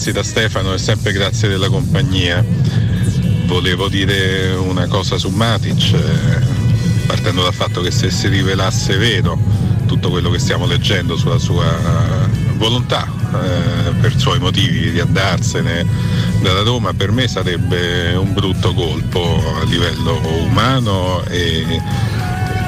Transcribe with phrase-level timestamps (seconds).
[0.00, 2.42] ragazzi da Stefano e sempre grazie della compagnia.
[3.44, 9.38] Volevo dire una cosa su Matic, eh, partendo dal fatto che se si rivelasse vero
[9.84, 11.66] tutto quello che stiamo leggendo sulla sua
[12.54, 15.86] volontà eh, per suoi motivi di andarsene
[16.40, 21.78] dalla Roma, per me sarebbe un brutto colpo a livello umano e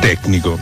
[0.01, 0.59] tecnico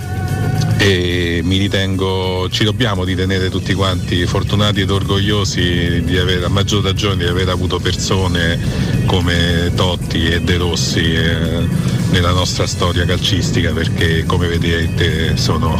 [0.82, 6.82] e mi ritengo, ci dobbiamo ritenere tutti quanti fortunati ed orgogliosi di avere, a maggior
[6.82, 8.58] ragione di aver avuto persone
[9.04, 11.68] come Totti e De Rossi eh,
[12.12, 15.76] nella nostra storia calcistica perché come vedete sono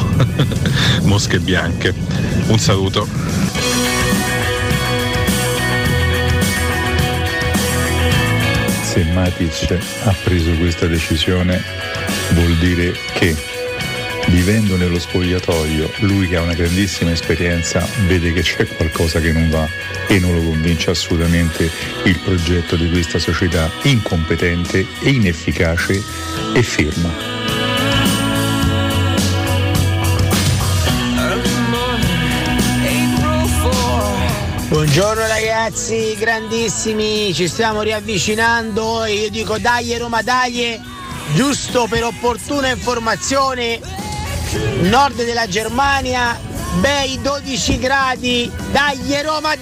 [1.05, 1.95] mosche bianche.
[2.49, 3.09] Un saluto.
[8.83, 11.63] Se Matic ha preso questa decisione
[12.35, 13.50] vuol dire che
[14.31, 19.51] vivendo nello spogliatoio, lui che ha una grandissima esperienza vede che c'è qualcosa che non
[19.51, 19.69] va
[20.07, 21.71] e non lo convince assolutamente
[22.05, 26.03] il progetto di questa società incompetente e inefficace
[26.55, 27.39] e ferma.
[34.69, 40.81] Buongiorno ragazzi, grandissimi, ci stiamo riavvicinando e io dico dai Roma dai,
[41.35, 43.81] giusto per opportuna informazione
[44.83, 46.39] nord della Germania,
[46.81, 49.55] bei 12 gradi, dai Roma!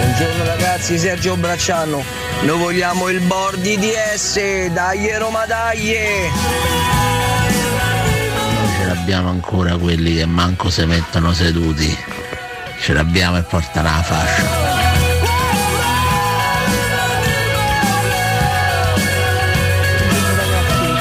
[0.00, 2.02] Buongiorno ragazzi, Sergio Bracciano.
[2.42, 6.79] Noi vogliamo il board DS, dai Roma dai!
[9.00, 11.96] Abbiamo ancora quelli che manco si mettono seduti.
[12.80, 14.42] Ce l'abbiamo e portano la fascia.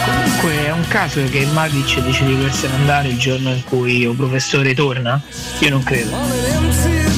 [0.06, 4.16] Comunque è un caso che Matic decide di volersene andare il giorno in cui un
[4.16, 5.22] professore torna?
[5.60, 7.09] Io non credo.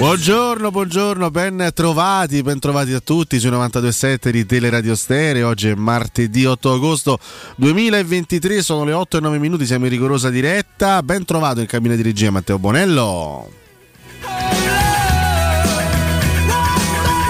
[0.00, 5.48] Buongiorno, buongiorno, ben trovati, ben trovati a tutti sui 92.7 di Teleradio Stereo.
[5.48, 7.18] Oggi è martedì 8 agosto
[7.56, 11.02] 2023, sono le 8 e 9 minuti, siamo in rigorosa diretta.
[11.02, 13.50] Ben trovato in cabina di regia Matteo Bonello.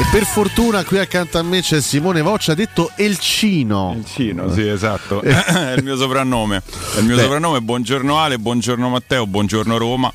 [0.01, 3.95] E per fortuna qui accanto a me c'è Simone Voccia, detto Elcino.
[3.97, 5.21] Elcino, sì, esatto.
[5.23, 6.63] è il mio soprannome.
[6.95, 7.23] È il mio Beh.
[7.23, 7.61] soprannome.
[7.61, 10.13] Buongiorno Ale, buongiorno Matteo, buongiorno Roma.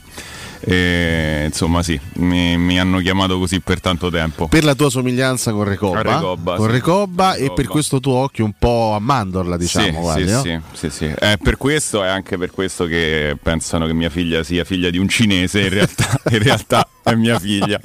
[0.59, 4.47] E, insomma, sì, mi, mi, hanno chiamato così per tanto tempo.
[4.47, 6.71] Per la tua somiglianza con Recobba, Recobba con sì.
[6.71, 7.51] Recobba, Recobba.
[7.51, 9.85] e per questo tuo occhio un po' a mandorla, diciamo.
[9.85, 10.41] Sì, quasi, sì, no?
[10.41, 11.05] sì, sì, sì.
[11.05, 14.97] È per questo e anche per questo che pensano che mia figlia sia figlia di
[14.97, 15.61] un cinese.
[15.61, 17.79] In realtà, in realtà è mia figlia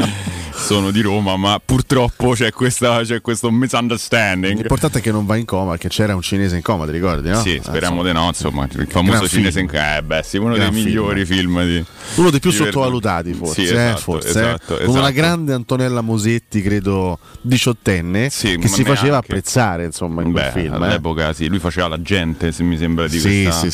[0.60, 4.58] sono di Roma, ma purtroppo c'è, questa, c'è questo misunderstanding.
[4.58, 7.28] L'importante è che non va in coma, perché c'era un cinese in coma, ti ricordi?
[7.30, 7.40] No?
[7.40, 8.26] Sì, speriamo di no.
[8.26, 9.64] Insomma, il famoso Gran cinese film.
[9.64, 9.96] in coma.
[9.96, 11.84] Eh, beh, sì, uno Gran dei migliori film, di.
[12.16, 13.54] Uno dei più di sottovalutati, forse.
[13.54, 14.30] Sì, eh, esatto, forse eh.
[14.30, 15.12] esatto, Con una esatto.
[15.14, 20.74] grande Antonella Mosetti, credo diciottenne, Sì, che si faceva apprezzare insomma in Beh, quel film.
[20.74, 20.76] eh.
[20.76, 23.66] all'epoca sì, lui faceva la gente, se mi sembra, di, questa.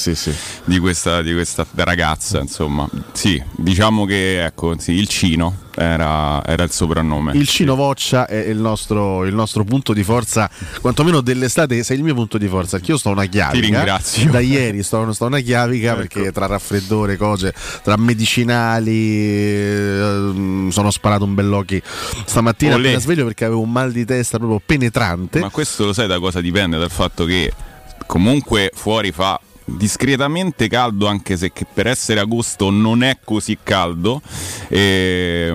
[0.65, 2.89] Di, questa, di questa ragazza, insomma.
[3.13, 7.33] Sì, diciamo che ecco, sì, il Cino era, era il soprannome.
[7.33, 10.51] Il Cino Voccia è il nostro, il nostro punto di forza,
[10.81, 13.53] quantomeno dell'estate sei il mio punto di forza, che io sto una chiavica.
[13.53, 14.31] Ti ringrazio.
[14.31, 15.97] Da ieri sto, sto una chiavica Ecco.
[15.97, 17.53] perché tra raffreddore, cose,
[17.83, 21.81] tra medicinali, eh, sono sparato un bell'occhi
[22.25, 22.85] stamattina Olè.
[22.85, 25.41] appena sveglio perché avevo un mal di testa proprio penetrante.
[25.41, 26.79] Ma questo lo sai da cosa dipende?
[26.79, 27.53] Dal fatto che
[28.07, 34.23] comunque fuori fa discretamente caldo anche se per essere agosto non è così caldo
[34.69, 35.53] e,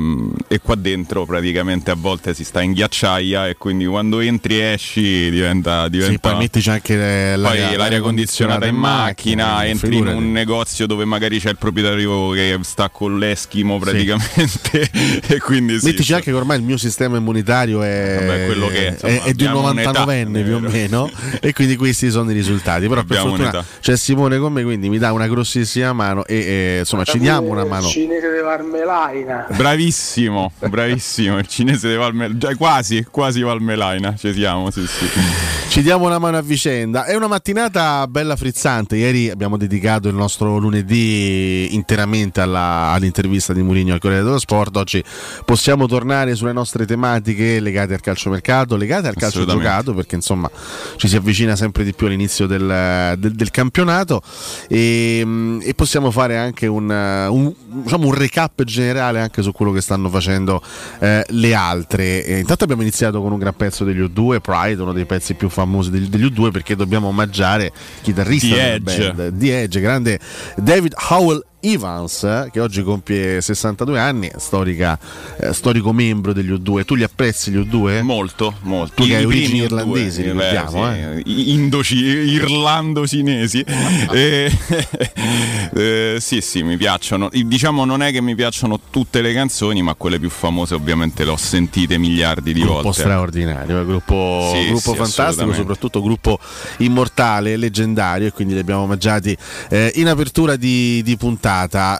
[0.47, 4.73] e qua dentro praticamente a volte si sta in ghiacciaia e quindi quando entri e
[4.73, 10.17] esci diventa, diventa Sì, poi mettici anche poi l'aria, l'aria, condizionata in macchina, entri figurati.
[10.17, 14.89] in un negozio dove magari c'è il proprietario che sta con l'Eschimo praticamente
[15.27, 18.87] e quindi sì, Mettici anche che ormai il mio sistema immunitario è, Vabbè, quello che
[18.87, 22.09] è, insomma, è- è di un abbiamo un'età, 99enne più o meno e quindi questi
[22.11, 22.87] sono i risultati.
[22.87, 23.65] Però per Abbiamo fortuna un'età.
[23.79, 27.49] c'è Simone con me, quindi mi dà una grossissima mano e eh, insomma ci diamo
[27.49, 27.85] una mano.
[27.85, 29.45] cinese di Marmelaina.
[29.55, 35.60] Bravissimo, bravissimo, il cinese di Valmelaina, già quasi, quasi Valmelaina, ci siamo, sì, sì.
[35.71, 37.05] Ci diamo una mano a vicenda.
[37.05, 38.97] È una mattinata bella frizzante.
[38.97, 44.75] Ieri abbiamo dedicato il nostro lunedì interamente alla, all'intervista di Mourinho al Corriere dello Sport.
[44.75, 45.01] Oggi
[45.45, 50.51] possiamo tornare sulle nostre tematiche legate al calciomercato, legate al calcio giocato, perché insomma
[50.97, 54.21] ci si avvicina sempre di più all'inizio del, del- del campionato
[54.67, 59.71] e, mm, e possiamo fare anche un, un- diciamo un recap generale anche su quello
[59.71, 60.61] che stanno facendo
[60.99, 62.25] eh, le altre.
[62.25, 65.47] E intanto abbiamo iniziato con un gran pezzo degli U2, Pride, uno dei pezzi più
[65.47, 69.13] famosi degli, degli U2 perché dobbiamo omaggiare il chitarrista The della Edge.
[69.13, 70.19] band, The Edge, grande
[70.57, 74.97] David Howell Evans eh, che oggi compie 62 anni, storica,
[75.39, 76.83] eh, storico membro degli U2.
[76.83, 78.01] Tu li apprezzi gli U2?
[78.01, 78.95] Molto, molto.
[78.95, 83.65] Tu che I hai primi origini irlandesi, eh, ricordiamo, sì, Indoci, irlando-cinesi.
[84.11, 84.51] Eh,
[85.75, 87.29] eh, sì, sì, mi piacciono.
[87.31, 91.31] Diciamo non è che mi piacciono tutte le canzoni, ma quelle più famose ovviamente le
[91.31, 93.01] ho sentite miliardi di gruppo volte.
[93.01, 96.39] straordinario, eh, gruppo, Sì, gruppo sì, fantastico, soprattutto gruppo
[96.77, 99.37] immortale, leggendario e quindi li abbiamo omaggiati
[99.69, 101.50] eh, in apertura di, di puntata.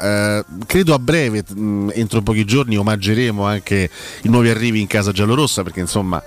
[0.01, 3.89] Eh, credo a breve, mh, entro pochi giorni, omaggeremo anche
[4.24, 6.22] i nuovi arrivi in casa giallorossa perché insomma...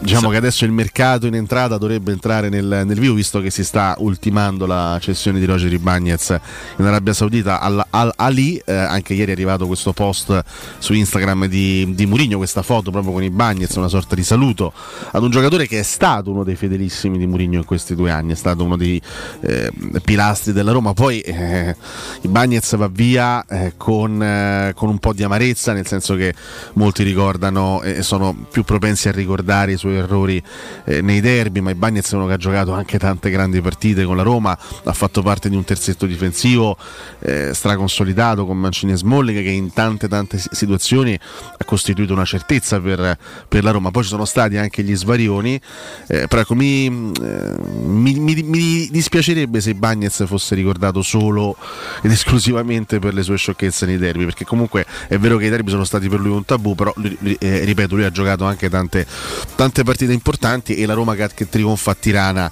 [0.00, 3.64] Diciamo che adesso il mercato in entrata dovrebbe entrare nel, nel vivo visto che si
[3.64, 6.38] sta ultimando la cessione di Roger Ibagnez
[6.76, 7.60] in Arabia Saudita.
[7.60, 10.44] Al, al Ali, eh, anche ieri è arrivato questo post
[10.78, 14.72] su Instagram di, di Mourinho, questa foto proprio con Ibagnez, una sorta di saluto
[15.10, 18.32] ad un giocatore che è stato uno dei fedelissimi di Mourinho in questi due anni,
[18.32, 19.02] è stato uno dei
[19.40, 21.74] eh, pilastri della Roma, poi eh,
[22.22, 26.32] Ibagnez va via eh, con, eh, con un po' di amarezza, nel senso che
[26.74, 30.42] molti ricordano e sono più propensi a ricordare i suoi errori
[30.84, 34.16] eh, nei derby, ma Ibagnez è uno che ha giocato anche tante grandi partite con
[34.16, 36.76] la Roma, ha fatto parte di un terzetto difensivo
[37.20, 42.24] eh, straconsolidato con Mancini e Smalling che in tante tante si- situazioni ha costituito una
[42.24, 43.18] certezza per,
[43.48, 43.90] per la Roma.
[43.90, 45.60] Poi ci sono stati anche gli svarioni,
[46.08, 47.54] eh, però ecco, mi, eh,
[47.84, 51.56] mi- mi- mi dispiacerebbe se Ibagnez fosse ricordato solo
[52.02, 55.70] ed esclusivamente per le sue sciocchezze nei derby, perché comunque è vero che i derby
[55.70, 56.92] sono stati per lui un tabù, però
[57.38, 59.06] eh, ripeto, lui ha giocato anche tante,
[59.54, 62.50] tante partite importanti e la Roma che, che trionfa a Tirana.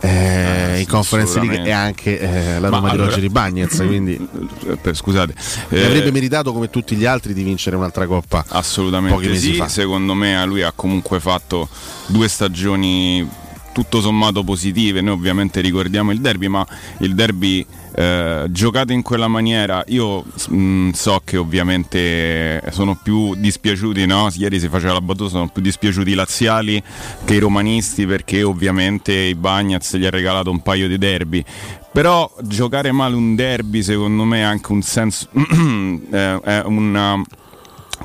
[0.00, 3.76] eh, sì, in Conference League e anche eh, la Ma Roma di allora- Roger Ibagnez
[3.86, 4.28] quindi
[4.80, 5.34] per- scusate.
[5.70, 9.66] Eh, avrebbe meritato come tutti gli altri di vincere un'altra coppa Assolutamente mesi sì, fa.
[9.68, 11.68] secondo me lui ha comunque fatto
[12.06, 13.28] due stagioni
[13.72, 16.66] tutto sommato positive, noi ovviamente ricordiamo il derby, ma
[16.98, 17.64] il derby
[17.98, 24.30] eh, giocato in quella maniera, io mh, so che ovviamente sono più dispiaciuti, no?
[24.36, 26.80] ieri si faceva la battuta, sono più dispiaciuti i laziali
[27.24, 31.44] che i romanisti perché ovviamente i Bagnaz gli ha regalato un paio di derby.
[31.90, 35.26] Però giocare male un derby secondo me ha anche un senso,
[36.12, 37.20] eh, è una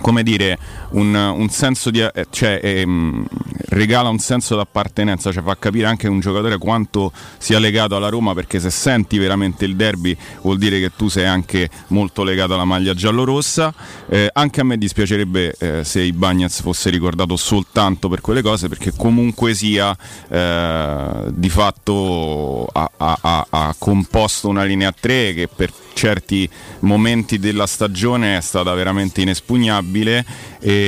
[0.02, 0.58] come dire,
[0.94, 2.02] un, un senso di.
[2.02, 3.26] eh, cioè, ehm,
[3.70, 8.34] regala un senso d'appartenenza, cioè fa capire anche un giocatore quanto sia legato alla Roma,
[8.34, 12.66] perché se senti veramente il derby vuol dire che tu sei anche molto legato alla
[12.66, 13.74] maglia giallorossa.
[14.10, 18.94] Eh, anche a me dispiacerebbe eh, se Ibagnez fosse ricordato soltanto per quelle cose, perché
[18.96, 19.96] comunque sia
[20.30, 27.68] eh, di fatto ha, ha- ha- composto una linea 3 che per certi momenti della
[27.68, 30.26] stagione è stata veramente inespugnabile
[30.60, 30.83] e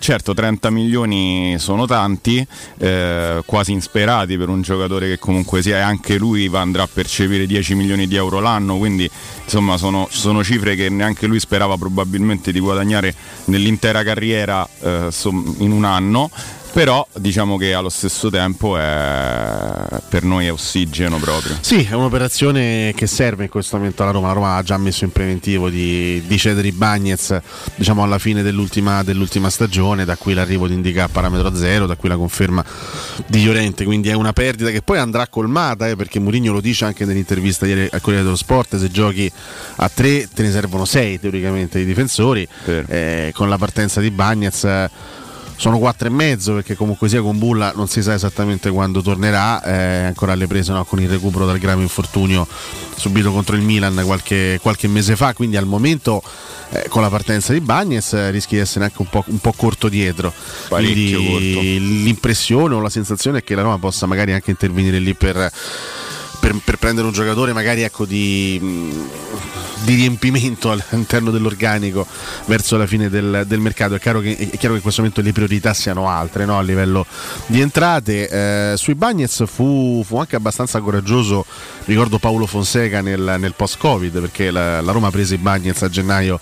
[0.00, 2.46] certo 30 milioni sono tanti
[2.78, 7.46] eh, quasi insperati per un giocatore che comunque sia e anche lui andrà a percepire
[7.46, 9.08] 10 milioni di euro l'anno quindi
[9.44, 13.14] insomma sono, sono cifre che neanche lui sperava probabilmente di guadagnare
[13.46, 15.08] nell'intera carriera eh,
[15.58, 16.30] in un anno
[16.72, 22.92] però diciamo che allo stesso tempo è, per noi è ossigeno proprio Sì, è un'operazione
[22.94, 24.28] che serve in questo momento alla Roma.
[24.28, 27.38] La Roma ha già messo in preventivo di, di cedere i Bagnez
[27.74, 31.96] diciamo, alla fine dell'ultima, dell'ultima stagione, da qui l'arrivo di Indica a parametro zero, da
[31.96, 32.64] qui la conferma
[33.26, 33.84] di Llorente.
[33.84, 37.66] Quindi è una perdita che poi andrà colmata, eh, perché Mourinho lo dice anche nell'intervista
[37.66, 39.30] ieri al Corriere dello Sport, se giochi
[39.76, 42.46] a tre te ne servono sei teoricamente di difensori.
[42.66, 44.90] Eh, con la partenza di Bagnez eh,
[45.62, 49.62] sono quattro e mezzo perché comunque sia con Bulla non si sa esattamente quando tornerà.
[49.62, 52.48] È ancora alle prese no, con il recupero dal grave infortunio
[52.96, 55.34] subito contro il Milan qualche, qualche mese fa.
[55.34, 56.20] Quindi al momento
[56.70, 59.52] eh, con la partenza di Bagnes eh, rischi di essere anche un po', un po'
[59.52, 60.32] corto dietro.
[60.66, 65.48] Quindi l'impressione o la sensazione è che la Roma possa magari anche intervenire lì per
[66.42, 72.04] per, per prendere un giocatore magari ecco di, mh, di riempimento all'interno dell'organico
[72.46, 73.94] verso la fine del, del mercato.
[73.94, 76.58] È chiaro, che, è chiaro, che, in questo momento le priorità siano altre no?
[76.58, 77.06] a livello
[77.46, 78.72] di entrate.
[78.72, 81.46] Eh, sui Bagnets fu, fu, anche abbastanza coraggioso,
[81.84, 86.40] ricordo Paolo Fonseca nel, nel post-Covid, perché la, la, Roma prese i Bagnets a gennaio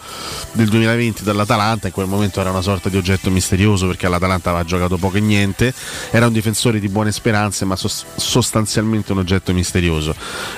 [0.53, 4.65] del 2020 dall'Atalanta, in quel momento era una sorta di oggetto misterioso perché all'Atalanta aveva
[4.65, 5.75] giocato poco e niente,
[6.11, 9.90] era un difensore di buone speranze ma sostanzialmente un oggetto misterioso.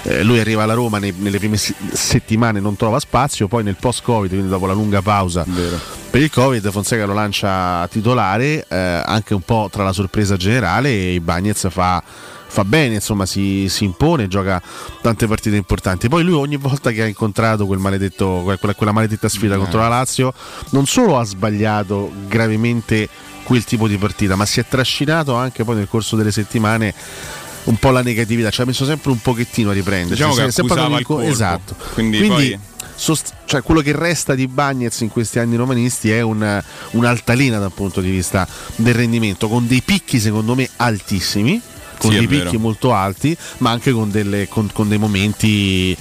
[0.02, 4.30] Eh, lui arriva alla Roma nei, nelle prime settimane, non trova spazio, poi nel post-Covid,
[4.30, 5.78] quindi dopo la lunga pausa Vero.
[6.10, 11.14] per il Covid, Fonseca lo lancia titolare, eh, anche un po' tra la sorpresa generale
[11.14, 12.02] e Bagnez fa
[12.52, 14.60] fa bene, insomma, si, si, impone, gioca
[15.00, 16.08] tante partite importanti.
[16.10, 19.56] Poi lui ogni volta che ha incontrato quel quella, quella, maledetta sfida eh.
[19.56, 20.34] contro la Lazio,
[20.70, 23.08] non solo ha sbagliato gravemente
[23.42, 26.94] quel tipo di partita, ma si è trascinato anche poi nel corso delle settimane
[27.64, 30.14] un po' la negatività, ci ha messo sempre un pochettino a riprendere.
[30.14, 30.42] Diciamo che
[30.98, 31.22] il colpo.
[31.22, 31.76] Esatto.
[31.94, 32.58] Quindi, Quindi poi...
[32.94, 37.72] sost- cioè, quello che resta di Bagnez in questi anni romanisti è un, un'altalena dal
[37.72, 41.60] punto di vista del rendimento, con dei picchi secondo me altissimi,
[42.02, 45.96] con sì, dei picchi molto alti, ma anche con, delle, con, con dei momenti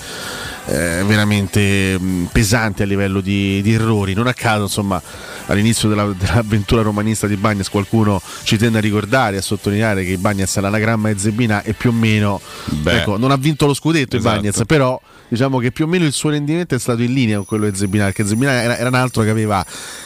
[0.66, 4.14] eh, veramente mh, pesanti a livello di, di, errori.
[4.14, 5.00] Non a caso, insomma,
[5.46, 10.58] all'inizio della, dell'avventura romanista di Bagnas qualcuno ci tende a ricordare, a sottolineare che Bagnas
[10.58, 12.42] è l'anagramma e Zebina e più o meno
[12.84, 14.36] ecco, non ha vinto lo scudetto esatto.
[14.36, 17.46] Bagnas, però diciamo che più o meno il suo rendimento è stato in linea con
[17.46, 19.64] quello di Zebina, perché Zebina era, era un altro che aveva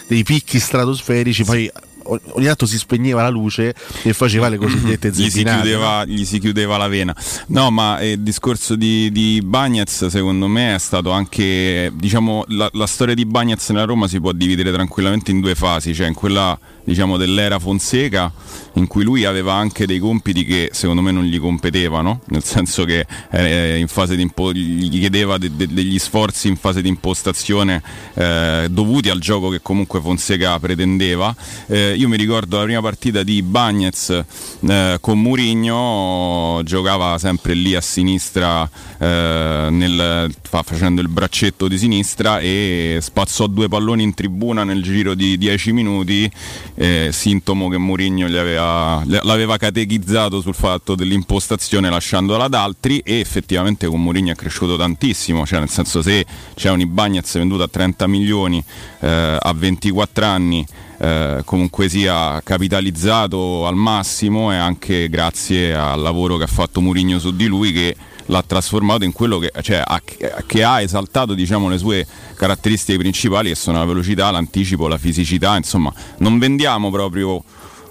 [0.08, 1.72] dei picchi stratosferici, poi
[2.06, 6.40] ogni tanto si spegneva la luce e faceva le cosiddette gli si, chiudeva, gli si
[6.40, 7.16] chiudeva la vena.
[7.48, 12.70] No, ma eh, il discorso di, di Bagnez secondo me è stato anche, diciamo, la,
[12.74, 16.14] la storia di Bagnez nella Roma si può dividere tranquillamente in due fasi, cioè in
[16.14, 18.32] quella diciamo, dell'era Fonseca
[18.74, 22.84] in cui lui aveva anche dei compiti che secondo me non gli competevano, nel senso
[22.86, 27.82] che eh, impo- gli chiedeva de- de- degli sforzi in fase di impostazione
[28.14, 31.36] eh, dovuti al gioco che comunque Fonseca pretendeva.
[31.68, 34.24] Eh, io mi ricordo la prima partita di Bagnez
[34.68, 41.78] eh, con Murigno, giocava sempre lì a sinistra eh, nel, fa, facendo il braccetto di
[41.78, 46.30] sinistra e spazzò due palloni in tribuna nel giro di 10 minuti
[46.76, 53.88] eh, sintomo che Mourinho aveva, l'aveva catechizzato sul fatto dell'impostazione lasciandola ad altri e effettivamente
[53.88, 58.08] con Mourinho è cresciuto tantissimo, cioè nel senso se c'è un Ibagnez venduto a 30
[58.08, 58.64] milioni
[59.00, 60.66] eh, a 24 anni
[60.98, 67.20] eh, comunque sia capitalizzato al massimo e anche grazie al lavoro che ha fatto Mourinho
[67.20, 67.96] su di lui che
[68.28, 70.02] l'ha trasformato in quello che, cioè, ha,
[70.46, 72.06] che ha esaltato diciamo, le sue
[72.36, 77.44] caratteristiche principali che sono la velocità, l'anticipo, la fisicità, insomma non vendiamo proprio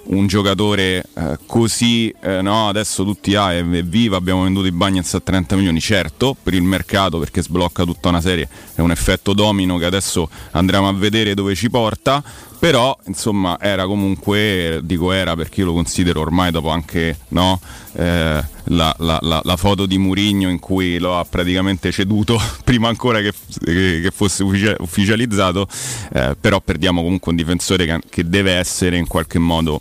[0.06, 5.20] un giocatore eh, così, eh, no, adesso tutti ah, viva, abbiamo venduto i Bagnets a
[5.20, 9.78] 30 milioni, certo, per il mercato perché sblocca tutta una serie, è un effetto domino
[9.78, 12.22] che adesso andremo a vedere dove ci porta,
[12.64, 17.60] però insomma era comunque, dico era perché io lo considero ormai dopo anche no,
[17.92, 22.88] eh, la, la, la, la, foto di Murigno in cui lo ha praticamente ceduto prima
[22.88, 25.68] ancora che, che, che fosse ufficializzato,
[26.14, 29.78] eh, però perdiamo comunque un difensore che, che deve essere in qualche modo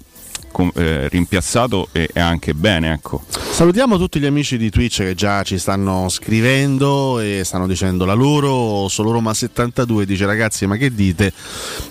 [1.10, 2.94] rimpiazzato e, anche bene.
[2.94, 3.24] Ecco.
[3.28, 8.14] Salutiamo tutti gli amici di Twitch che già ci stanno scrivendo e stanno dicendo la
[8.14, 8.88] loro.
[8.88, 11.32] Solo Roma 72 dice ragazzi ma che dite?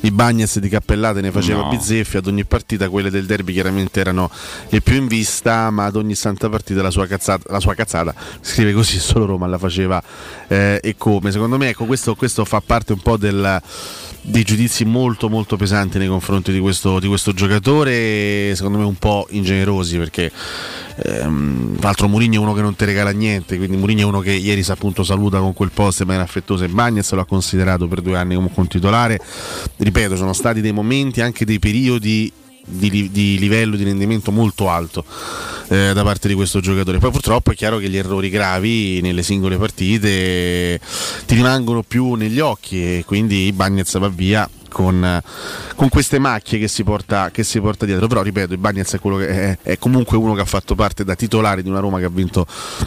[0.00, 1.68] I Bagnes di Cappellate ne faceva no.
[1.68, 4.30] bizzeffi ad ogni partita, quelle del derby chiaramente erano
[4.68, 8.14] le più in vista, ma ad ogni santa partita la sua cazzata, la sua cazzata
[8.40, 10.02] scrive così, solo Roma la faceva
[10.48, 11.30] eh, e come.
[11.30, 13.60] Secondo me ecco, questo, questo fa parte un po' del
[14.24, 18.94] dei giudizi molto molto pesanti nei confronti di questo, di questo giocatore, secondo me un
[18.94, 20.30] po' ingenerosi perché
[21.04, 24.20] ehm, tra l'altro Mourinho è uno che non ti regala niente, quindi Mourinho è uno
[24.20, 27.88] che ieri appunto saluta con quel post in maniera affettuosa e Bagnez lo ha considerato
[27.88, 29.20] per due anni come un titolare,
[29.76, 32.32] ripeto sono stati dei momenti, anche dei periodi
[32.64, 35.04] di, di, livello di rendimento molto alto
[35.68, 36.98] eh, da parte di questo giocatore.
[36.98, 40.80] Poi purtroppo è chiaro che gli errori gravi nelle singole partite
[41.26, 45.22] ti rimangono più negli occhi e quindi Bagnez va via con,
[45.76, 48.06] con, queste macchie che si, porta, che si, porta, dietro.
[48.06, 51.62] Però ripeto, il Bagnez è, è, è, comunque uno che ha fatto parte da titolare
[51.62, 52.46] di una Roma che ha vinto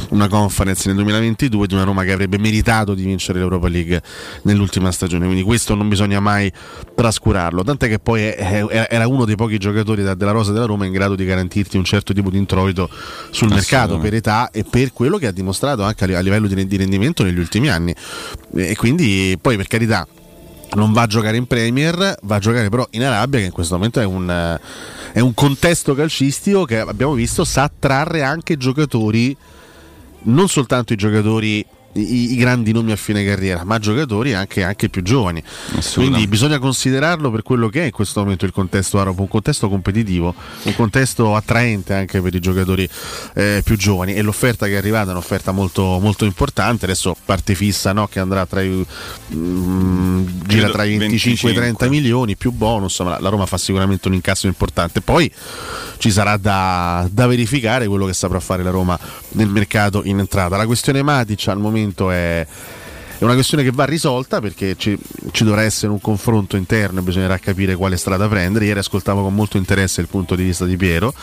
[0.09, 4.01] una conference nel 2022, di una Roma che avrebbe meritato di vincere l'Europa League
[4.43, 5.25] nell'ultima stagione.
[5.25, 6.51] Quindi questo non bisogna mai
[6.93, 7.63] trascurarlo.
[7.63, 10.91] Tant'è che poi è, era uno dei pochi giocatori da, della rosa della Roma in
[10.91, 12.89] grado di garantirti un certo tipo di introito
[13.29, 17.23] sul mercato per età e per quello che ha dimostrato anche a livello di rendimento
[17.23, 17.93] negli ultimi anni.
[18.55, 20.07] E quindi poi per carità
[20.75, 23.75] non va a giocare in Premier, va a giocare però in Arabia, che in questo
[23.75, 24.59] momento è un,
[25.11, 29.35] è un contesto calcistico che abbiamo visto sa trarre anche giocatori,
[30.23, 34.89] non soltanto i giocatori i, i grandi nomi a fine carriera, ma giocatori anche, anche
[34.89, 35.41] più giovani.
[35.93, 39.69] Quindi bisogna considerarlo per quello che è in questo momento il contesto arabo, un contesto
[39.69, 42.87] competitivo, un contesto attraente anche per i giocatori
[43.35, 47.55] eh, più giovani e l'offerta che è arrivata è un'offerta molto, molto importante, adesso parte
[47.55, 48.07] fissa no?
[48.07, 48.85] che andrà tra i,
[49.33, 53.57] mm, gira tra i 25 e i 30 milioni più bonus, ma la Roma fa
[53.57, 55.01] sicuramente un incasso importante.
[55.01, 55.31] Poi
[55.97, 58.99] ci sarà da, da verificare quello che saprà fare la Roma
[59.31, 60.57] nel mercato in entrata.
[60.57, 62.45] La questione Matic al momento è
[63.17, 64.97] è una questione che va risolta perché ci,
[65.31, 68.65] ci, dovrà essere un confronto interno e bisognerà capire quale strada prendere.
[68.65, 71.13] Ieri ascoltavo con molto interesse il punto di vista di Piero.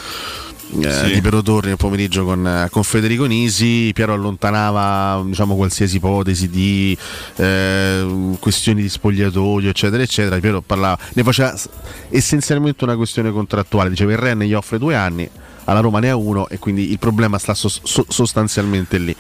[0.81, 1.13] Eh, sì.
[1.13, 6.97] di Piero Torri nel pomeriggio con, con, Federico Nisi Piero allontanava diciamo, qualsiasi ipotesi di
[7.37, 11.55] eh, questioni di spogliatoio eccetera eccetera Piero parlava ne faceva
[12.09, 15.29] essenzialmente una questione contrattuale diceva il Ren gli offre due anni
[15.65, 19.15] alla Roma ne ha uno e quindi il problema sta so- so- sostanzialmente lì.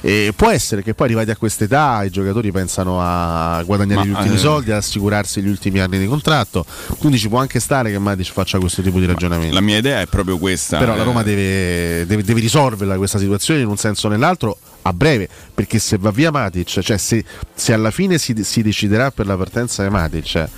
[0.00, 4.10] E può essere che poi arrivati a quest'età i giocatori pensano a guadagnare Ma, gli
[4.10, 4.38] ultimi eh...
[4.38, 6.64] soldi, ad assicurarsi gli ultimi anni di contratto,
[6.98, 9.54] quindi ci può anche stare che Matic faccia questo tipo di ragionamento.
[9.54, 10.78] La mia idea è proprio questa.
[10.78, 10.96] Però eh...
[10.96, 15.28] la Roma deve, deve, deve risolverla questa situazione in un senso o nell'altro a breve,
[15.54, 19.36] perché se va via Matic, cioè se, se alla fine si, si, deciderà per la
[19.36, 20.48] partenza di Matic, eh,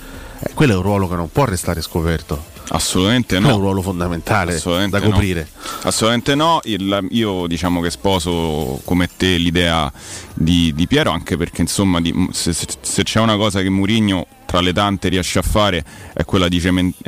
[0.53, 2.53] quello è un ruolo che non può restare scoperto.
[2.69, 3.49] Assolutamente no.
[3.49, 5.47] È un ruolo fondamentale da coprire.
[5.53, 5.69] No.
[5.83, 6.59] Assolutamente no.
[6.63, 9.91] Il, io diciamo che sposo come te l'idea
[10.33, 14.61] di, di Piero, anche perché insomma di, se, se, c'è una cosa che Murigno tra
[14.61, 16.61] le tante riesce a fare è quella di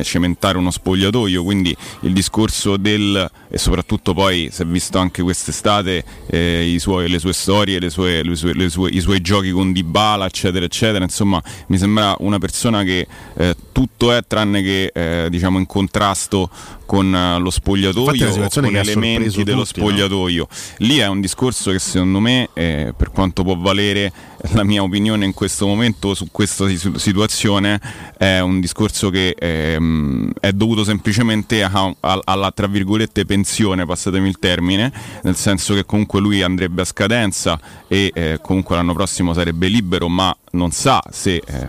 [0.04, 6.04] cementare uno spogliatoio, quindi il discorso del, e soprattutto poi si è visto anche quest'estate
[6.28, 10.26] eh, suoi, le sue storie, le sue, le sue, le i suoi giochi con Dybala,
[10.26, 15.58] eccetera, eccetera, insomma mi sembra una persona che eh, tutto è tranne che eh, diciamo
[15.58, 16.50] in contrasto
[16.88, 20.48] con uh, lo spogliatoio o con elementi dello tutti, spogliatoio.
[20.50, 20.58] No?
[20.78, 24.12] Lì è un discorso che secondo me, eh, per quanto può valere
[24.54, 27.80] la mia opinione in questo momento su questa situazione,
[28.18, 34.28] è un discorso che ehm, è dovuto semplicemente a, a, alla tra virgolette pensione, passatemi
[34.28, 34.92] il termine,
[35.24, 40.08] nel senso che comunque lui andrebbe a scadenza e eh, comunque l'anno prossimo sarebbe libero,
[40.08, 41.68] ma non sa se eh,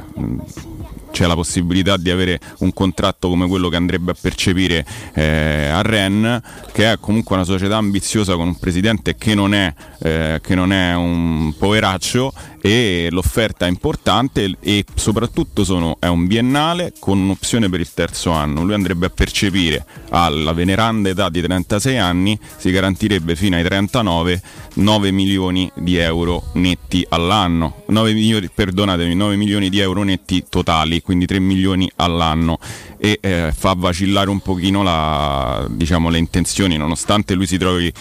[1.11, 5.83] c'è la possibilità di avere un contratto come quello che andrebbe a percepire eh, a
[5.83, 6.40] Rennes,
[6.73, 10.73] che è comunque una società ambiziosa con un presidente che non è, eh, che non
[10.73, 17.68] è un poveraccio e l'offerta è importante e soprattutto sono, è un biennale con un'opzione
[17.68, 18.64] per il terzo anno.
[18.64, 24.42] Lui andrebbe a percepire alla veneranda età di 36 anni, si garantirebbe fino ai 39
[24.79, 31.03] 9 milioni di euro netti all'anno, 9 milioni, perdonatemi, 9 milioni di euro netti totali,
[31.03, 32.59] quindi 3 milioni all'anno
[32.98, 37.92] e eh, fa vacillare un pochino la, diciamo, le intenzioni, nonostante lui si trovi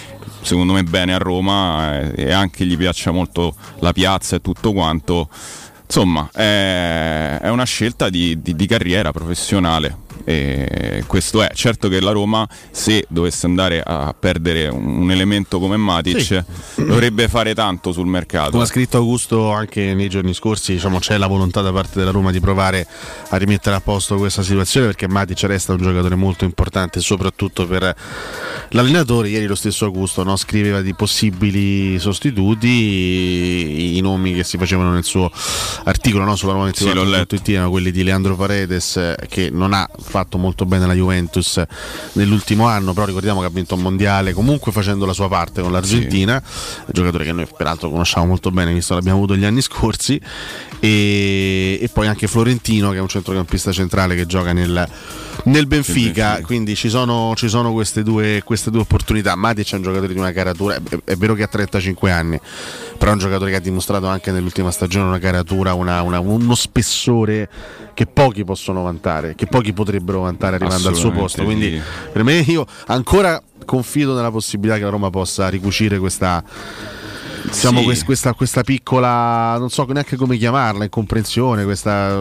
[0.41, 4.73] secondo me bene a Roma eh, e anche gli piaccia molto la piazza e tutto
[4.73, 5.29] quanto.
[5.85, 11.51] Insomma, è, è una scelta di, di, di carriera professionale e questo è.
[11.53, 16.43] Certo che la Roma, se dovesse andare a perdere un elemento come Matic, sì.
[16.83, 18.51] dovrebbe fare tanto sul mercato.
[18.51, 22.11] Come ha scritto Augusto anche nei giorni scorsi, diciamo, c'è la volontà da parte della
[22.11, 22.85] Roma di provare
[23.29, 27.95] a rimettere a posto questa situazione perché Matic resta un giocatore molto importante, soprattutto per
[28.71, 29.29] l'allenatore.
[29.29, 35.05] Ieri lo stesso Augusto no, scriveva di possibili sostituti, i, nomi che si facevano nel
[35.05, 35.31] suo
[35.85, 40.15] articolo no, sulla Roma 24.it sì, erano quelli di Leandro Paredes che non ha fatto
[40.17, 41.61] fatto molto bene la Juventus
[42.13, 45.71] nell'ultimo anno, però ricordiamo che ha vinto un mondiale comunque facendo la sua parte con
[45.71, 46.83] l'Argentina, sì.
[46.91, 50.19] giocatore che noi peraltro conosciamo molto bene visto che l'abbiamo avuto gli anni scorsi,
[50.79, 54.87] e, e poi anche Florentino che è un centrocampista centrale che gioca nel,
[55.45, 59.35] nel Benfica, quindi ci sono, ci sono queste, due, queste, due, opportunità.
[59.35, 62.39] Matic è un giocatore di una caratura, è, è, vero che ha 35 anni,
[62.97, 66.55] però è un giocatore che ha dimostrato anche nell'ultima stagione una caratura, una, una, uno
[66.55, 67.49] spessore
[67.93, 71.43] che pochi possono vantare, che pochi potrebbero vantare arrivando al suo posto.
[71.43, 71.81] Quindi sì.
[72.11, 76.43] per me io ancora confido nella possibilità che la Roma possa ricucire questa
[77.49, 78.03] diciamo, sì.
[78.03, 81.63] questa, questa, piccola, non so neanche come chiamarla, incomprensione.
[81.63, 82.19] Questa,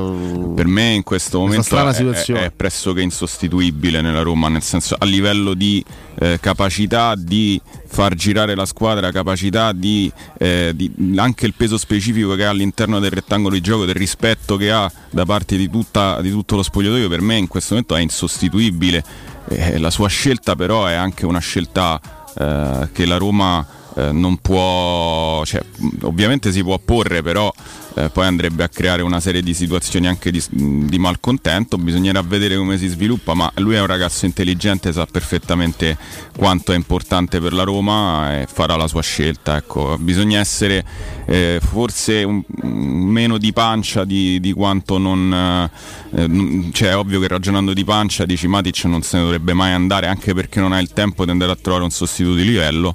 [0.54, 5.04] per me in questo momento è, è, è, pressoché insostituibile nella Roma, nel senso a
[5.04, 5.84] livello di
[6.18, 12.34] eh, capacità di far girare la squadra, capacità di, eh, di, anche il peso specifico
[12.34, 16.20] che ha all'interno del rettangolo di gioco, del rispetto che ha da parte di, tutta,
[16.20, 19.04] di tutto lo spogliatoio, per me in questo momento è insostituibile.
[19.48, 22.00] Eh, la sua scelta però è anche una scelta
[22.36, 23.64] eh, che la Roma
[23.96, 25.62] eh, non può, cioè,
[26.02, 27.52] ovviamente si può porre, però
[27.94, 32.59] eh, poi andrebbe a creare una serie di situazioni anche di, di, malcontento, bisognerà vedere
[32.59, 35.96] come si sviluppa, ma lui è un ragazzo intelligente, sa perfettamente
[36.37, 39.56] quanto è importante per la Roma e farà la sua scelta.
[39.56, 39.96] Ecco.
[39.98, 40.85] Bisogna essere
[41.26, 45.70] eh, forse un, meno di pancia di, di quanto non...
[46.14, 49.72] Eh, cioè è ovvio che ragionando di pancia dici Matic non se ne dovrebbe mai
[49.72, 52.94] andare anche perché non ha il tempo di andare a trovare un sostituto di livello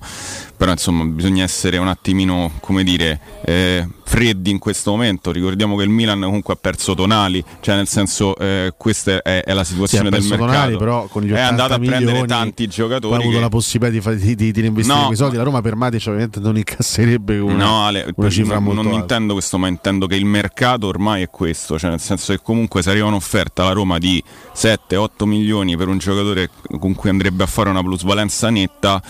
[0.61, 5.31] però insomma bisogna essere un attimino, come dire, eh, freddi in questo momento.
[5.31, 9.53] Ricordiamo che il Milan comunque ha perso Tonali, cioè nel senso eh, questa è, è,
[9.53, 10.45] la situazione del mercato.
[10.45, 13.15] Tonali, però con gli è andato a prendere tanti giocatori.
[13.15, 13.41] Ha avuto che...
[13.41, 15.37] la possibilità di, di, di, di investire no, quei soldi.
[15.37, 18.91] La Roma per Matic ovviamente non incasserebbe una, no, Ale, una cifra non, molto Non
[18.93, 19.01] alta.
[19.01, 22.81] intendo questo, ma intendo che il mercato ormai è questo, cioè nel senso che comunque
[22.81, 24.23] se arriva un'offerta alla Roma di
[24.55, 29.01] 7-8 milioni per un giocatore con cui andrebbe a fare una plusvalenza netta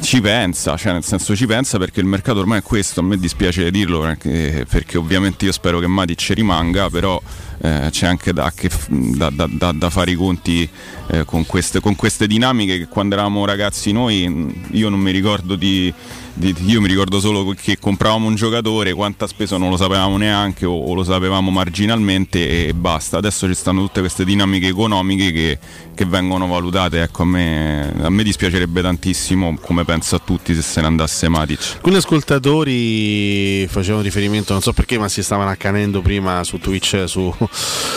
[0.00, 3.16] ci pensa, cioè nel senso ci pensa perché il mercato ormai è questo, a me
[3.16, 7.20] dispiace dirlo perché, perché ovviamente io spero che Matic rimanga, però
[7.64, 10.68] eh, c'è anche da, che, da, da, da, fare i conti
[11.06, 15.56] eh, con, queste, con queste dinamiche che quando eravamo ragazzi noi io non mi ricordo
[15.56, 15.92] di
[16.36, 20.72] io mi ricordo solo che compravamo un giocatore, quanta spesa non lo sapevamo neanche o,
[20.72, 23.18] o, lo sapevamo marginalmente e basta.
[23.18, 25.58] Adesso ci stanno tutte queste dinamiche economiche che,
[25.94, 27.02] che vengono valutate.
[27.02, 31.28] Ecco, a me, a me, dispiacerebbe tantissimo, come penso a tutti, se se ne andasse
[31.28, 31.74] Matic.
[31.76, 37.32] Alcuni ascoltatori facevano riferimento, non so perché, ma si stavano accanendo prima su Twitch su,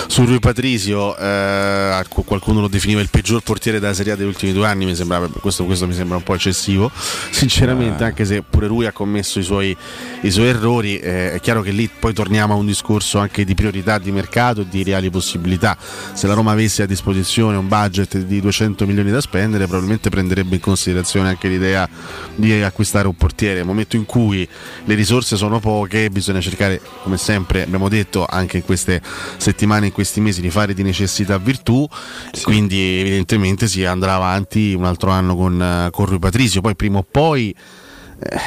[0.08, 1.18] su Rui Patrisio.
[1.18, 4.86] Eh, qualcuno lo definiva il peggior portiere della Serie A degli ultimi due anni.
[4.86, 6.92] Mi sembrava, questo, questo mi sembra un po' eccessivo,
[7.32, 8.08] sinceramente, eh.
[8.08, 9.76] anche se pure lui ha commesso i suoi,
[10.22, 13.54] i suoi errori, eh, è chiaro che lì poi torniamo a un discorso anche di
[13.56, 15.78] priorità di mercato e di reali possibilità.
[16.14, 20.56] Se la Roma avesse a disposizione un budget di 200 milioni da spendere, probabilmente prenderebbe
[20.56, 21.88] in considerazione anche l'idea
[22.36, 23.56] di acquistare un portiere.
[23.56, 24.48] Nel momento in cui
[24.86, 29.02] le risorse sono poche, bisogna cercare, come sempre abbiamo detto anche in queste
[29.38, 31.88] settimane, in questi mesi, di fare di necessità virtù.
[32.32, 32.44] Sì.
[32.44, 36.62] Quindi evidentemente si andrà avanti un altro anno con, con Rui Patrizio.
[36.62, 37.56] Poi prima o poi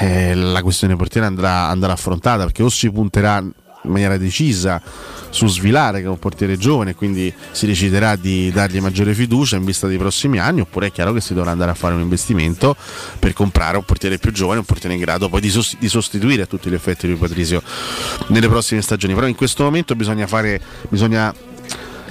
[0.00, 3.42] eh, la questione portiere andrà, andrà, affrontata perché o si punterà
[3.82, 4.80] in maniera decisa
[5.30, 9.64] su Svilare che è un portiere giovane quindi si deciderà di dargli maggiore fiducia in
[9.64, 12.76] vista dei prossimi anni oppure è chiaro che si dovrà andare a fare un investimento
[13.18, 16.42] per comprare un portiere più giovane un portiere in grado poi di, sost- di sostituire
[16.42, 17.62] a tutti gli effetti di Patrizio
[18.28, 21.32] nelle prossime stagioni però in questo momento bisogna fare bisogna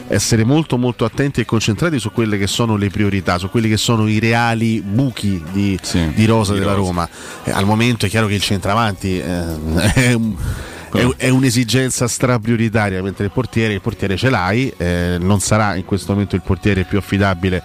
[0.09, 3.77] essere molto molto attenti e concentrati su quelle che sono le priorità, su quelli che
[3.77, 6.87] sono i reali buchi di, sì, di rosa di della rosa.
[6.87, 7.09] Roma.
[7.43, 9.43] Eh, al momento è chiaro che il centravanti eh,
[9.93, 10.35] è, un,
[10.91, 15.85] è, è, un'esigenza straprioritaria, mentre il portiere, il portiere ce l'hai, eh, non sarà in
[15.85, 17.61] questo momento il portiere più affidabile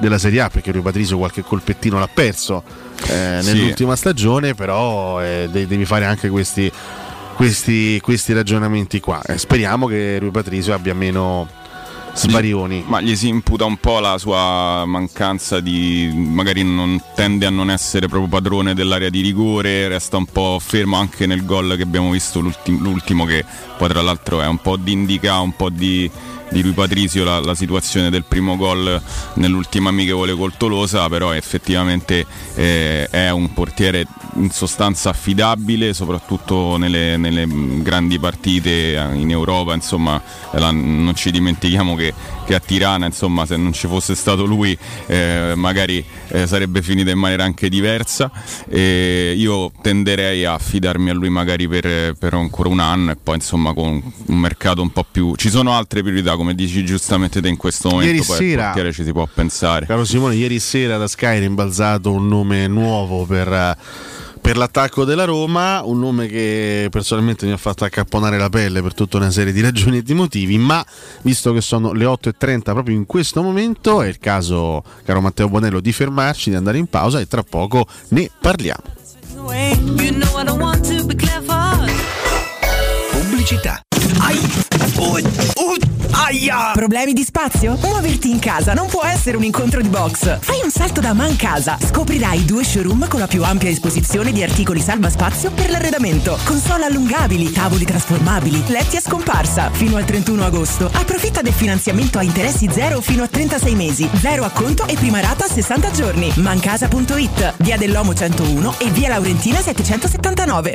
[0.00, 2.62] della Serie A perché Rui Patrizio qualche colpettino l'ha perso
[3.08, 4.00] eh, nell'ultima sì.
[4.00, 6.70] stagione, però eh, devi fare anche questi,
[7.36, 9.22] questi, questi ragionamenti qua.
[9.22, 11.48] Eh, speriamo che Rui Patrizio abbia meno
[12.14, 12.84] Sbarioni.
[12.86, 16.10] Ma gli si imputa un po' la sua mancanza di.
[16.14, 20.96] magari non tende a non essere proprio padrone dell'area di rigore, resta un po' fermo
[20.96, 23.44] anche nel gol che abbiamo visto l'ultimo, l'ultimo che
[23.76, 26.10] poi tra l'altro è un po' di indica, un po' di
[26.50, 29.00] di lui Patrizio la, la, situazione del primo gol
[29.34, 37.16] nell'ultima amichevole col Tolosa, però effettivamente eh, è un portiere in sostanza affidabile, soprattutto nelle,
[37.16, 37.46] nelle
[37.82, 40.20] grandi partite in Europa, insomma
[40.52, 42.12] la, non ci dimentichiamo che,
[42.44, 44.76] che, a Tirana, insomma, se non ci fosse stato lui
[45.06, 46.04] eh, magari
[46.34, 48.30] eh, sarebbe finita in maniera anche diversa.
[48.68, 53.72] io tenderei a fidarmi a lui magari per, per ancora un anno e poi insomma
[53.72, 55.34] con un mercato un po' più...
[55.36, 59.04] Ci sono altre priorità come dici giustamente te in questo momento, ieri poi sera, ci
[59.04, 59.86] si può pensare.
[59.86, 63.76] Caro Simone, ieri sera da Sky è rimbalzato un nome nuovo per
[64.44, 68.92] per l'attacco della Roma, un nome che personalmente mi ha fatto accapponare la pelle per
[68.92, 70.84] tutta una serie di ragioni e di motivi, ma
[71.22, 75.80] visto che sono le 8.30 proprio in questo momento è il caso, caro Matteo Bonello,
[75.80, 78.82] di fermarci, di andare in pausa e tra poco ne parliamo.
[83.12, 83.80] Pubblicità.
[84.18, 84.63] Ai,
[84.96, 85.18] oh,
[85.54, 85.94] oh.
[86.16, 86.70] Aia!
[86.72, 87.76] Problemi di spazio?
[87.82, 90.38] Muoverti in casa non può essere un incontro di box.
[90.40, 91.76] Fai un salto da Man Casa.
[91.80, 96.38] Scoprirai due showroom con la più ampia esposizione di articoli salva spazio per l'arredamento.
[96.44, 99.70] Console allungabili, tavoli trasformabili, letti a scomparsa.
[99.72, 100.88] Fino al 31 agosto.
[100.92, 104.08] Approfitta del finanziamento a interessi zero fino a 36 mesi.
[104.14, 106.32] Zero acconto e prima rata a 60 giorni.
[106.36, 110.74] Mancasa.it, via dell'Omo 101 e via Laurentina 779.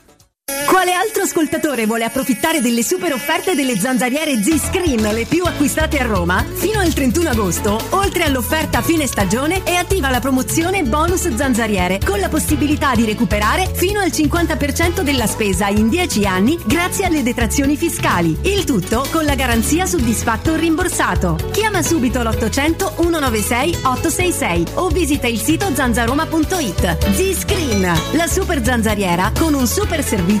[0.67, 6.05] Quale altro ascoltatore vuole approfittare delle super offerte delle zanzariere Z-Screen, le più acquistate a
[6.05, 6.45] Roma?
[6.53, 12.19] Fino al 31 agosto, oltre all'offerta fine stagione, è attiva la promozione bonus zanzariere, con
[12.19, 17.77] la possibilità di recuperare fino al 50% della spesa in 10 anni grazie alle detrazioni
[17.77, 18.37] fiscali.
[18.43, 21.37] Il tutto con la garanzia soddisfatto o rimborsato.
[21.51, 26.97] Chiama subito l'800 196 866 o visita il sito zanzaroma.it.
[27.11, 30.40] Z-Screen, la super zanzariera con un super servizio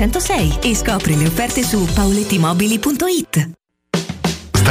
[0.01, 3.60] 606 e scopri le offerte su paulettimobili.it.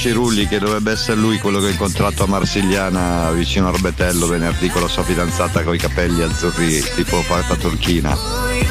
[0.00, 4.70] Cirulli che dovrebbe essere lui quello che ho incontrato a Marsigliana vicino a Orbetello venerdì
[4.70, 8.16] con la sua fidanzata con i capelli azzurri tipo fatta turchina.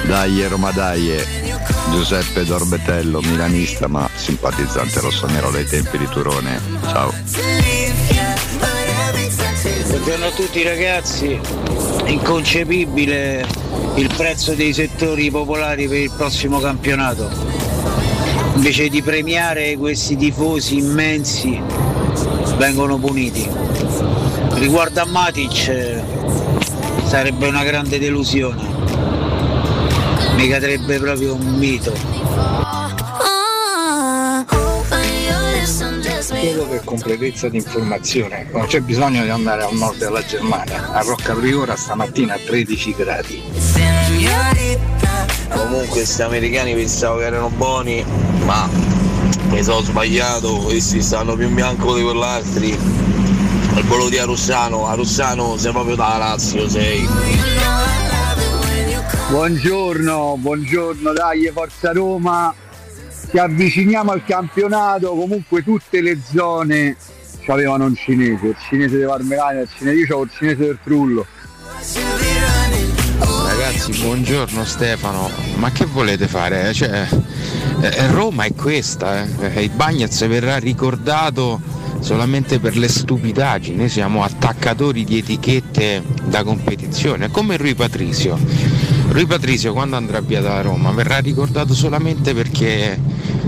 [0.07, 1.23] Dai Roma dai,
[1.91, 6.59] Giuseppe d'Orbetello, milanista ma simpatizzante rossonero dai tempi di Turone.
[6.87, 7.13] Ciao.
[9.85, 11.39] Buongiorno a tutti ragazzi,
[12.05, 13.45] inconcepibile
[13.97, 17.48] il prezzo dei settori popolari per il prossimo campionato.
[18.59, 21.61] Invece di premiare questi tifosi immensi
[22.57, 23.49] vengono puniti.
[24.55, 26.01] Riguardo a Matic
[27.05, 28.61] sarebbe una grande delusione.
[30.35, 31.95] mi cadrebbe proprio un mito.
[36.19, 40.91] Solo per completezza di informazione, non c'è bisogno di andare al nord della Germania.
[40.91, 43.41] A Rocca Priora stamattina a 13 gradi.
[45.47, 48.05] Comunque questi americani pensavo che erano buoni,
[48.49, 48.67] ma
[49.49, 52.69] mi sono sbagliato, questi stanno più in bianco di quell'altri.
[52.69, 57.07] Il volo di Arussano, Arussano sei proprio da Lazio, sei.
[59.29, 62.51] Buongiorno, buongiorno, dai, Forza Roma.
[63.29, 66.97] Ci avviciniamo al campionato, comunque tutte le zone
[67.45, 71.25] avevano un cinese, il cinese di Parmelania, il cinese, io ho il cinese del Trullo.
[73.79, 76.73] Ragazzi, buongiorno Stefano, ma che volete fare?
[76.73, 77.07] Cioè,
[77.79, 79.63] eh, Roma è questa, eh.
[79.63, 81.61] il Bagnaz verrà ricordato
[82.01, 88.37] solamente per le stupidaggini, noi siamo attaccatori di etichette da competizione, come Rui Patrizio.
[89.11, 92.99] Rui Patrizio quando andrà via da Roma verrà ricordato solamente perché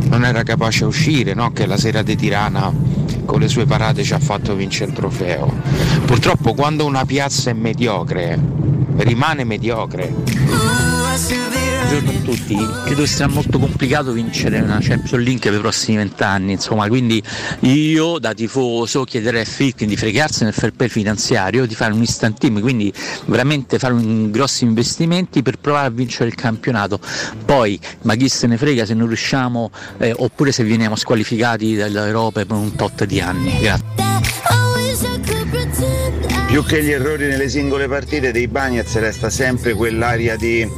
[0.03, 1.51] non era capace a uscire, no?
[1.51, 2.73] che la sera di Tirana
[3.25, 5.53] con le sue parate ci ha fatto vincere il trofeo.
[6.05, 8.60] Purtroppo quando una piazza è mediocre,
[8.97, 10.13] rimane mediocre.
[11.91, 16.53] Buongiorno a tutti, credo sia molto complicato vincere una Champions League per i prossimi vent'anni,
[16.53, 17.21] insomma, quindi
[17.61, 21.99] io da tifoso chiederei a Friedkin di fregarsi nel fair play finanziario, di fare un
[21.99, 22.93] instant team, quindi
[23.25, 26.97] veramente fare un, grossi investimenti per provare a vincere il campionato.
[27.43, 32.45] Poi, ma chi se ne frega se non riusciamo eh, oppure se veniamo squalificati dall'Europa
[32.45, 33.59] per un tot di anni.
[33.59, 34.10] Grazie.
[36.51, 40.69] Più che gli errori nelle singole partite dei Bagnets resta sempre quell'aria di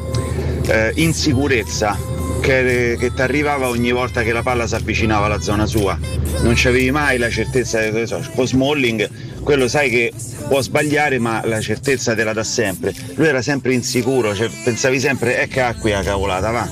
[0.67, 1.97] eh, insicurezza
[2.41, 5.97] che, che ti arrivava ogni volta che la palla si avvicinava alla zona sua.
[6.41, 9.09] Non c'avevi mai la certezza, che so, con Smalling,
[9.41, 10.13] quello sai che
[10.47, 12.93] può sbagliare ma la certezza te la dà sempre.
[13.15, 16.69] Lui era sempre insicuro, cioè, pensavi sempre, ecco qui la cavolata, va.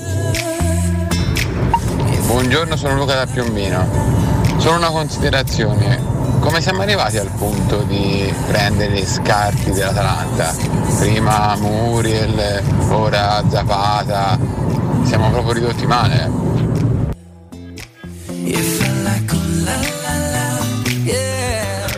[2.24, 4.54] Buongiorno, sono Luca da Piombino.
[4.58, 6.11] Solo una considerazione.
[6.52, 10.54] Come siamo arrivati al punto di prendere gli scarti dell'Atalanta?
[10.98, 14.38] Prima Muriel, ora Zapata.
[15.02, 16.30] Siamo proprio ridotti male.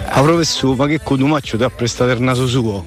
[0.07, 2.85] A professore, ma che codumaccio ti ha prestato il naso suo?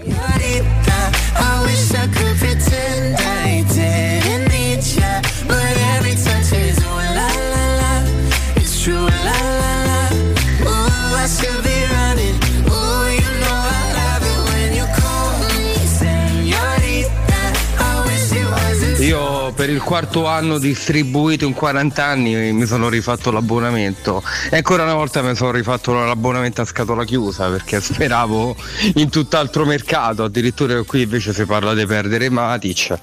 [19.67, 24.93] Per il quarto anno distribuito in 40 anni mi sono rifatto l'abbonamento e ancora una
[24.93, 28.55] volta mi sono rifatto l'abbonamento a scatola chiusa perché speravo
[28.93, 32.97] in tutt'altro mercato, addirittura qui invece si parla di perdere Matic.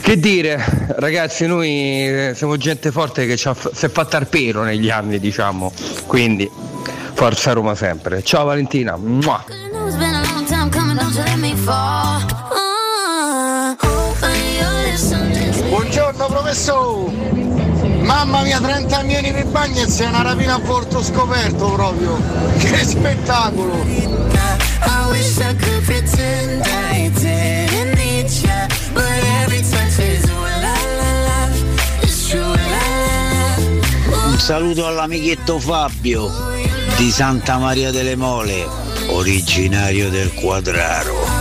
[0.00, 4.64] Che dire, ragazzi, noi siamo gente forte che ci ha- si è fatta al pelo
[4.64, 5.72] negli anni, diciamo,
[6.06, 6.50] quindi
[7.14, 8.24] forza Roma sempre.
[8.24, 8.96] Ciao Valentina.
[8.96, 9.44] Mua.
[16.50, 17.12] Professore!
[18.02, 22.20] Mamma mia, 30 anni per Bagnez è una rapina a volto scoperto proprio!
[22.58, 23.74] Che spettacolo!
[34.12, 36.30] Un saluto all'amichetto Fabio
[36.96, 38.66] di Santa Maria delle Mole,
[39.08, 41.40] originario del Quadraro.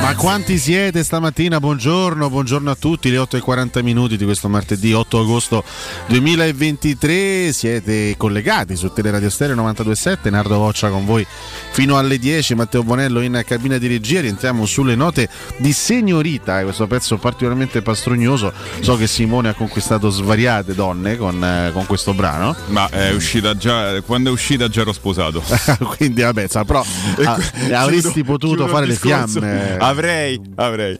[0.00, 1.58] Ma quanti siete stamattina?
[1.60, 5.64] Buongiorno, buongiorno a tutti, le 8 e 40 minuti di questo martedì 8 agosto
[6.06, 7.52] 2023.
[7.52, 11.26] Siete collegati su Teleradio Stereo 927, Nardo Voccia con voi
[11.70, 14.20] fino alle 10, Matteo Bonello in cabina di regia.
[14.20, 15.28] Rientriamo sulle note
[15.58, 18.52] di Signorita, eh, questo pezzo particolarmente pastrugnoso.
[18.80, 22.54] So che Simone ha conquistato svariate donne con, eh, con questo brano.
[22.66, 25.42] Ma è uscita già, quando è uscita già ero sposato.
[25.96, 26.84] Quindi vabbè, sa, però
[27.24, 27.38] ah,
[27.74, 29.76] avresti Chiudo- potuto chiudo fare le fiamme.
[29.88, 30.98] Avrei, avrei,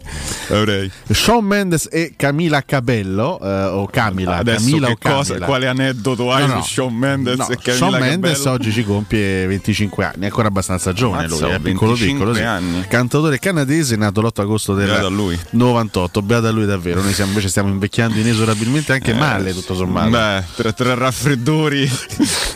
[0.50, 0.90] avrei.
[1.10, 5.18] Shawn Mendes e Camila Cabello eh, o Camila, Adesso Camila o Camila.
[5.20, 8.50] cosa- quale aneddoto hai su Shawn Mendes no, e Camila Mendes Cabello?
[8.54, 12.34] oggi ci compie 25 anni, è ancora abbastanza giovane Mazza, lui, è piccolo 25 piccolo,
[12.34, 12.42] sì.
[12.42, 12.84] anni.
[12.88, 15.38] cantautore canadese nato l'8 agosto del Beato a lui.
[15.50, 19.74] 98, beata a lui davvero, noi siamo, invece stiamo invecchiando inesorabilmente anche Eh, male tutto
[19.74, 20.10] sommato.
[20.10, 21.82] Beh, tra, tra raffreddori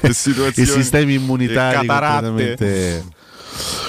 [0.00, 3.20] e situazioni I sistemi immunitari completamente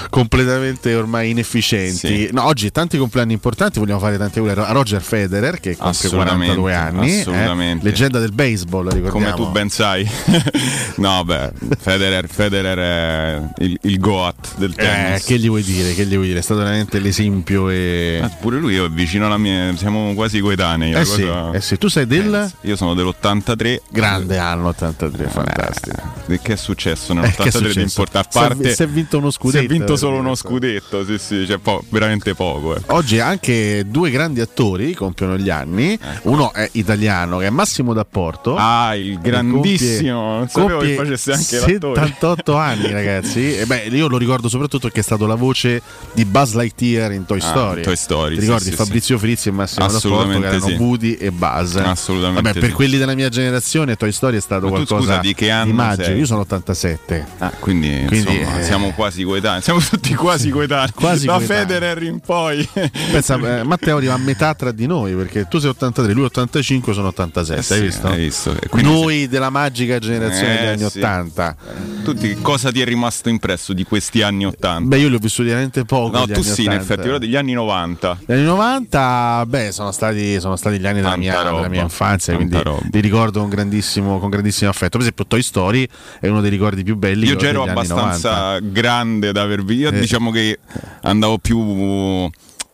[0.09, 2.29] completamente ormai inefficienti.
[2.31, 6.55] No, oggi tanti compleanni importanti, vogliamo fare tanti auguri a Roger Federer che compie Assolutamente,
[6.55, 9.33] 42 anni, eh, leggenda del baseball, ricordiamo.
[9.33, 10.07] Come tu ben sai.
[10.97, 15.23] no, beh, Federer, Federer è il, il Goat del Eh, tennis.
[15.25, 15.93] che gli vuoi dire?
[15.93, 16.39] Che gli vuoi dire?
[16.39, 18.21] È stato veramente l'esempio e...
[18.23, 19.75] Eh, Pure lui è vicino alla mia.
[19.77, 20.93] Siamo quasi coetanei.
[20.93, 23.79] Eh sì, cosa- eh sì, tu sei del Io sono dell'83.
[23.89, 26.01] grande anno 83, fantastico.
[26.27, 28.37] Eh, che è successo Eh, che è nell'83 di importante?
[28.37, 31.17] A parte si è vinto uno scudetto, Si è vinto solo eh, uno scudetto, sì,
[31.17, 32.75] sì, cioè po- veramente poco.
[32.75, 32.81] eh.
[32.87, 35.97] Oggi anche due grandi attori compiono gli anni.
[36.23, 38.55] Uno è italiano che è Massimo D'Apporto.
[38.57, 40.37] Ah, il grandissimo.
[40.37, 42.01] Non sapevo che facesse anche l'attore.
[42.01, 43.55] 78 anni, ragazzi.
[43.57, 45.81] E beh, io lo ricordo soprattutto perché è stato la voce
[46.13, 47.81] di Buzz Lightyear in Toy Ah, Story.
[47.81, 50.73] Toy Story, Ti sì, ricordi sì, Fabrizio Frizzi e Massimo D'Apporto che erano sì.
[50.73, 51.75] Woody e Buzz.
[51.75, 52.75] Assolutamente Vabbè, per sì.
[52.75, 55.73] quelli della mia generazione Toy Story è stato Ma tu, qualcosa scusa, di che anno
[55.73, 56.03] magico.
[56.03, 56.17] sei?
[56.17, 57.25] Io sono 87.
[57.39, 59.41] Ah, quindi, Quindi, insomma, eh, siamo quasi coetanei.
[59.61, 60.91] Siamo tutti quasi coetanei.
[60.93, 61.61] Quasi da coetanei.
[61.65, 62.67] Federer in poi.
[63.11, 66.93] Pensa, eh, Matteo arriva a metà tra di noi perché tu sei 83, lui 85,
[66.93, 67.59] sono 87.
[67.59, 68.07] Eh sì, hai visto?
[68.07, 68.55] hai visto.
[68.81, 70.97] Noi della magica generazione Eh, degli anni sì.
[70.99, 71.55] 80.
[72.03, 74.87] Tu di- cosa ti è rimasto impresso di questi anni 80?
[74.87, 76.17] Beh, io li ho vissuti veramente poco.
[76.19, 76.81] no, tu sì, in 80.
[76.81, 78.17] effetti, però degli anni 90.
[78.25, 82.33] Gli anni 90, beh, sono stati, sono stati gli anni della mia, della mia infanzia,
[82.35, 82.87] tanta quindi roba.
[82.91, 84.91] li ricordo con grandissimo, con grandissimo affetto.
[84.91, 85.87] Per esempio, Toy Story
[86.19, 87.27] è uno dei ricordi più belli.
[87.27, 88.29] Io già ero abbastanza
[88.59, 88.59] 90.
[88.71, 89.89] grande da aver visto.
[89.89, 89.99] Io Eh.
[89.99, 90.59] diciamo che
[91.01, 92.29] andavo più,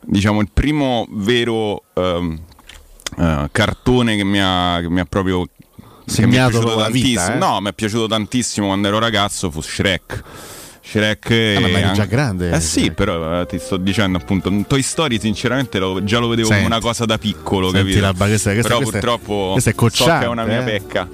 [0.06, 2.40] diciamo, il primo vero ehm,
[3.18, 5.52] eh, cartone che mi ha, che mi ha proprio che
[6.26, 7.34] mi è Segnato piaciuto la vita, tantissimo.
[7.36, 7.38] eh?
[7.52, 10.24] No, mi è piaciuto tantissimo quando ero ragazzo fu Shrek.
[10.90, 12.94] Shrek Ah, ma eri già grande, Eh sì, Shrek.
[12.94, 16.64] però eh, ti sto dicendo appunto Toy Story sinceramente lo- già lo vedevo Senti.
[16.64, 18.02] come una cosa da piccolo, Senti capito?
[18.02, 20.64] la- questa- questa- però questa è- purtroppo questa è so che è una mia eh.
[20.64, 21.08] pecca.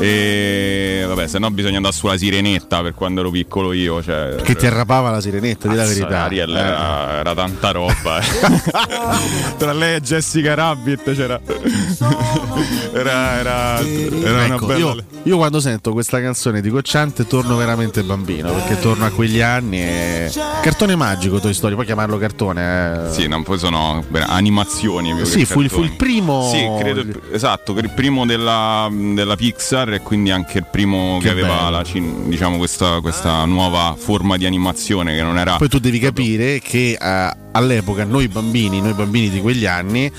[0.00, 4.54] E vabbè, se no bisogna andare sulla sirenetta per quando ero piccolo io, cioè Che
[4.54, 6.22] ti arrapava la sirenetta, di la verità.
[6.22, 6.58] Ariel Eh.
[6.58, 8.18] era, era tanta roba.
[8.20, 8.24] eh.
[9.58, 11.38] Tra lei e Jessica Rabbit c'era.
[12.92, 14.78] era, era, era Ecco, una bella.
[14.78, 19.40] io, io quando sento questa canzone di Cocciante torno veramente bambino perché torno a quegli
[19.40, 20.30] anni e...
[20.62, 23.12] cartone magico Toy Story puoi chiamarlo cartone eh.
[23.12, 25.24] Sì, non poi sono animazioni.
[25.24, 30.00] Sì, fu il- fu il primo- Sì, credo esatto, il primo della, della Pixar e
[30.00, 35.14] quindi anche il primo che, Che aveva la diciamo questa, questa nuova forma di animazione
[35.14, 35.56] che non era.
[35.56, 40.10] poi tu devi capire che eh, all'epoca noi bambini noi bambini di quegli anni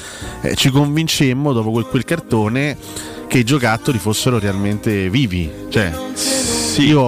[0.42, 2.78] eh, ci convincemmo dopo quel, quel cartone
[3.28, 5.92] che i giocattoli fossero realmente vivi cioè
[6.82, 7.02] io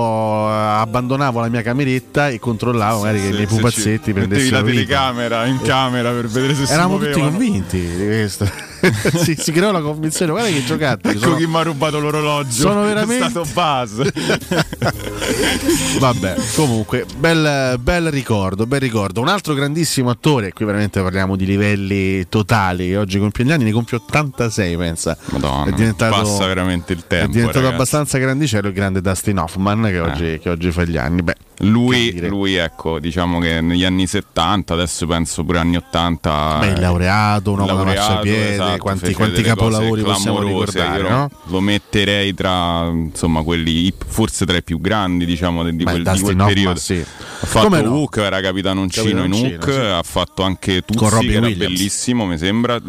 [0.50, 5.46] eh, abbandonavo la mia cameretta e controllavo magari che i miei pupazzetti prendessero la telecamera
[5.46, 7.38] in camera per vedere se Eravamo si tutti muovevano.
[7.46, 8.50] convinti di questo.
[9.24, 11.16] si, si creò la convinzione, guarda che giocattoli.
[11.16, 12.52] Ecco sono- chi mi ha rubato l'orologio.
[12.52, 14.02] sono veramente- È stato Buzz.
[16.00, 19.22] Vabbè, comunque, bel, bel ricordo, bel ricordo.
[19.22, 23.72] Un altro grandissimo attore, qui veramente parliamo di livelli totali, oggi compie gli anni, ne
[23.72, 25.18] compie 86, pensa.
[25.32, 27.26] Madonna, è diventato, passa veramente il tempo.
[27.26, 27.76] è diventato ragazzi.
[27.76, 31.22] abbastanza grandicello il grande Dustin Hoffman che, oggi, che oggi fa gli anni.
[31.22, 36.58] Beh, Lui, lui, ecco, diciamo che negli anni 70, adesso penso pure anni 80.
[36.60, 41.30] Beh, laureato, un uomo da laureato, marciapiede, esatto, quanti- quanti capolavori possiamo ricordare, no?
[41.46, 46.20] Lo metterei tra insomma quelli, forse tra i più grandi, diciamo, di, Beh, quel, di
[46.20, 46.80] quel Hoffman, periodo.
[46.80, 46.96] sì.
[47.40, 47.92] Ha fatto Come no?
[47.96, 49.80] Hook, era capitanoncino in Capitanoncino, Hook, sì.
[49.80, 51.58] ha fatto anche Tuzzi, che era Williams.
[51.58, 52.80] bellissimo, mi sembra.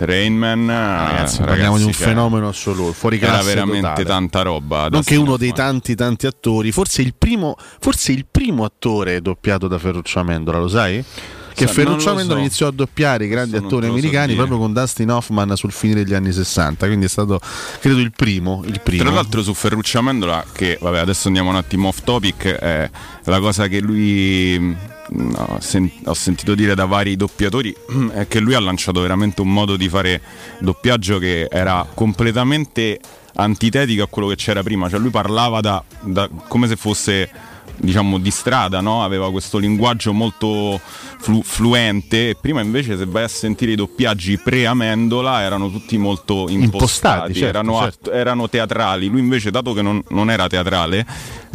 [0.00, 4.04] N- Rainman, ragazzi, eh, parliamo di un cioè, fenomeno assoluto, fuori Era classe veramente totale.
[4.04, 4.80] tanta roba.
[4.82, 9.20] Non Dustin che uno dei tanti tanti attori, forse il primo, forse il primo attore
[9.20, 11.04] doppiato da Ferruccio Amendola, lo sai?
[11.52, 12.44] Che Sa- Ferruccio Amendola so.
[12.44, 14.36] iniziò a doppiare i grandi non attori so americani dire.
[14.38, 17.38] proprio con Dustin Hoffman sul finire degli anni 60, quindi è stato
[17.80, 19.02] credo il primo, il primo.
[19.02, 22.88] Tra l'altro su Ferruccio Amendola, che vabbè adesso andiamo un attimo off topic, è
[23.24, 24.74] la cosa che lui
[25.10, 27.74] mh, no, sen- ho sentito dire da vari doppiatori
[28.14, 30.20] è che lui ha lanciato veramente un modo di fare
[30.60, 32.98] doppiaggio che era completamente
[33.34, 37.30] antitetico a quello che c'era prima, cioè lui parlava da, da- come se fosse
[37.76, 39.02] diciamo di strada, no?
[39.02, 40.78] aveva questo linguaggio molto
[41.18, 46.46] flu- fluente e prima invece se vai a sentire i doppiaggi pre-Amendola erano tutti molto
[46.50, 48.10] impostati, Impostati, certo, erano, certo.
[48.10, 51.06] att- erano teatrali, lui invece dato che non, non era teatrale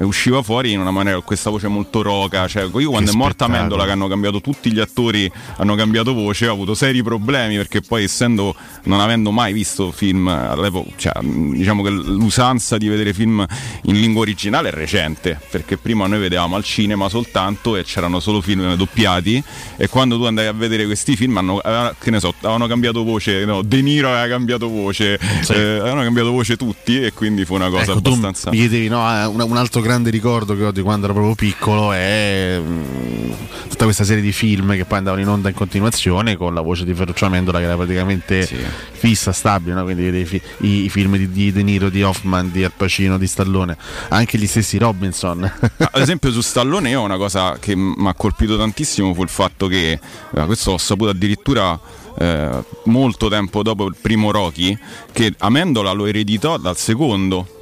[0.03, 3.45] usciva fuori in una maniera con questa voce molto roca, cioè io quando è morta
[3.45, 3.55] spettacolo.
[3.55, 7.81] Amendola che hanno cambiato tutti gli attori, hanno cambiato voce, ho avuto seri problemi perché
[7.81, 13.45] poi essendo, non avendo mai visto film all'epoca, cioè, diciamo che l'usanza di vedere film
[13.83, 18.41] in lingua originale è recente, perché prima noi vedevamo al cinema soltanto e c'erano solo
[18.41, 19.41] film doppiati
[19.77, 23.03] e quando tu andavi a vedere questi film hanno, avevano- che ne so, avevano cambiato
[23.03, 25.13] voce, no, De Niro aveva cambiato voce,
[25.49, 28.49] eh, avevano cambiato voce tutti e quindi fu una cosa Ecco, tu abbastanza...
[28.51, 31.35] mi chiedevi, no, eh, un, un altro grande ricordo che ho di quando ero proprio
[31.35, 33.31] piccolo è mm,
[33.69, 36.85] tutta questa serie di film che poi andavano in onda in continuazione con la voce
[36.85, 38.49] di Ferruccio Amendola che era praticamente
[38.93, 39.83] fissa, stabile, no?
[39.83, 42.71] quindi vedevi i, fi- i- i film di, di De Niro, di Hoffman, di Al
[42.75, 43.77] Pacino, di Stallone,
[44.09, 45.43] anche gli stessi Robinson.
[45.43, 49.67] Ad esempio su Stallone io una cosa che mi ha colpito tantissimo fu il fatto
[49.67, 49.91] che,
[50.33, 51.79] eh, questo ho saputo addirittura
[52.17, 52.49] eh,
[52.85, 54.75] molto tempo dopo il primo Rocky,
[55.11, 57.54] che Amendola lo ereditò dal secondo.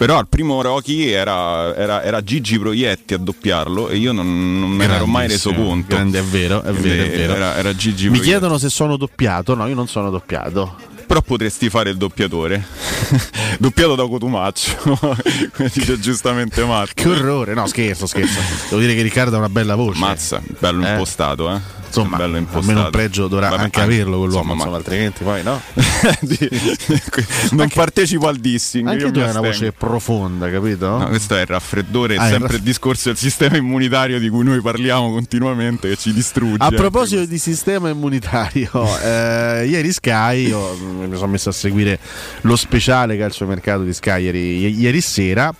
[0.00, 4.70] Però al primo Rocky era, era- era Gigi Proietti a doppiarlo e io non, non
[4.70, 5.94] me ne ero mai reso conto.
[5.94, 7.34] grande, è vero, è vero, è vero.
[7.34, 8.28] Era, era Gigi Mi Proietti.
[8.30, 10.74] chiedono se sono doppiato, no, io non sono doppiato.
[11.06, 12.64] Però potresti fare il doppiatore.
[13.58, 14.76] Doppiato da Cotumaccio.
[15.52, 16.92] Come dice giustamente Marco.
[16.94, 18.38] Che orrore, no scherzo, scherzo.
[18.70, 19.98] Devo dire che Riccardo ha una bella voce.
[19.98, 20.90] Mazza, bello Eh.
[20.92, 21.60] impostato, eh.
[21.90, 25.60] Insomma, almeno un pregio dovrà Vabbè, anche anche- averlo quell'uomo, insomma, insomma, altrimenti poi no.
[27.52, 28.86] non partecipo al dissing.
[28.86, 30.98] Anche io tu hai una voce profonda, capito?
[30.98, 34.18] No, questo è il raffreddore, è Ah, il sempre raff- il discorso del sistema immunitario
[34.18, 36.62] di cui noi parliamo continuamente che ci distrugge.
[36.62, 38.70] A proposito di sistema immunitario,
[39.02, 41.98] eh, ieri Sky, io mi sono messo a seguire
[42.42, 45.52] lo speciale calciomercato di Sky ieri, ieri sera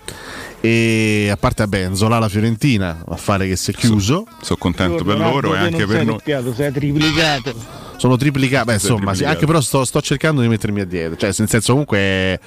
[0.60, 4.26] e a parte a Benzola, la Fiorentina, affare che si è chiuso.
[4.42, 6.18] Sono contento per loro e anche per noi.
[6.54, 7.54] sei triplicato.
[7.96, 9.32] Sono triplicati, beh Sei insomma, sì, triplicato.
[9.34, 12.40] anche però sto, sto cercando di mettermi a dietro, cioè nel senso comunque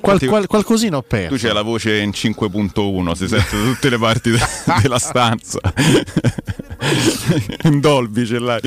[0.00, 1.34] qual- qual- qualcosina ho perso.
[1.36, 4.38] Tu c'hai la voce in 5.1, si sente da tutte le parti de-
[4.82, 5.58] della stanza.
[7.64, 8.60] in Dolby ce l'hai.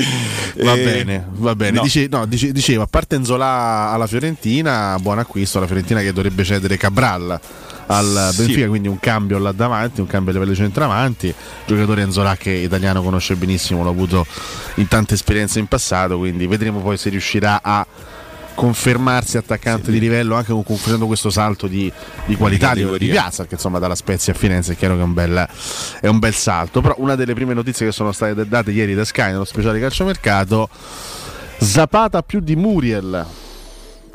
[0.62, 1.76] Va E- bene, va bene.
[1.78, 1.82] No.
[1.82, 6.44] Dice- no, dice- dicevo, a parte Nzola alla Fiorentina, buon acquisto la Fiorentina che dovrebbe
[6.44, 7.40] cedere Cabral
[7.92, 8.44] al Sì.
[8.44, 11.34] Benfica, quindi un cambio là davanti, un cambio a livello centravanti.
[11.66, 14.26] Giocatore Nzola che italiano conosce benissimo, l'ho avuto
[14.76, 17.86] in tante esperienze in passato, quindi vedremo poi se riuscirà a
[18.54, 21.90] confermarsi attaccante di livello anche con- facendo questo salto di,
[22.26, 25.04] di qualità di, di piazza perché insomma dalla Spezia a Firenze è chiaro che è
[25.04, 25.48] un, bel,
[26.00, 26.80] è un bel salto.
[26.80, 30.68] Però una delle prime notizie che sono state date ieri da Sky nello speciale calciomercato
[31.58, 33.24] Zapata più di Muriel.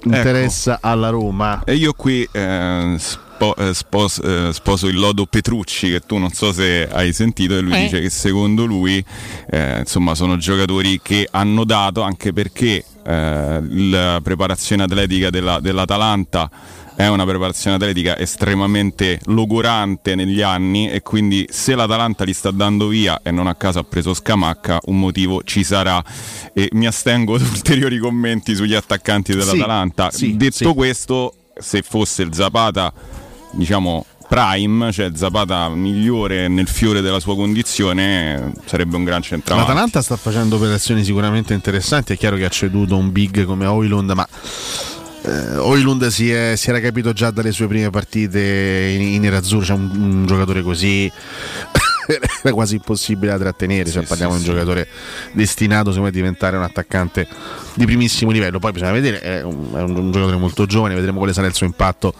[0.03, 1.63] Interessa alla Roma.
[1.65, 2.97] E io qui eh,
[3.38, 7.55] spo- eh, spos- eh, sposo il lodo Petrucci che tu non so se hai sentito
[7.55, 7.81] e lui Eh.
[7.83, 9.03] dice che secondo lui
[9.51, 16.49] eh, insomma sono giocatori che hanno dato anche perché eh, la preparazione atletica della- dell'Atalanta
[16.95, 22.88] è una preparazione atletica estremamente logorante negli anni e quindi se l'Atalanta li sta dando
[22.88, 26.03] via e non a caso ha preso Scamacca un motivo ci sarà
[26.53, 30.73] e mi astengo da ulteriori commenti sugli attaccanti dell'Atalanta sì, detto sì.
[30.73, 32.91] questo se fosse il Zapata
[33.58, 39.70] diciamo prime cioè Zapata migliore nel fiore della sua condizione sarebbe un gran centravanti.
[39.70, 44.12] L'Atalanta sta facendo operazioni sicuramente interessanti è chiaro che ha ceduto un big come Oilund
[44.12, 44.28] ma
[45.24, 48.39] eh, Oilund si, è- si era capito già dalle sue prime partite
[48.95, 51.10] in, in nerazzurro, cioè un, un giocatore così
[52.43, 54.88] era quasi impossibile da trattenere, cioè parliamo sì, di un giocatore
[55.34, 57.28] destinato me, a diventare un attaccante
[57.74, 61.18] di primissimo livello, poi bisogna vedere, è un, è un- un giocatore molto giovane, vedremo
[61.18, 62.14] quale sarà il suo impatto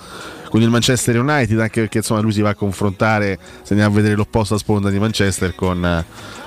[0.50, 3.96] con il Manchester United, anche perché insomma lui si va a confrontare, se andiamo a
[3.96, 6.06] vedere l'opposto a sponda di Manchester con eh,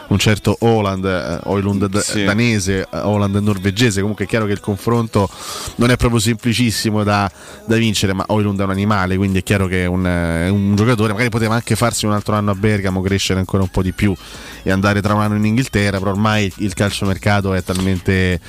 [0.08, 2.24] un certo Holland, eh, Oilund d- Sì.
[2.24, 5.28] danese, eh, Holland norvegese, comunque è chiaro che il confronto
[5.76, 7.30] non è proprio semplicissimo da,
[7.66, 10.48] da vincere, ma Oilund è un animale, quindi è chiaro che è un, eh, è
[10.48, 13.82] un giocatore, magari poteva anche farsi un altro anno a Bergamo, crescere ancora un po'
[13.82, 14.14] di più
[14.62, 18.40] e andare tra un anno in Inghilterra, però ormai il calciomercato è talmente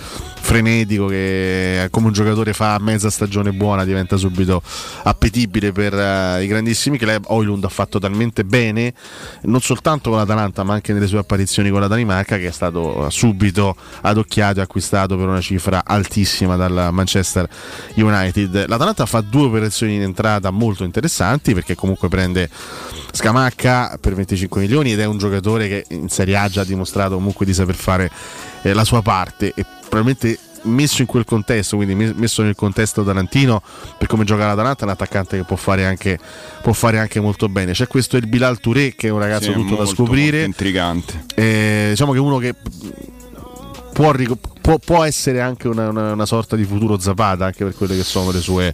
[0.41, 4.61] frenetico che come un giocatore fa mezza stagione buona diventa subito
[5.03, 7.25] appetibile per eh, i grandissimi club.
[7.27, 8.93] Oilund ha fatto talmente bene
[9.43, 13.09] non soltanto con l'Atalanta ma anche nelle sue apparizioni con la Danimarca che è stato
[13.09, 17.47] subito adocchiato e acquistato per una cifra altissima dal Manchester
[17.95, 18.67] United.
[18.67, 22.49] L'Atalanta fa due operazioni in entrata molto interessanti perché comunque prende
[23.11, 27.15] Scamacca per 25 milioni ed è un giocatore che in Serie A già ha dimostrato
[27.15, 28.09] comunque di saper fare
[28.63, 33.03] eh, la sua parte e probabilmente messo in quel contesto, quindi me- messo nel contesto
[33.03, 33.61] Tarantino
[33.97, 36.17] per come gioca l'Atalanta, è un attaccante che può fare anche,
[36.61, 37.73] può fare anche molto bene.
[37.73, 40.31] C'è questo il Bilal Touré che è un ragazzo Sì, tutto da molto, scoprire.
[40.31, 42.55] molto intrigante Eh, diciamo che uno che
[43.91, 44.13] può,
[44.61, 48.03] può può, essere anche una, una- una sorta di futuro Zapata anche per quelle che
[48.03, 48.73] sono le sue,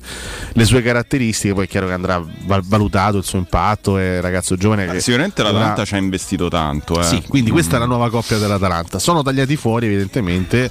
[0.51, 4.55] le sue caratteristiche poi è chiaro che andrà val- valutato il suo impatto è ragazzo
[4.55, 6.99] giovane che Sicuramente l'Atalanta dovrà- ci ha investito tanto.
[6.99, 7.03] Eh.
[7.03, 8.99] sì, quindi questa è la nuova coppia dell'Atalanta.
[8.99, 10.69] Sono tagliati fuori evidentemente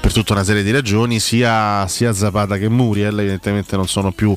[0.00, 4.32] per tutta una serie di ragioni, sia, sia Zapata che Muriel evidentemente non sono più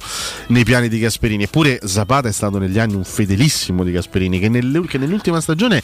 [0.47, 1.43] nei piani di Gasperini.
[1.43, 5.84] Eppure Zapata è stato negli anni un fedelissimo di Gasperini che, nelle- che nell'ultima stagione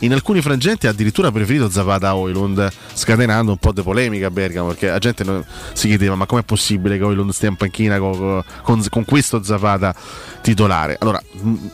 [0.00, 4.30] in alcuni frangenti ha addirittura preferito Zapata a Oilund, scatenando un po' di polemica a
[4.30, 7.98] Bergamo, perché la gente non- si chiedeva ma com'è possibile che Oilund stia in panchina
[7.98, 9.94] co- con, con questo Zapata
[10.40, 10.96] titolare.
[11.00, 11.22] Allora,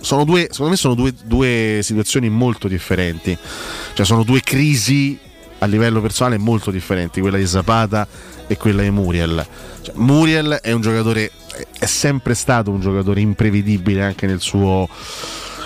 [0.00, 3.36] sono due, secondo me sono due, due situazioni molto differenti,
[3.94, 5.18] cioè sono due crisi
[5.58, 8.06] a livello personale molto differenti, quella di Zapata
[8.46, 9.46] e quella di Muriel.
[9.82, 11.30] Cioè, Muriel è un giocatore,
[11.78, 14.88] è sempre stato un giocatore imprevedibile anche nel suo,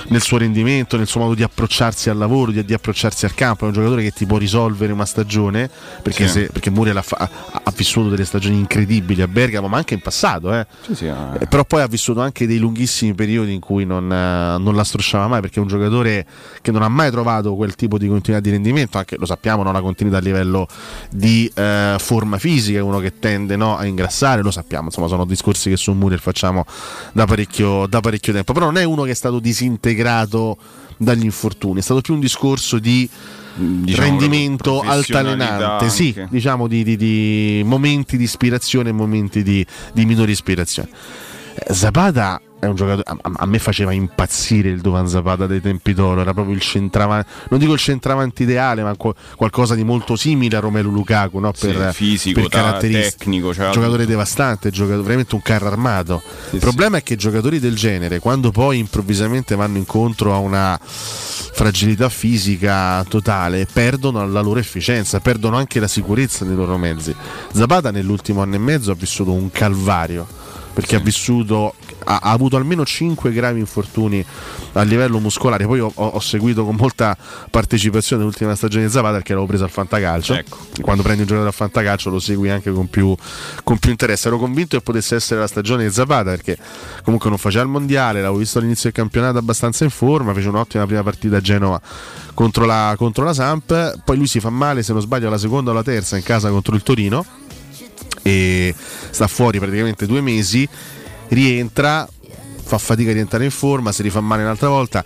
[0.09, 3.65] nel suo rendimento, nel suo modo di approcciarsi al lavoro, di, di approcciarsi al campo.
[3.65, 5.69] È un giocatore che ti può risolvere una stagione
[6.03, 6.33] perché, Sì.
[6.41, 7.31] se- perché Muriel ha, ha-
[7.65, 10.53] ha vissuto delle stagioni incredibili a Bergamo, ma anche in passato.
[10.55, 10.67] eh.
[11.41, 14.85] Eh, però poi ha vissuto anche dei lunghissimi periodi in cui non, eh, non la
[14.85, 16.25] strusciava mai perché è un giocatore
[16.63, 19.73] che non ha mai trovato quel tipo di continuità di rendimento, anche lo sappiamo, non
[19.73, 20.67] la continuità a livello
[21.11, 25.25] di eh, forma fisica, è uno che tende no, a ingrassare, lo sappiamo, insomma sono
[25.25, 26.65] discorsi che su Muriel facciamo
[27.13, 29.95] da parecchio, da parecchio tempo, però non è uno che è stato disintegrato
[30.97, 33.09] dagli infortuni, è stato più un discorso di
[33.59, 40.05] Diciamo, rendimento altalenante, sì, diciamo di, di- di momenti di ispirazione e momenti di, di
[40.05, 40.91] minore ispirazione.
[41.55, 45.95] Eh, Zapata è un giocatore, a, a- me faceva impazzire il Duvan Zapata dei tempi
[45.95, 50.17] d'oro, era proprio il centravanti, non dico il centravanti ideale, ma qual- qualcosa di molto
[50.17, 51.53] simile a Romelu Lukaku, no?
[51.55, 53.17] Sì, per, fisico, per caratteristiche.
[53.17, 54.11] tecnico, c'era giocatore tutto.
[54.11, 56.23] devastante, giocatore, veramente un carro armato.
[56.51, 62.09] il problema è che giocatori del genere, quando poi improvvisamente vanno incontro a una fragilità
[62.09, 67.15] fisica totale, perdono la loro efficienza, perdono anche la sicurezza dei loro mezzi.
[67.53, 70.27] Zapata nell'ultimo anno e mezzo ha vissuto un calvario
[70.77, 71.73] perché ha vissuto
[72.07, 74.25] ha, ha avuto almeno 5 gravi infortuni
[74.73, 75.67] a livello muscolare.
[75.67, 77.17] Poi ho, ho- seguito con molta
[77.51, 80.43] partecipazione l'ultima stagione di Zapata perché l'avevo preso al fantacalcio.
[80.81, 83.15] Quando prendi un giocatore al fantacalcio lo segui anche con più,
[83.63, 84.29] con più interesse.
[84.29, 86.57] Ero convinto che potesse essere la stagione di Zapata perché
[87.03, 90.87] comunque non faceva il mondiale l'avevo visto all'inizio del campionato abbastanza in forma fece un'ottima
[90.87, 91.81] prima partita a Genova
[92.35, 94.03] contro la, contro la Samp.
[94.05, 96.51] Poi lui si fa male se non sbaglio la seconda o la terza in casa
[96.51, 97.25] contro il Torino
[98.23, 98.75] e
[99.11, 100.69] sta fuori praticamente due mesi,
[101.29, 102.09] rientra,
[102.63, 105.05] fa fatica a rientrare in forma, si rifà male un'altra volta.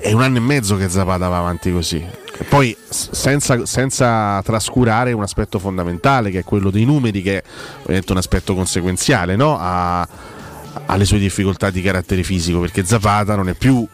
[0.00, 1.96] È un anno e mezzo che Zapata va avanti così.
[2.40, 7.42] E poi senza, senza trascurare un aspetto fondamentale che è quello dei numeri, che
[7.86, 9.56] è un aspetto conseguenziale no?
[9.58, 10.06] a-
[10.86, 13.86] alle sue difficoltà di carattere fisico, perché Zapata non è più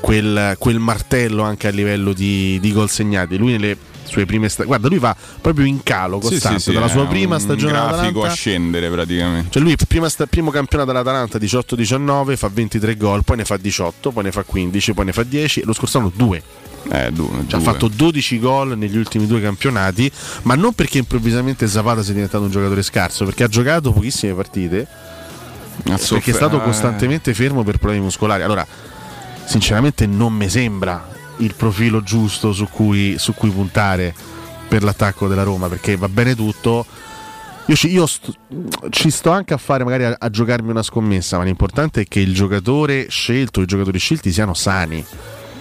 [0.00, 3.36] quel, quel martello anche a livello di, di gol segnati.
[3.36, 6.88] Lui nelle sue prime stagioni, guarda, lui va proprio in calo costante sì, sì, dalla
[6.88, 8.28] sua prima stagione grafico all'Atalanta.
[8.28, 9.50] a scendere praticamente.
[9.50, 14.10] Cioè lui prima sta- primo campionato dell'Atalanta 18-19 fa 23 gol, poi ne fa 18,
[14.10, 16.42] poi ne fa 15, poi ne fa 10 e lo scorso anno 2.
[16.90, 20.10] Eh, due, Cioè, ha fatto 12 gol negli ultimi due campionati,
[20.42, 24.86] ma non perché improvvisamente Zapata sia diventato un giocatore scarso, perché ha giocato pochissime partite,
[25.82, 26.62] perché è stato eh.
[26.62, 28.42] costantemente fermo per problemi muscolari.
[28.42, 28.66] Allora,
[29.46, 34.14] sinceramente non mi sembra il profilo giusto su cui, su cui puntare
[34.68, 36.86] per l'attacco della Roma, perché va bene tutto.
[37.66, 38.34] Io, ci, io sto-
[38.90, 42.20] ci sto anche a fare magari a, a giocarmi una scommessa, ma l'importante è che
[42.20, 45.04] il giocatore scelto, i giocatori scelti siano sani.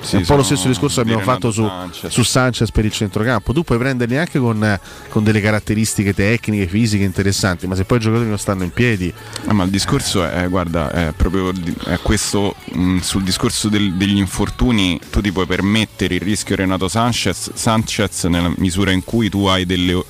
[0.04, 2.12] Sì, è un po' lo stesso discorso che abbiamo fatto su Sanchez.
[2.12, 3.54] su Sanchez per il centrocampo.
[3.54, 4.80] Tu puoi prenderli anche con,
[5.10, 9.14] con delle caratteristiche tecniche, fisiche interessanti, ma se poi i giocatori non stanno in piedi,
[9.46, 11.52] Ah, ma il discorso è, guarda, è proprio
[11.86, 15.00] è questo mh, sul discorso del- degli infortuni.
[15.10, 19.66] Tu ti puoi permettere il rischio Renato Sanchez, Sanchez nella misura in cui tu hai
[19.66, 20.04] delle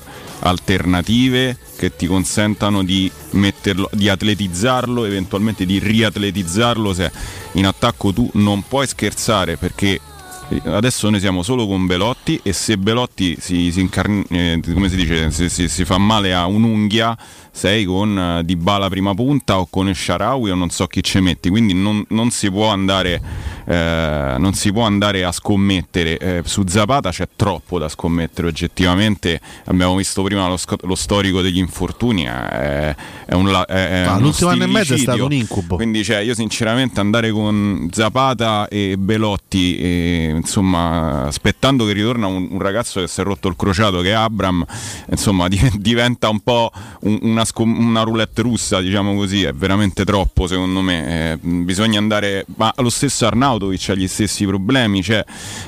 [0.44, 7.10] alternative che ti consentano di metterlo, di atletizzarlo, eventualmente di riatletizzarlo se
[7.52, 10.00] in attacco tu non puoi scherzare perché
[10.48, 14.96] eh, adesso noi siamo solo con Belotti e se Belotti si, si incarn- eh, si
[14.96, 17.16] dice si fa male a un'unghia
[17.56, 21.48] sei con eh, Dybala prima punta o con Sharawi o non so chi ci metti.
[21.48, 23.20] Quindi non, non si può andare
[23.66, 26.18] eh, non si può andare a scommettere.
[26.18, 29.40] Eh, su Zapata c'è troppo da scommettere oggettivamente.
[29.66, 32.94] Abbiamo visto prima lo, lo storico degli infortuni è,
[33.24, 35.76] è un la- è- uno l'ultimo anno e mezzo è stato un incubo.
[35.76, 42.48] quindi cioè, io sinceramente andare con Zapata e Belotti, e, insomma, aspettando che ritorna un,
[42.50, 44.64] un ragazzo che si è rotto il crociato che è Abram,
[45.10, 46.70] insomma, di- diventa un po'
[47.02, 51.32] un- una, scom- una roulette russa, diciamo così, è veramente troppo secondo me.
[51.32, 55.24] Eh, bisogna andare, ma lo stesso Arnautovic ha gli stessi problemi, cioè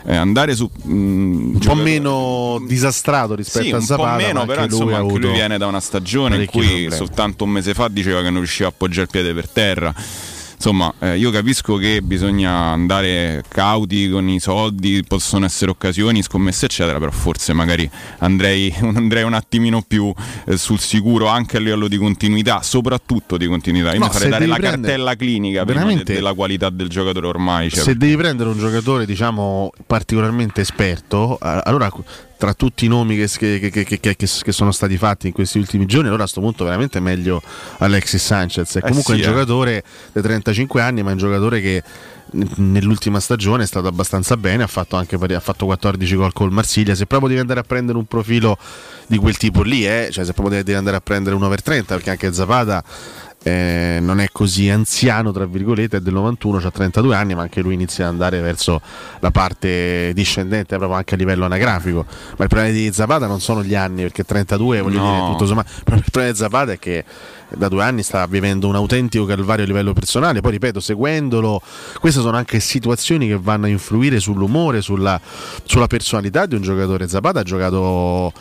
[0.07, 4.45] eh, andare su mh, un po' meno disastrato rispetto sì, a un Zapata, po' meno,
[4.47, 6.93] però lui insomma avuto lui viene da una stagione in cui problemi.
[6.93, 9.95] soltanto un mese fa diceva che non riusciva a appoggiare il piede per terra.
[10.67, 16.64] Insomma, eh, io capisco che bisogna andare cauti con i soldi, possono essere occasioni, scommesse,
[16.64, 17.89] eccetera, però forse magari
[18.19, 20.12] andrei, andrei un attimino più
[20.45, 23.93] eh, sul sicuro anche a livello di continuità, soprattutto di continuità.
[23.93, 27.29] Io No, mi farei dare la prendere- cartella clinica veramente- de- della qualità del giocatore
[27.29, 27.71] ormai.
[27.71, 31.93] Cioè, Se devi prendere un giocatore, diciamo, particolarmente esperto, allora
[32.39, 33.28] tra tutti i nomi che,
[33.70, 36.99] che- che- che- sono stati fatti in questi ultimi giorni, allora a questo punto veramente
[36.99, 37.43] è meglio
[37.78, 38.76] Alexis Sanchez.
[38.76, 39.30] È comunque sì, un eh.
[39.30, 41.82] giocatore di 35 anni, ma è un giocatore che
[42.57, 46.95] nell'ultima stagione è stato abbastanza bene, ha fatto anche ha fatto 14 gol col Marsiglia.
[46.95, 48.59] Se proprio devi andare a prendere un profilo
[49.07, 51.62] di quel tipo lì, eh, cioè se proprio devi- devi andare a prendere un over
[51.62, 52.82] 30, perché anche Zapata
[53.47, 57.61] eh, non è così anziano, tra virgolette, è del 91, ha 32 anni, ma anche
[57.61, 58.80] lui inizia ad andare verso
[59.20, 62.05] la parte discendente proprio anche a livello anagrafico.
[62.36, 65.11] Ma il problema di Zapata non sono gli anni, perché 32, voglio No.
[65.11, 67.05] dire, tutto sommato, il problema di Zapata è che
[67.51, 71.62] da due anni sta vivendo un autentico calvario a livello personale, poi ripeto, seguendolo,
[72.01, 75.20] queste sono anche situazioni che vanno a influire sull'umore, sulla,
[75.62, 77.07] sulla personalità di un giocatore.
[77.07, 78.32] Zapata ha giocato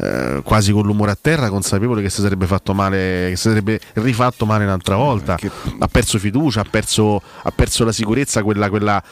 [0.00, 3.80] eh, quasi con l'umore a terra, consapevole che si sarebbe fatto male, che si sarebbe
[3.94, 5.36] rifatto male un'altra volta.
[5.78, 9.02] Ha perso fiducia, ha perso, ha perso la sicurezza, quella, quella,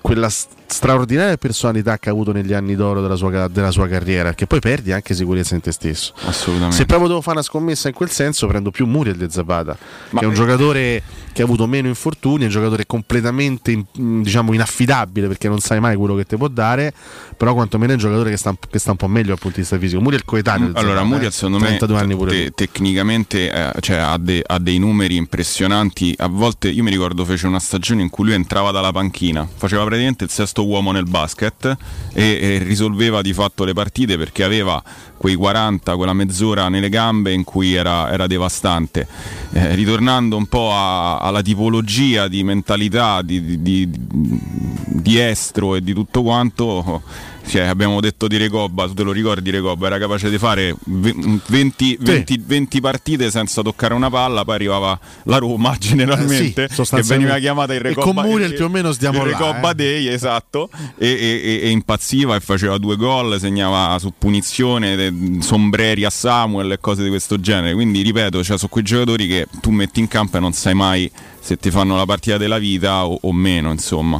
[0.00, 4.34] quella s- straordinaria personalità che ha avuto negli anni d'oro della sua, della sua carriera,
[4.34, 6.12] che poi perdi anche sicurezza in te stesso.
[6.24, 6.76] Assolutamente.
[6.76, 9.76] Se proprio devo fare una scommessa in quel senso, prendo più Muriel di Zapata,
[10.10, 11.02] che è un giocatore
[11.32, 15.96] che ha avuto meno infortuni, è un giocatore completamente diciamo inaffidabile perché non sai mai
[15.96, 16.92] quello che ti può dare,
[17.36, 19.56] però quantomeno è un giocatore che sta, un- che sta un po' meglio dal punto
[19.56, 20.00] di vista fisico.
[20.00, 20.68] Muriel coetaneo.
[20.68, 24.16] di Allora, Zapata, Muriel eh, secondo me 32 anni pure te- tecnicamente eh, cioè, ha,
[24.18, 26.14] de- ha dei numeri impressionanti.
[26.18, 29.82] A volte io mi ricordo fece una stagione in cui lui entrava dalla panchina, faceva
[29.84, 31.76] praticamente il sesto uomo nel basket
[32.12, 34.82] e, e risolveva di fatto le partite perché aveva
[35.16, 39.06] quei 40, quella mezz'ora nelle gambe in cui era, era devastante.
[39.52, 45.82] Eh, ritornando un po' a- alla tipologia di mentalità di, di- di- di estro e
[45.82, 47.02] di tutto quanto.
[47.46, 51.14] Cioè, abbiamo detto di Recoba, tu te lo ricordi Recoba, era capace di fare ve-
[51.46, 56.94] 20, 20 20 partite senza toccare una palla, poi arrivava la Roma generalmente, Eh sì,
[56.94, 58.22] che veniva chiamata il E Recoba.
[58.22, 59.74] con Muriel più o meno stiamo il là, Recoba eh.
[59.74, 66.04] Day, esatto, e, e- e- e impazziva e faceva due gol, segnava su punizione, sombreri
[66.04, 67.74] a Samuel e cose di questo genere.
[67.74, 71.10] Quindi ripeto, cioè, sono quei giocatori che tu metti in campo e non sai mai
[71.44, 74.18] se ti fanno la partita della vita o, o meno, insomma.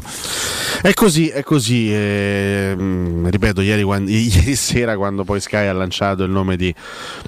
[0.82, 1.90] È così, è così.
[1.92, 6.72] ehm, ripeto, ieri, quando- ieri sera quando poi Sky ha lanciato il nome di,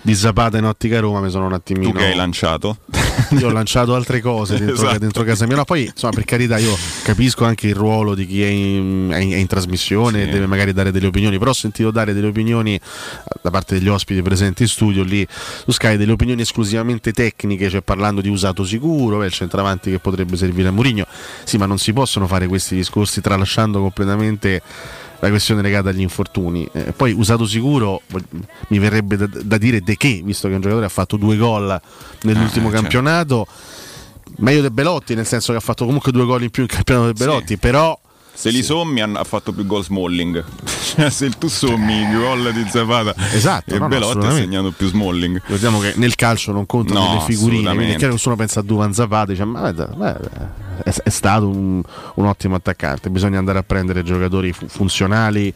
[0.03, 1.91] di Zapata in Ottica Roma mi sono un attimino...
[1.93, 2.79] Tu che hai lanciato?
[3.39, 4.99] Io ho lanciato altre cose dentro, Esatto.
[4.99, 5.57] dentro casa mia.
[5.57, 9.19] No, poi, insomma, per carità, io capisco anche il ruolo di chi è in, è
[9.19, 11.39] in- è in trasmissione e deve magari dare delle opinioni.
[11.39, 12.81] Però ho sentito dare delle opinioni eh,
[13.43, 17.81] da parte degli ospiti presenti in studio lì su Sky, delle opinioni esclusivamente tecniche, cioè
[17.81, 21.07] parlando di usato sicuro, beh, il centravanti che potrebbe servire a Mourinho.
[21.45, 24.63] Sì, ma non si possono fare questi discorsi tralasciando completamente
[25.21, 26.69] la questione legata agli infortuni.
[26.73, 28.03] Eh, poi usato sicuro
[28.69, 31.81] mi verrebbe da, da dire De che, visto che un giocatore ha fatto due gol
[32.23, 32.81] nell'ultimo certo.
[32.83, 33.47] campionato.
[34.39, 37.13] Meglio De Belotti, nel senso che ha fatto comunque due gol in più in campionato
[37.13, 37.99] De Belotti, però
[38.37, 40.45] Se li sommi han- ha fatto più gol Smalling.
[40.97, 44.87] Cioè, se tu sommi i gol di Zapata Esatto, e no, Belotti ha segnato più
[44.89, 45.41] Smalling.
[45.43, 48.61] Ricordiamo che nel calcio non contano No, delle figurine, quindi è chiaro che nessuno pensa
[48.61, 51.83] a Duvan Zapata, dice ma è, è stato un,
[52.15, 55.53] un ottimo attaccante, bisogna andare a prendere giocatori fu- funzionali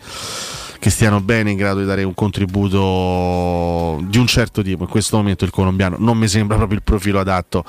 [0.80, 4.84] che stiano bene in grado di dare un contributo di un certo tipo.
[4.84, 7.64] In questo momento il colombiano non mi sembra proprio il profilo adatto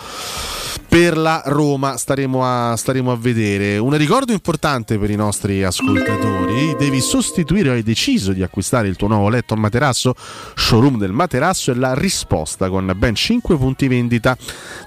[0.88, 1.98] per la Roma.
[1.98, 3.78] Staremo a, staremo a vedere.
[3.78, 8.96] Un ricordo importante per i nostri ascoltatori: devi sostituire o hai deciso di acquistare il
[8.96, 10.16] tuo nuovo letto a materasso?
[10.56, 14.38] Showroom del materasso è la risposta con ben 5 punti vendita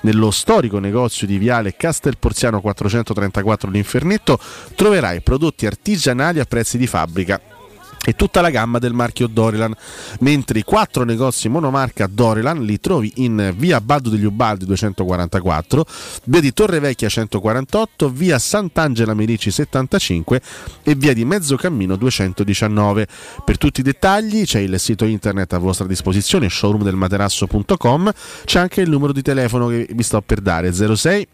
[0.01, 4.39] nello storico negozio di Viale Castelporziano 434 L'Infernetto.
[4.75, 7.39] Troverai prodotti artigianali a prezzi di fabbrica
[8.05, 9.75] e tutta la gamma del marchio Dorilan,
[10.21, 15.87] mentre i quattro negozi monomarca Dorilan li trovi in via Baddo degli Ubaldi 244,
[16.25, 20.41] via di Torrevecchia 148, via Sant'Angela Merici 75
[20.83, 23.07] e via di Mezzocammino 219.
[23.45, 28.13] Per tutti i dettagli c'è il sito internet a vostra disposizione showroomdelmaterasso.com,
[28.45, 31.29] c'è anche il numero di telefono che vi sto per dare 06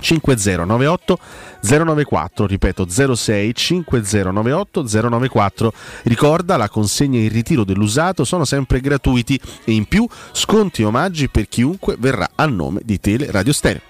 [0.00, 1.18] 5098
[1.62, 5.72] 094, ripeto 06 5098 094.
[6.02, 10.84] Ricorda la consegna e il ritiro dell'usato sono sempre gratuiti e in più sconti e
[10.84, 13.80] omaggi per chiunque verrà a nome di Tele Radio Stereo.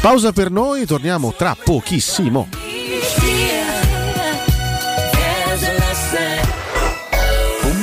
[0.00, 2.48] Pausa per noi, torniamo tra pochissimo.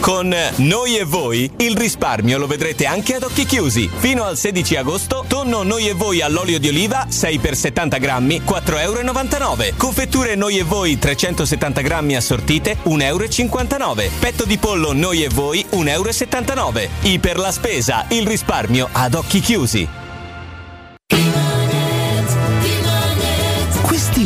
[0.00, 3.90] Con Noi e Voi il risparmio lo vedrete anche ad occhi chiusi.
[3.92, 8.42] Fino al 16 agosto, tonno Noi e Voi all'olio di oliva 6 x 70 grammi,
[8.46, 9.76] 4,99 euro.
[9.76, 14.02] Confetture Noi e Voi 370 grammi assortite, 1,59 euro.
[14.20, 16.88] Petto di pollo Noi e Voi 1,79 euro.
[17.02, 20.02] Iper la spesa, il risparmio ad occhi chiusi.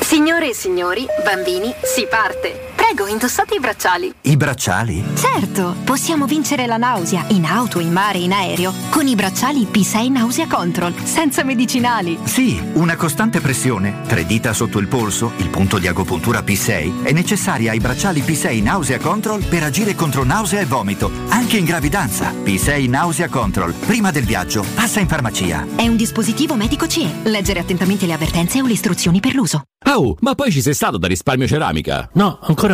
[0.00, 2.73] Signore e signori, bambini, si parte.
[2.86, 4.14] Prego, indossate i bracciali.
[4.20, 5.02] I bracciali?
[5.14, 10.10] Certo, possiamo vincere la nausea in auto, in mare, in aereo con i bracciali P6
[10.10, 12.18] Nausea Control, senza medicinali.
[12.24, 17.12] Sì, una costante pressione, tre dita sotto il polso, il punto di agopuntura P6, è
[17.12, 22.32] necessaria ai bracciali P6 Nausea Control per agire contro nausea e vomito, anche in gravidanza.
[22.32, 25.66] P6 Nausea Control, prima del viaggio, passa in farmacia.
[25.74, 27.22] È un dispositivo medico CE.
[27.22, 29.62] Leggere attentamente le avvertenze o le istruzioni per l'uso.
[29.86, 32.08] Oh, ma poi ci sei stato da risparmio ceramica?
[32.14, 32.73] No, ancora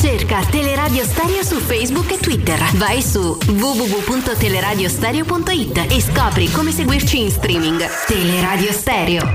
[0.00, 2.56] Cerca Teleradio Stereo su Facebook e Twitter.
[2.76, 7.84] Vai su www.teleradiostereo.it e scopri come seguirci in streaming.
[8.06, 9.28] Teleradio Stereo.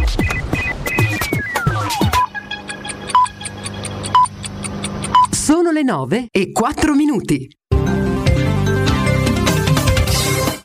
[5.31, 7.45] Sono le 9 e 4 minuti.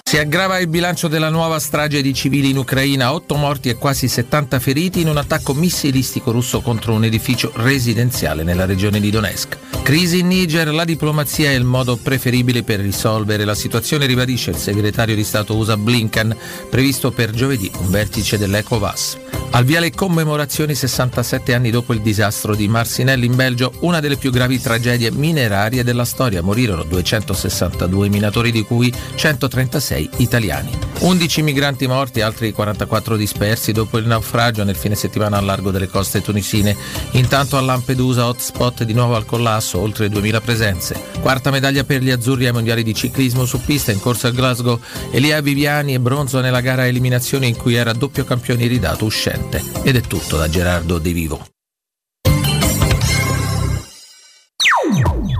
[0.09, 4.09] Si aggrava il bilancio della nuova strage di civili in Ucraina, 8 morti e quasi
[4.09, 9.59] 70 feriti in un attacco missilistico russo contro un edificio residenziale nella regione di Donetsk.
[9.83, 14.57] Crisi in Niger, la diplomazia è il modo preferibile per risolvere la situazione, ribadisce il
[14.57, 16.35] segretario di Stato USA Blinken,
[16.71, 19.19] previsto per giovedì un vertice dell'ECOVAS.
[19.51, 24.17] Al via le commemorazioni 67 anni dopo il disastro di Marcinelle in Belgio, una delle
[24.17, 26.43] più gravi tragedie minerarie della storia.
[26.43, 30.71] Morirono 262 minatori di cui 136 P6 italiani.
[31.01, 35.71] 11 migranti morti e altri 44 dispersi dopo il naufragio nel fine settimana al largo
[35.71, 36.77] delle coste tunisine.
[37.13, 41.01] Intanto a Lampedusa, hotspot di nuovo al collasso, oltre 2000 presenze.
[41.21, 44.81] Quarta medaglia per gli azzurri ai mondiali di ciclismo su pista in corsa a Glasgow.
[45.11, 49.63] Elia Viviani e bronzo nella gara a eliminazione in cui era doppio campione iridato uscente.
[49.83, 51.47] Ed è tutto da Gerardo De Vivo.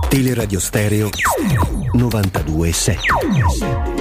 [0.09, 1.09] Teleradio Stereo
[1.93, 3.98] 92.7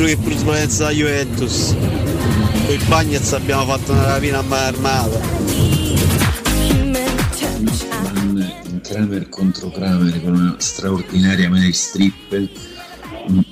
[0.00, 1.74] Altro che plusvalenza da Juventus.
[1.74, 5.20] Con i Bagnets abbiamo fatto una rapina a mano armata.
[8.70, 12.48] In Kramer contro Kramer con una straordinaria Mary Strip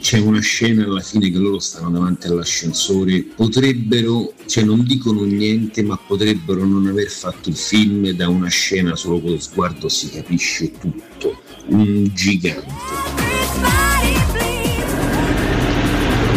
[0.00, 5.82] c'è una scena alla fine che loro stanno davanti all'ascensore potrebbero, cioè non dicono niente
[5.82, 10.08] ma potrebbero non aver fatto il film da una scena solo con lo sguardo si
[10.08, 13.27] capisce tutto un gigante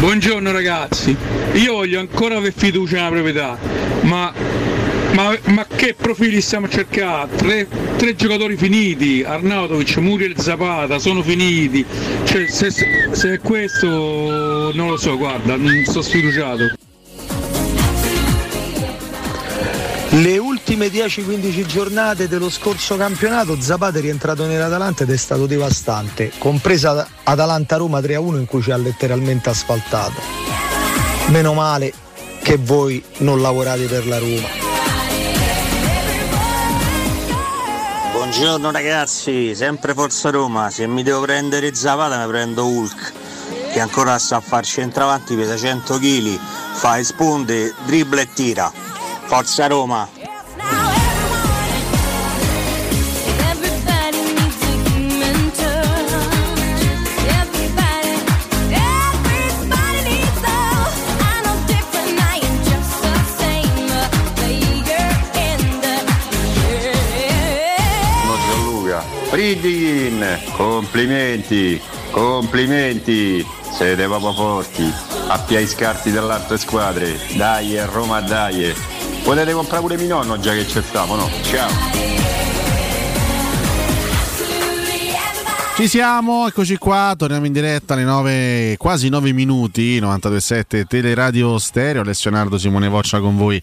[0.01, 1.15] Buongiorno ragazzi,
[1.53, 3.55] io voglio ancora avere fiducia nella proprietà,
[4.01, 4.33] ma,
[5.13, 7.29] ma, ma che profili stiamo a cercare?
[7.35, 11.85] Tre, tre giocatori finiti, Arnautovic, Muriel Zapata, sono finiti,
[12.23, 16.73] cioè, se, se è questo non lo so, guarda, non sto sfiduciato.
[20.13, 20.37] Le
[20.71, 27.05] ultime 10-15 giornate dello scorso campionato Zapata è rientrato nell'Atalanta ed è stato devastante, compresa
[27.23, 30.21] Atalanta-Roma 3-1 in cui ci ha letteralmente asfaltato.
[31.27, 31.91] Meno male
[32.41, 34.47] che voi non lavorate per la Roma.
[38.13, 40.69] Buongiorno ragazzi, sempre Forza Roma.
[40.69, 43.11] Se mi devo prendere Zapata mi prendo Hulk,
[43.73, 46.39] che ancora sta a far centravanti, pesa 100 kg,
[46.75, 48.71] fa e sponde, dribbla e tira.
[49.25, 50.20] Forza Roma!
[69.51, 70.25] Friedkin,
[70.55, 71.81] complimenti,
[72.11, 74.89] complimenti, siete proprio forti.
[75.27, 77.19] Appia i scarti dell'altre squadre.
[77.35, 78.73] Dai, Roma, dai.
[79.23, 81.29] Potete comprare pure mio nonno già che c'è stiamo, no?
[81.43, 82.00] Ciao.
[85.81, 92.03] Ci siamo, eccoci qua, torniamo in diretta alle 9, quasi 9 minuti, 92.7 Teleradio Stereo,
[92.03, 93.59] Alessio Nardo, Simone Voccia con voi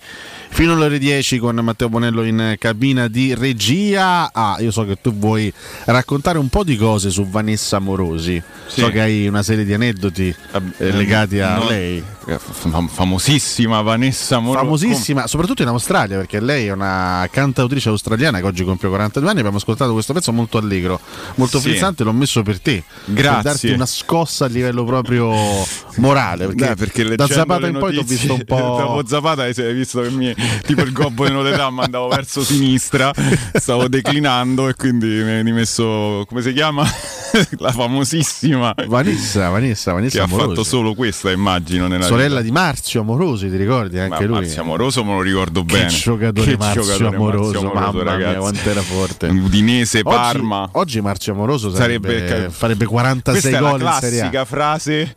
[0.48, 4.32] fino alle ore 10 con Matteo Bonello in cabina di regia.
[4.32, 5.52] Ah, io so che tu vuoi
[5.84, 8.80] raccontare un po' di cose su Vanessa Morosi, Sì.
[8.80, 10.34] so che hai una serie di aneddoti
[10.78, 12.02] eh, legati a no, lei.
[12.36, 14.58] Fam- famosissima Vanessa Moro.
[14.60, 19.38] Famosissima, soprattutto in Australia, perché lei è una cantautrice australiana che oggi compie 42 anni.
[19.38, 21.00] Abbiamo ascoltato questo pezzo molto allegro,
[21.36, 21.70] molto Sì.
[21.70, 22.04] frizzante.
[22.04, 23.32] L'ho messo per te, Grazie.
[23.32, 25.32] per darti una scossa a livello proprio
[25.96, 26.46] morale.
[26.46, 28.56] Perché, Dai, perché da Zapata in poi ti ho visto un po'.
[28.78, 30.34] Dopo Zapata hai visto che mi,
[30.66, 33.12] tipo il gobbo di Notre Dame andavo verso sinistra,
[33.54, 36.86] stavo declinando e quindi mi hai rimesso, come si chiama?
[37.58, 40.48] La famosissima Vanessa, Vanessa, Vanessa che ha Amorosi.
[40.48, 42.42] fatto solo questa immagino nella Sorella vita.
[42.42, 44.34] di Marzio Amorosi, ti ricordi anche Ma lui?
[44.40, 45.88] Marzio Amoroso me lo ricordo Che bene.
[45.88, 48.38] giocatore Marzio giocatore Amoroso, Marzio mamma mia, ragazzi.
[48.38, 49.26] quanto era forte.
[49.26, 50.68] Udinese, Oggi- Parma.
[50.72, 54.28] Oggi, Marzio Amoroso sarebbe, Sarebbe- farebbe 46 Questa gol in Serie A.
[54.30, 55.14] classica frase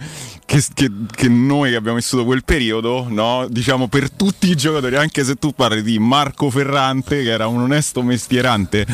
[0.51, 3.47] che, che- che noi che abbiamo vissuto quel periodo, no?
[3.49, 7.61] diciamo per tutti i giocatori, anche se tu parli di Marco Ferrante, che era un
[7.61, 8.85] onesto mestierante,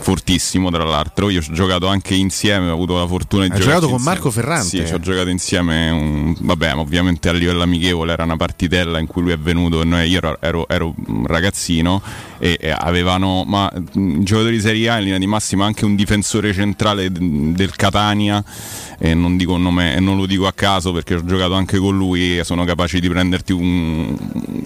[0.00, 1.30] fortissimo tra l'altro.
[1.30, 3.94] Io ci ho giocato anche insieme, ho avuto la fortuna di Hai giocare giocato con
[3.94, 4.14] insieme.
[4.14, 4.68] Marco Ferrante?
[4.68, 5.90] Sì, ci ho giocato insieme.
[5.90, 6.36] Un...
[6.38, 10.06] Vabbè, ovviamente a livello amichevole era una partitella in cui lui è venuto e noi,
[10.06, 12.02] io ero, ero, ero un ragazzino
[12.38, 16.52] e, e avevano ma, giocatori di Serie A in linea di massima anche un difensore
[16.52, 18.44] centrale del Catania
[18.98, 21.78] e non, dico un nome, e non lo dico a caso perché ho giocato anche
[21.78, 24.16] con lui e sono capaci di prenderti un,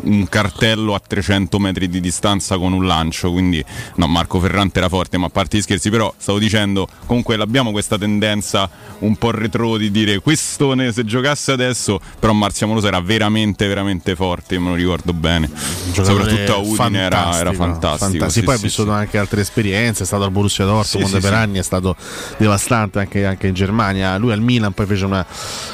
[0.02, 3.64] un cartello a 300 metri di distanza con un lancio quindi
[3.96, 7.70] no Marco Ferrante era forte ma a parte gli scherzi però stavo dicendo comunque abbiamo
[7.70, 8.68] questa tendenza
[9.00, 13.66] un po' retro di dire questo ne- se giocasse adesso però Marzio Amoroso era veramente
[13.66, 15.50] veramente forte me lo ricordo bene
[15.92, 20.06] soprattutto a Udine era, era fantastico, sì, Poi ha sì, vissuto anche altre esperienze, è
[20.06, 21.36] stato al Borussia Dortmund Sì, sì, per sì.
[21.36, 21.96] anni, è stato
[22.36, 24.16] devastante anche, anche in Germania.
[24.19, 25.24] Lui al Milan poi fece una,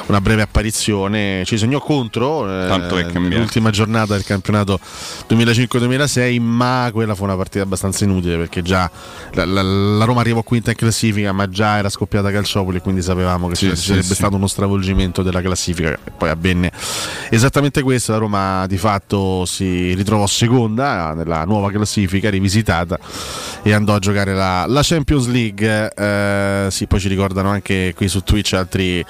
[0.07, 4.79] una breve apparizione, ci segnò contro eh, l'ultima giornata del campionato
[5.29, 8.91] 2005-2006, ma quella fu una partita abbastanza inutile perché già
[9.33, 13.49] la, la- la Roma arrivò quinta in classifica, ma già era scoppiata Calciopoli, quindi sapevamo
[13.49, 14.15] che Sì, ci sì, sarebbe sì.
[14.15, 15.97] stato uno stravolgimento della classifica.
[16.17, 16.71] Poi avvenne
[17.31, 22.99] esattamente questo, la Roma di fatto si ritrovò seconda nella nuova classifica rivisitata
[23.63, 25.93] e andò a giocare la, la Champions League.
[25.95, 29.05] Eh, sì, poi ci ricordano anche qui su Twitch altri,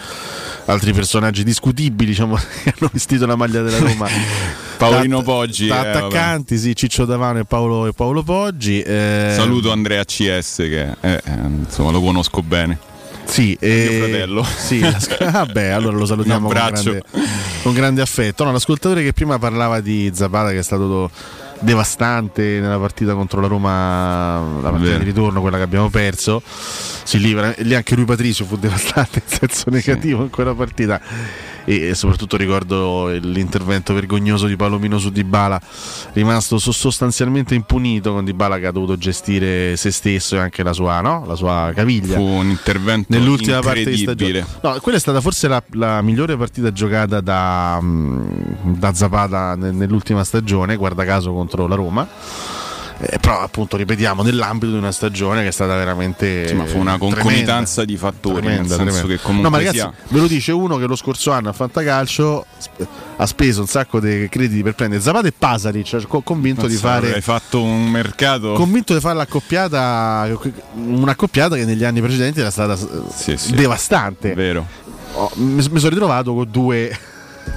[0.66, 4.06] altri personaggi discutibili diciamo, che hanno vestito la maglia della Roma.
[4.76, 8.82] Paolino Da- Poggi, da eh, attaccanti, sì, Ciccio Davano e Paolo, e Paolo Poggi.
[8.82, 12.78] eh, Saluto Andrea CS che eh, eh, insomma lo conosco bene.
[13.24, 13.86] Sì, e...
[13.88, 14.44] Mio fratello.
[14.44, 17.02] Sì, vabbè, allora lo salutiamo con grande,
[17.62, 18.44] con grande affetto.
[18.44, 21.10] No, l'ascoltatore che prima parlava di Zapata che è stato
[21.64, 24.98] devastante nella partita contro la Roma, la partita Vero.
[24.98, 26.42] di ritorno, quella che abbiamo perso.
[26.44, 31.00] Sì, lì, vera- lì anche lui Patricio fu devastante in senso negativo in quella partita.
[31.66, 35.60] E soprattutto ricordo l'intervento vergognoso di Palomino su Dybala,
[36.12, 40.72] rimasto so- sostanzialmente impunito con Dybala che ha dovuto gestire se stesso e anche la
[40.72, 41.24] sua, no?
[41.26, 44.44] la sua caviglia Fu un intervento nell'ultima parte di stagione.
[44.62, 48.26] No, quella è stata forse la, la migliore partita giocata da, mm,
[48.76, 52.06] da Zapata ne- nell'ultima stagione, guarda caso contro la Roma.
[52.96, 56.78] Eh, però appunto ripetiamo nell'ambito di una stagione che è stata veramente Sì, ma fu
[56.78, 57.20] una tremenda.
[57.22, 59.08] concomitanza di fattori, Tremenda, nel senso tremenda.
[59.16, 61.52] che comunque no, ma ragazzi, sia- ve lo dice uno che lo scorso anno a
[61.52, 62.46] Fantacalcio
[63.16, 66.74] ha speso un sacco di crediti per prendere Zapata e Pasaric, cioè, co- convinto di
[66.74, 68.52] Mazza, fare Hai fatto un mercato.
[68.52, 70.28] convinto di fare l'accoppiata
[70.74, 73.54] un'accoppiata che negli anni precedenti era stata eh, sì.
[73.54, 74.66] devastante Vero.
[75.14, 76.96] Oh, mi, mi sono ritrovato con due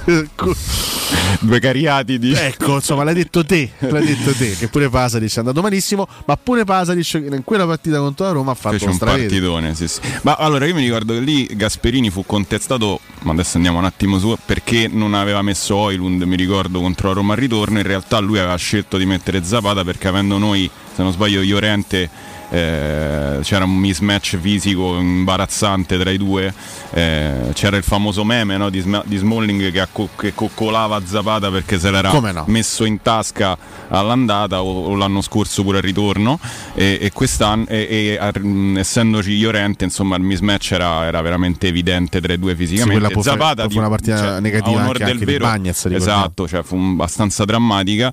[1.40, 2.32] Due cariati di.
[2.32, 6.36] ecco insomma l'hai detto te l'hai detto te che pure Pasalic è andato malissimo ma
[6.36, 10.00] pure Pasalic in quella partita contro la Roma ha fatto Fece un partitone, sì, sì.
[10.22, 14.18] Ma allora io mi ricordo che lì Gasperini fu contestato, ma adesso andiamo un attimo
[14.18, 17.78] su, perché non aveva messo Oilund, mi ricordo, contro la Roma al ritorno.
[17.78, 22.10] In realtà lui aveva scelto di mettere Zapata perché avendo noi, se non sbaglio, Iorente.
[22.50, 26.52] Eh, c'era un mismatch fisico imbarazzante tra i due
[26.92, 31.78] eh, c'era il famoso meme no, di, di Smalling che, acco- che coccolava Zapata perché
[31.78, 32.44] se l'era no?
[32.46, 33.56] messo in tasca
[33.88, 36.38] all'andata o, o l'anno scorso pure al ritorno
[36.74, 42.20] e, e quest'anno e, e, mh, essendoci Llorente insomma il mismatch era, era veramente evidente
[42.20, 45.24] tra i due fisicamente fare- Zapata fare una partita negativa a onor anche- del anche
[45.24, 46.20] di vero Bagnez, ricordiamo.
[46.20, 48.12] esatto cioè fu abbastanza drammatica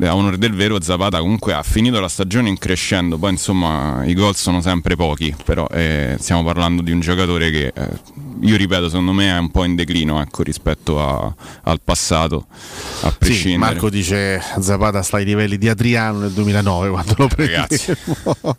[0.00, 4.14] a onore del vero Zapata comunque ha finito la stagione in crescendo poi insomma i
[4.14, 7.88] gol sono sempre pochi però eh, stiamo parlando di un giocatore che eh,
[8.40, 12.46] io ripeto secondo me è un po' in declino ecco, rispetto a- al passato
[13.02, 17.28] a sì, prescindere Marco dice Zapata sta ai livelli di Adriano nel 2009 quando lo
[17.28, 17.66] prendemmo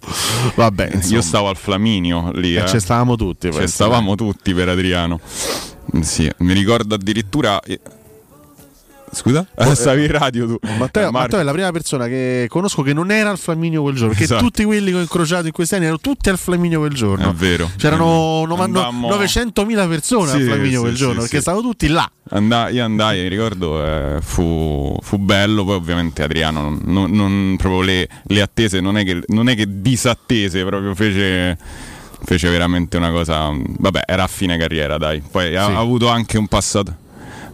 [0.55, 2.55] vabbè insomma, Io stavo al Flaminio lì.
[2.55, 2.67] e eh.
[2.67, 5.19] ci stavamo tutti Ci stavamo tutti per Adriano.
[6.01, 7.59] Sì, mi ricordo addirittura.
[9.13, 9.45] Scusa?
[9.55, 10.57] Eh, stavi in radio tu.
[10.77, 11.11] Matteo, Eh.
[11.11, 14.09] Matteo è la prima persona che conosco che non era al Flaminio quel giorno.
[14.09, 14.43] Perché Esatto.
[14.43, 17.29] tutti quelli che ho incrociato in questi anni erano tutti al Flaminio quel giorno.
[17.29, 17.69] È vero.
[17.77, 21.19] C'erano Andammo- 900.000 persone al Sì, Flaminio sì, quel giorno sì.
[21.21, 22.09] perché stavano tutti là.
[22.29, 27.81] Andai- io andai, mi ricordo, eh, fu, fu bello, poi ovviamente Adriano, non, non- proprio
[27.81, 31.57] le, le attese, non è, che, non è che disattese, proprio fece,
[32.23, 35.55] fece veramente una cosa, vabbè, era a fine carriera, dai, poi Sì.
[35.55, 36.95] ha avuto anche un passato.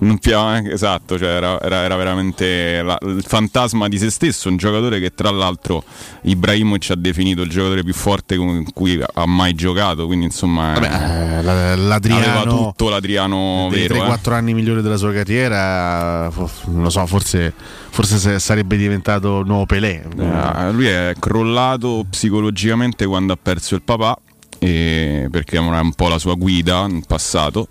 [0.01, 4.99] Eh, esatto, cioè era, era- era veramente la- il fantasma di se stesso, un giocatore
[4.99, 5.84] che tra l'altro
[6.21, 11.38] Ibrahimovic ha definito il giocatore più forte con cui ha mai giocato, quindi insomma eh,
[11.39, 13.95] Eh, la- l'Adriano aveva tutto l'Adriano vero.
[13.95, 13.99] eh.
[13.99, 16.30] 3-4 anni migliori della sua carriera,
[16.65, 17.53] non lo so, forse,
[17.89, 20.05] forse se- sarebbe diventato nuovo Pelé.
[20.17, 24.17] Eh, lui è crollato psicologicamente quando ha perso il papà
[24.60, 27.69] perché era un po' la sua guida in passato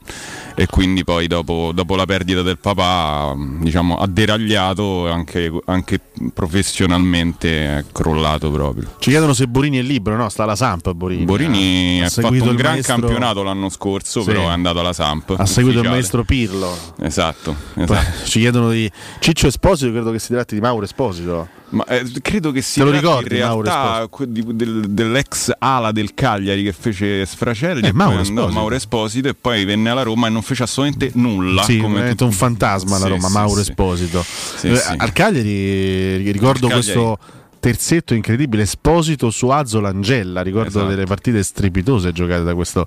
[0.55, 6.01] e quindi poi dopo, dopo la perdita del papà diciamo, ha deragliato anche, anche
[6.35, 8.94] professionalmente è crollato proprio.
[8.98, 10.28] Ci chiedono se Borini è libero, no?
[10.28, 11.24] Sta alla Samp Borini.
[11.24, 14.27] Borini Ha ha fatto un gran maestro- campionato l'anno scorso, Sì.
[14.27, 15.35] però è andato alla Samp.
[15.36, 16.77] Ha seguito il maestro Pirlo.
[17.01, 18.24] Esatto, Poi esatto.
[18.27, 18.90] Ci chiedono di
[19.20, 21.48] Ciccio Esposito, credo che si tratti di Mauro Esposito.
[21.70, 25.93] Ma eh, credo che si Te lo tratti ricordi, in realtà di- del- dell'ex ala
[25.93, 28.59] del Cagliari che fece Sfracelli Eh, Mauro poi andò Esposito.
[28.59, 31.62] Mauro Esposito e poi venne alla Roma e non fece assolutamente nulla.
[31.65, 33.69] Sì, come veramente tutti- un fantasma la Roma, sì, Mauro sì.
[33.69, 34.24] Esposito.
[34.62, 34.82] Eh.
[34.97, 36.82] Al Cagliari ricordo Cagliari.
[36.82, 37.19] questo
[37.60, 40.86] terzetto incredibile Esposito su Azzo Langella, ricordo Esatto.
[40.86, 42.86] delle partite strepitose giocate da questo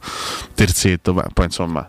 [0.53, 1.87] terzetto, ma poi insomma,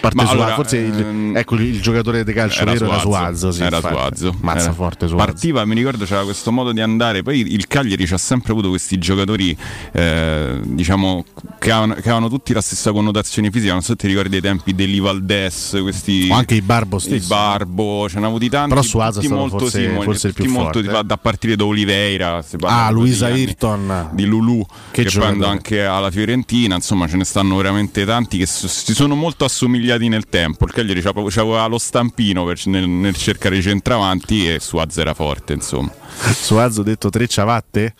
[0.00, 3.10] parte Ma allora, forse il, ehm, ecco, il, il giocatore di calcio vero era su
[3.10, 3.94] Azzo, sì, era infatti.
[3.94, 4.36] su Azzo.
[4.40, 5.24] Mazza Era- forte su Azzo.
[5.24, 7.22] Partiva, mi ricordo, c'era questo modo di andare.
[7.22, 9.56] Poi il Cagliari ci ha sempre avuto questi giocatori,
[9.92, 11.24] eh, diciamo,
[11.58, 13.72] che avevano, che avevano tutti la stessa connotazione fisica.
[13.72, 16.28] Non so se ti ricordi dei tempi dell'Ivaldes, questi.
[16.30, 17.28] O anche i Barbo Il stesso.
[17.28, 18.70] Barbo, ce ne avuti tanti.
[18.70, 21.00] Però su Azzo è stato molto forse- simili, forse il più molto forte.
[21.00, 22.23] di- da partire da Oliveira.
[22.42, 24.10] Si parla Ah, Luisa Ayrton.
[24.12, 26.74] Di Lulu, Che che, andò anche alla Fiorentina.
[26.74, 30.64] Insomma, ce ne stanno veramente tanti che si sono molto assomigliati nel tempo.
[30.64, 35.52] Il Cagliari c'aveva lo stampino per- nel, nel cercare i centravanti e Suaz era forte,
[35.52, 35.90] insomma.
[36.34, 37.94] Su Azzo ho detto tre ciabatte?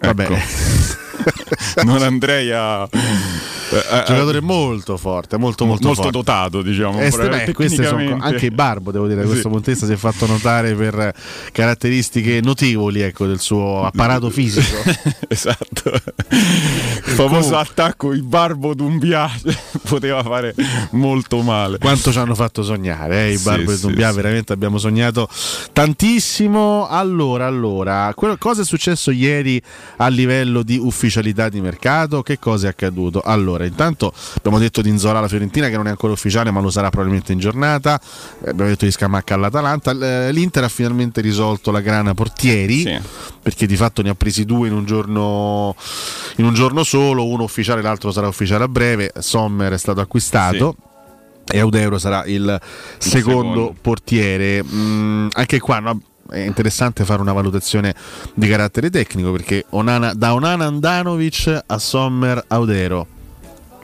[0.00, 0.24] Vabbè.
[0.24, 1.06] Ecco.
[1.84, 2.88] non andrei a.
[2.90, 6.18] eh, Giocatore molto forte, molto molto, molto forte.
[6.18, 7.00] dotato, diciamo.
[7.00, 9.28] Eh, queste sono anche il Barbo, devo dire, da Sì.
[9.30, 11.12] questo punto di vista si è fatto notare per
[11.52, 14.76] caratteristiche notevoli ecco, del suo apparato fisico.
[15.28, 15.92] esatto.
[16.30, 19.28] Il famoso attacco il barbo Dumbia
[19.88, 20.54] poteva fare
[20.92, 21.78] molto male.
[21.78, 24.16] Quanto ci hanno fatto sognare, eh, i Sì, Barbo e sì, Dumbia, sì.
[24.16, 25.28] veramente abbiamo sognato
[25.72, 26.86] tantissimo.
[26.88, 29.60] Allora, allora, quello- cosa è successo ieri
[29.98, 30.78] a livello di
[31.08, 32.22] ufficialità di mercato?
[32.22, 33.22] Che cosa è accaduto?
[33.24, 36.70] Allora, intanto abbiamo detto di Inzola alla Fiorentina che non è ancora ufficiale, ma lo
[36.70, 37.98] sarà probabilmente in giornata.
[38.44, 39.92] Eh, Abbiamo detto di Scamacca all'Atalanta.
[39.92, 43.00] L- L'Inter ha finalmente risolto la grana portieri.
[43.42, 45.74] Perché di fatto ne ha presi due in un giorno
[46.36, 49.12] in un giorno solo, uno ufficiale, l'altro sarà ufficiale a breve.
[49.18, 50.76] Sommer è stato acquistato.
[51.50, 52.60] E Audeuro sarà il
[52.98, 53.74] secondo, secondo.
[53.80, 54.62] portiere.
[54.62, 55.98] Mm, anche qua no,
[56.30, 57.94] è interessante fare una valutazione
[58.34, 63.16] di carattere tecnico perché Onana- da Onana Andanovic a Sommer Audero.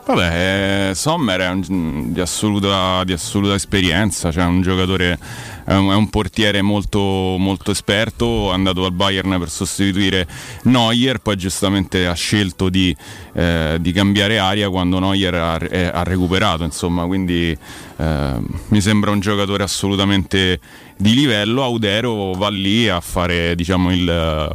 [0.07, 5.19] Vabbè, eh, Sommer è un- di, assoluta, di assoluta esperienza, cioè un giocatore,
[5.65, 6.99] è un, è portiere molto,
[7.39, 10.27] molto esperto, è andato al Bayern per sostituire
[10.65, 12.95] Neuer, poi giustamente ha scelto di,
[13.33, 17.57] eh, di cambiare aria quando Neuer ha, eh, ha recuperato, insomma, quindi
[17.97, 18.33] eh,
[18.69, 20.61] mi sembra un giocatore assolutamente
[20.97, 24.01] di livello, Audero va lì a fare diciamo il...
[24.01, 24.53] il-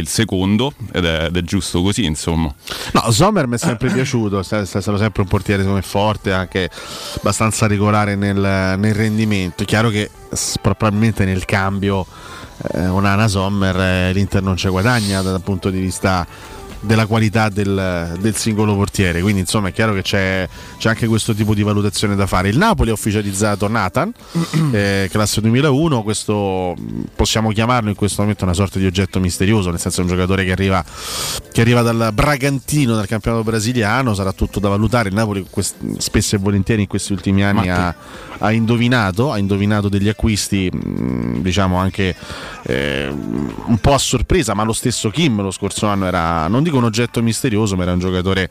[0.00, 2.52] il secondo ed è, ed è giusto così insomma
[2.92, 5.86] No, Sommer mi è sempre piaciuto, è sta- è stato sempre un portiere secondo me
[5.86, 6.68] forte, anche
[7.16, 8.36] abbastanza regolare nel,
[8.76, 9.62] nel rendimento.
[9.62, 10.10] È chiaro che
[10.60, 12.04] probabilmente nel cambio
[12.72, 16.26] eh, Onana Sommer eh, l'Inter non ci guadagna dal punto di vista
[16.84, 19.20] della qualità del, del singolo portiere.
[19.20, 20.48] Quindi insomma è chiaro che c'è,
[20.78, 22.48] c'è anche questo tipo di valutazione da fare.
[22.48, 24.12] Il Napoli ha ufficializzato Nathan
[24.72, 29.70] eh, classe 2001 questo mh, possiamo chiamarlo in questo momento una sorta di oggetto misterioso
[29.70, 30.84] nel senso è un giocatore che arriva,
[31.52, 34.14] che arriva dal Bragantino dal campionato brasiliano.
[34.14, 35.08] Sarà tutto da valutare.
[35.08, 37.94] Il Napoli quest- spesso e volentieri in questi ultimi anni ha,
[38.44, 42.14] ha indovinato ha indovinato degli acquisti mh, diciamo anche
[42.62, 46.76] eh, un po' a sorpresa ma lo stesso Kim lo scorso anno era non dico
[46.76, 48.48] un oggetto misterioso ma era un giocatore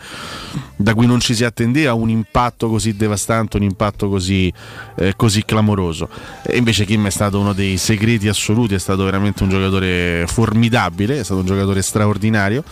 [0.76, 4.52] da cui non ci si attendeva un impatto così devastante un impatto così,
[4.98, 6.10] eh, così clamoroso.
[6.46, 11.20] E invece Kim è stato uno dei segreti assoluti è stato veramente un giocatore formidabile
[11.20, 12.64] è stato un giocatore straordinario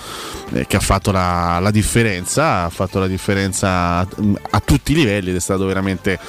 [0.54, 4.08] eh, che ha fatto la, la differenza ha fatto la differenza a,
[4.52, 6.20] a tutti i livelli ed è stato veramente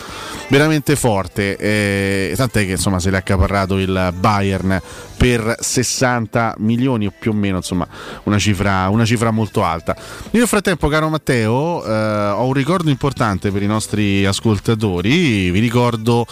[0.48, 4.81] veramente forte eh, tant'è che insomma se l'ha accaparrato il Bayern
[5.17, 7.87] per 60 milioni o più o meno insomma
[8.25, 9.95] una cifra, una cifra molto alta.
[10.33, 15.51] Io nel frattempo caro Matteo eh, ho un ricordo importante per i nostri ascoltatori.
[15.51, 16.27] Vi ricordo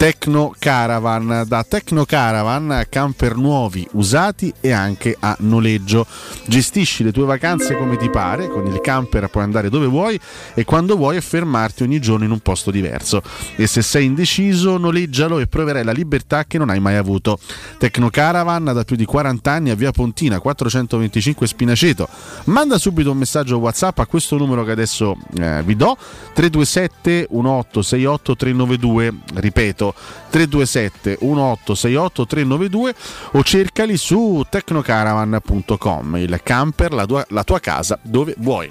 [0.00, 1.44] Tecno Caravan.
[1.46, 6.06] Da Tecno Caravan camper nuovi usati e anche a noleggio.
[6.46, 10.18] Gestisci le tue vacanze come ti pare con il camper puoi andare dove vuoi
[10.54, 13.20] e quando vuoi fermarti ogni giorno in un posto diverso.
[13.56, 17.38] E se sei indeciso noleggialo e proverai la libertà che non hai mai avuto.
[17.76, 22.08] Tecno Caravan da più di 40 anni a via Pontina 425 Spinaceto.
[22.44, 25.94] Manda subito un messaggio whatsapp a questo numero che adesso eh, vi do.
[26.32, 29.88] 327 1868 392 ripeto
[30.30, 32.94] 327 1868 392
[33.32, 38.70] o cercali su tecnocaravan.com il camper la tua, la tua casa dove vuoi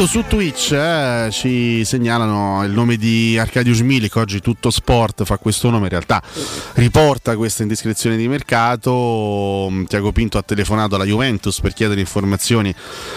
[0.00, 5.38] Intanto su Twitch eh, ci segnalano il nome di Arcadius Milik, oggi tutto sport fa
[5.38, 6.22] questo nome, in realtà
[6.74, 9.68] riporta questa indiscrezione di mercato.
[9.88, 12.72] Tiago Pinto ha telefonato alla Juventus per chiedere informazioni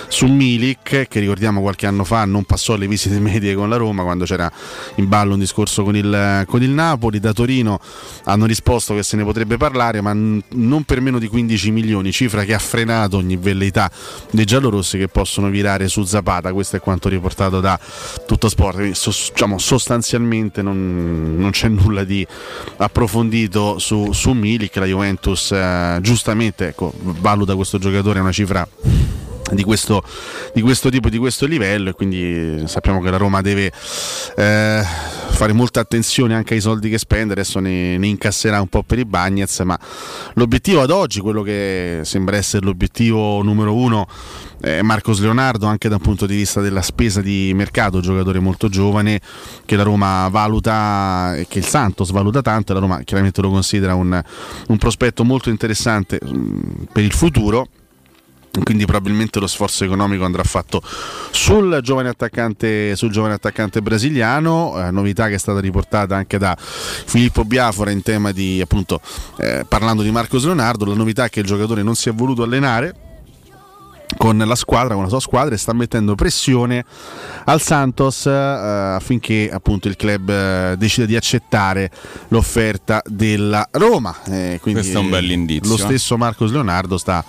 [0.08, 4.02] su Milik, che ricordiamo qualche anno fa non passò le visite medie con la Roma
[4.02, 4.52] quando c'era
[4.96, 7.20] in ballo un discorso con il, con il Napoli.
[7.20, 7.80] Da Torino
[8.24, 12.44] hanno risposto che se ne potrebbe parlare, ma non per meno di 15 milioni, cifra
[12.44, 13.92] che ha frenato ogni velleità
[14.32, 16.52] dei giallorossi che possono virare su Zapata.
[16.72, 17.78] Questo è quanto riportato da
[18.26, 18.76] tutto sport.
[18.76, 22.26] Quindi, diciamo, sostanzialmente non, non c'è nulla di
[22.78, 24.76] approfondito su, su Milik.
[24.78, 28.68] La Juventus eh, giustamente ecco, valuta questo giocatore a una cifra
[29.52, 30.02] di questo,
[30.54, 33.66] di questo tipo di questo livello e quindi sappiamo che la Roma deve
[34.38, 34.82] eh,
[35.30, 39.00] fare molta attenzione anche ai soldi che spende adesso ne, ne, incasserà un po' per
[39.00, 39.78] i Bagnets ma
[40.36, 44.08] l'obiettivo ad oggi quello che sembra essere l'obiettivo numero uno
[44.62, 48.70] è Marcos Leonardo anche da un punto di vista della spesa di mercato giocatore molto
[48.70, 49.20] giovane
[49.66, 53.96] che la Roma valuta e che il Santos valuta tanto la Roma chiaramente lo considera
[53.96, 54.22] un,
[54.68, 57.68] un prospetto molto interessante mh, per il futuro.
[58.64, 60.82] Quindi probabilmente lo sforzo economico andrà fatto
[61.32, 66.54] sul giovane attaccante, sul giovane attaccante brasiliano, eh, novità che è stata riportata anche da
[66.60, 69.00] Filippo Biafora in tema di appunto
[69.38, 72.44] eh, parlando di Marcos Leonardo, la novità è che il giocatore non si è voluto
[72.44, 72.94] allenare
[74.22, 76.86] con la squadra, con la sua squadra e sta mettendo pressione
[77.46, 81.90] al Santos eh, affinché appunto il club eh, decida di accettare
[82.28, 84.16] l'offerta della Roma.
[84.28, 85.72] Eh, Questo è un bel indizio.
[85.72, 87.26] Lo stesso Marcos Leonardo sta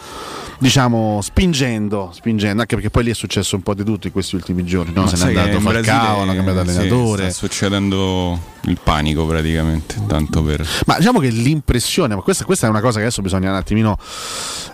[0.63, 4.37] diciamo spingendo, spingendo, anche perché poi lì è successo un po' di tutto in questi
[4.37, 5.09] ultimi giorni, no?
[5.09, 7.25] se n'è andato Falcao, hanno cambiato allenatore.
[7.25, 10.65] Sì, sta succedendo il panico praticamente, tanto per...
[10.87, 13.99] Ma diciamo che l'impressione, ma questa, questa è una cosa che adesso bisogna un attimino,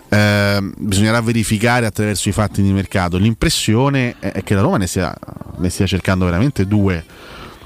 [0.09, 5.11] eh, bisognerà verificare attraverso i fatti di mercato, l'impressione è, che la Roma ne stia,
[5.57, 7.03] ne stia cercando veramente due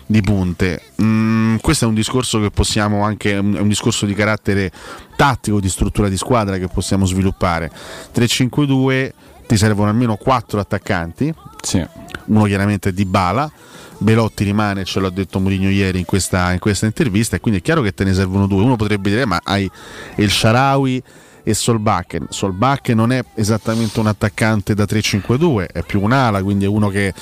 [0.06, 0.82] di punte.
[1.02, 4.72] Mm, questo è un discorso che possiamo anche, è un discorso di carattere
[5.16, 7.72] tattico, di struttura di squadra che possiamo sviluppare.
[8.14, 9.12] 3-5-2
[9.48, 11.86] ti servono almeno 4 attaccanti, sì.
[12.26, 13.52] uno chiaramente è di Bala.
[13.96, 17.64] Belotti rimane, ce l'ha detto Mourinho ieri in questa, in questa intervista, e quindi è
[17.64, 18.62] chiaro che te ne servono due.
[18.62, 19.70] Uno potrebbe dire: Ma hai
[20.18, 21.02] il Sharawi
[21.44, 22.28] e Solbakken.
[22.30, 27.14] Solbakken non è esattamente un attaccante da 3-5-2, è più un'ala, quindi è uno che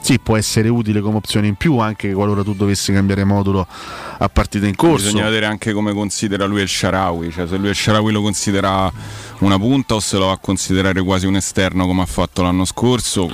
[0.00, 3.66] sì, può essere utile come opzione in più anche qualora tu dovessi cambiare modulo
[4.18, 5.06] a partita in corso.
[5.06, 8.92] Bisogna vedere anche come considera lui il Sharawi, cioè se lui il Sharawi lo considera
[9.38, 12.64] una punta o se lo va a considerare quasi un esterno come ha fatto l'anno
[12.66, 13.26] scorso,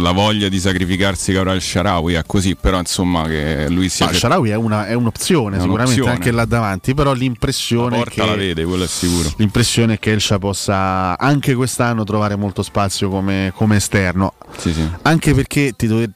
[0.00, 4.06] la voglia di sacrificarsi che avrà il Sharawi è così, però insomma che lui sia...
[4.06, 6.10] Ma il Sharawi è, una, è un'opzione è sicuramente un'opzione.
[6.10, 8.28] anche là davanti, però l'impressione La è porta che...
[8.28, 9.30] la vede, quello è sicuro.
[9.36, 14.88] L'impressione è che Elcia possa anche quest'anno trovare molto spazio come, come esterno, Sì, sì.
[15.02, 16.10] anche perché ti dove-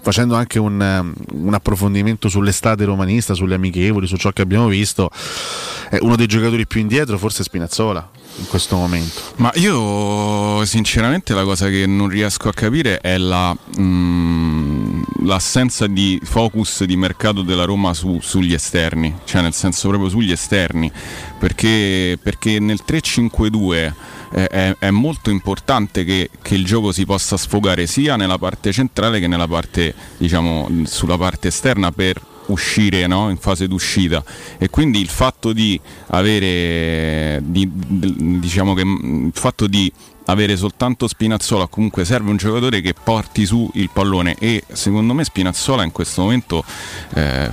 [0.00, 5.10] facendo anche un, un approfondimento sull'estate romanista, sulle amichevoli, su ciò che abbiamo visto,
[5.88, 9.20] è uno dei giocatori più indietro forse Spinazzola in questo momento.
[9.36, 16.20] Ma io sinceramente la cosa che non riesco a capire è la, mm, l'assenza di
[16.22, 20.90] focus di mercato della Roma su- sugli esterni, cioè nel senso proprio sugli esterni,
[21.38, 23.92] perché, perché nel 3-5-2
[24.32, 28.72] eh, è, è molto importante che, che il gioco si possa sfogare sia nella parte
[28.72, 33.28] centrale che nella parte, diciamo, sulla parte esterna per uscire no?
[33.30, 34.22] in fase d'uscita
[34.58, 39.92] e quindi il fatto di avere di- di- diciamo che il fatto di
[40.26, 44.36] avere soltanto Spinazzola comunque serve un giocatore che porti su il pallone.
[44.38, 46.64] E secondo me Spinazzola in questo momento
[47.14, 47.52] eh,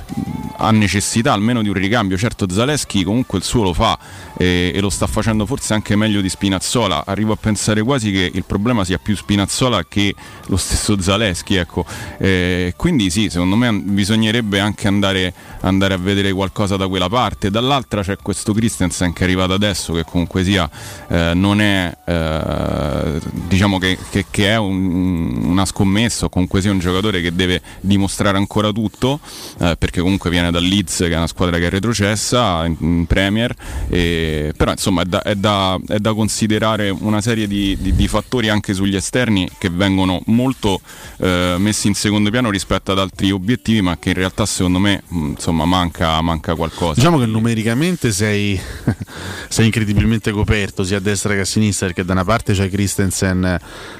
[0.57, 2.17] ha necessità almeno di un ricambio.
[2.17, 3.97] Certo Zaleschi comunque il suo lo fa
[4.37, 7.03] eh, e lo sta facendo forse anche meglio di Spinazzola.
[7.05, 10.13] Arrivo a pensare quasi che il problema sia più Spinazzola che
[10.47, 11.85] lo stesso Zaleschi ecco.
[12.17, 17.51] Eh, quindi sì secondo me bisognerebbe anche andare, andare a vedere qualcosa da quella parte.
[17.51, 20.69] Dall'altra c'è questo Christensen che è arrivato adesso che comunque sia
[21.07, 21.95] eh, non è
[22.67, 27.33] eh, diciamo che, che- che è un- una scommessa o comunque sia un giocatore che
[27.33, 29.19] deve dimostrare ancora tutto
[29.59, 33.05] eh, perché comunque viene dal Leeds che è una squadra che è retrocessa in, in
[33.07, 33.53] Premier
[33.89, 38.07] e- però insomma è da, è da- è da considerare una serie di, di- di
[38.07, 40.81] fattori anche sugli esterni che vengono molto
[41.17, 45.03] eh, messi in secondo piano rispetto ad altri obiettivi ma che in realtà secondo me
[45.07, 46.93] mh, insomma manca, manca qualcosa.
[46.95, 48.59] Diciamo che numericamente sei,
[49.49, 53.59] sei incredibilmente coperto sia a destra che a sinistra perché da una parte c'è Christensen,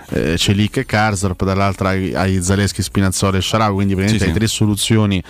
[0.10, 4.40] eh, Celic e Karsdorp, dall'altra hai, Zaleschi, Spinazzola e Sciarau, quindi praticamente Sì, hai sì.
[4.40, 5.24] tre soluzioni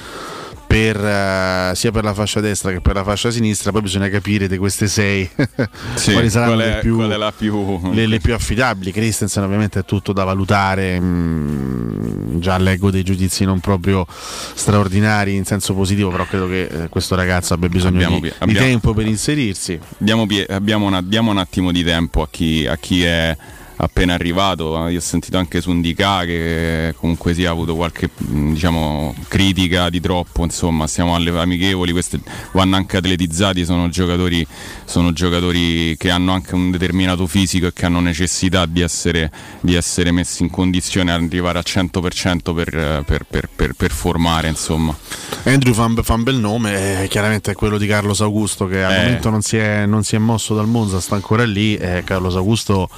[0.74, 4.48] per, eh, sia per la fascia destra che per la fascia sinistra, poi bisogna capire
[4.48, 5.30] di queste sei
[5.94, 8.92] Sì, quali saranno qual è- le, più, qual più- le- le più affidabili.
[8.92, 15.46] Christensen ovviamente è tutto da valutare, mm, già leggo dei giudizi non proprio straordinari in
[15.46, 18.68] senso positivo, però credo che eh, questo ragazzo abbia bisogno Abbiamo di, pie- di abbiamo-
[18.68, 19.80] tempo per inserirsi.
[19.98, 23.38] Diamo, abbiamo una- diamo un attimo di tempo a chi, a chi è
[23.78, 24.88] appena arrivato.
[24.88, 29.90] Io ho sentito anche su Indica che comunque si ha avuto qualche mh, diciamo, critica
[29.90, 30.44] di troppo.
[30.44, 32.22] Insomma, siamo alle amichevoli, questi
[32.52, 34.46] vanno anche atletizzati, sono giocatori,
[34.86, 39.76] sono giocatori che hanno anche un determinato fisico e che hanno necessità di essere, di
[39.76, 44.48] essere messi in condizione di arrivare al 100% per, eh, per, per, per, per formare.
[44.48, 44.96] Insomma.
[45.44, 48.84] Andrew fa un, fa un bel nome, eh, chiaramente è quello di Carlos Augusto che
[48.84, 48.98] al Eh.
[48.98, 51.76] momento non si, è, non si è mosso dal Monza, sta ancora lì.
[51.76, 52.90] eh, Carlos Augusto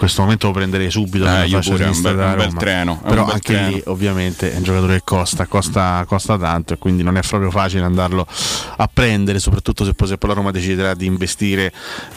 [0.00, 3.24] questo momento lo prenderei subito Eh, io pure, è un bel- un bel treno, Però
[3.26, 3.68] bel anche treno.
[3.68, 7.50] lì ovviamente è un giocatore che costa, costa, costa tanto e quindi non è proprio
[7.50, 8.26] facile andarlo
[8.76, 11.70] a prendere, soprattutto se poi, se poi la Roma deciderà di investire,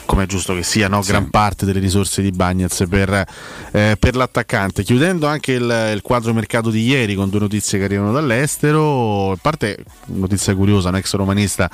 [0.06, 1.00] come è giusto che sia, no?
[1.04, 3.26] gran parte delle risorse di Bagnez per,
[3.72, 4.82] eh, per l'attaccante.
[4.82, 9.36] Chiudendo anche il, il quadro mercato di ieri con due notizie che arrivano dall'estero, a
[9.38, 11.68] parte notizia curiosa, un ex romanista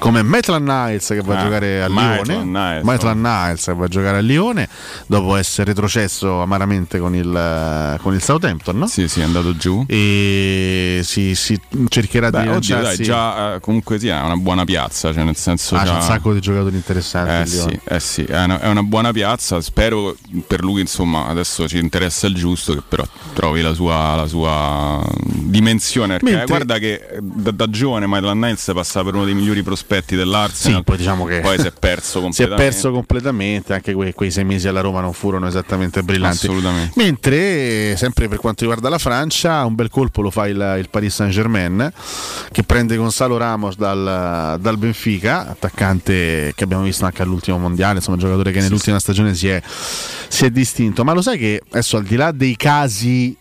[0.00, 3.74] come Maitland Niles che va a Ah, giocare a Maitland Lione, Niles, Maitland Niles che
[3.74, 4.68] va a giocare a Lione
[5.06, 8.86] dopo essere retrocesso amaramente con il, con il Southampton, no?
[8.86, 9.84] Sì, sì, è andato giù.
[9.88, 11.58] E si, si
[11.88, 13.02] cercherà Beh, di dai, lanciarsi.
[13.02, 16.02] già eh, comunque sì, è una buona piazza, cioè nel senso Ah, c'è già- un
[16.02, 17.42] sacco di giocatori interessanti.
[17.42, 20.16] Eh sì, eh sì, è una, è una buona piazza, spero
[20.46, 23.04] per lui insomma adesso ci interessa il giusto che però
[23.34, 28.42] trovi la sua, la sua dimensione perché Mentre- guarda che eh, da, da giovane Maitland
[28.42, 31.72] Niles passava per uno dei migliori prospetti dell'Arsenal Sì, poi diciamo che poi si è
[31.72, 35.41] perso si è completamente perso completamente, anche quei, quei sei mesi alla Roma non furono
[35.46, 36.46] esattamente brillanti.
[36.46, 36.92] Assolutamente.
[36.96, 41.14] Mentre, sempre per quanto riguarda la Francia, un bel colpo lo fa il, il Paris
[41.14, 41.92] Saint Germain,
[42.50, 48.16] che prende Gonzalo Ramos dal, dal Benfica, attaccante che abbiamo visto anche all'ultimo mondiale, insomma,
[48.16, 49.62] giocatore che nell'ultima stagione si è,
[50.28, 51.04] si è distinto.
[51.04, 53.36] Ma lo sai che adesso al di là dei casi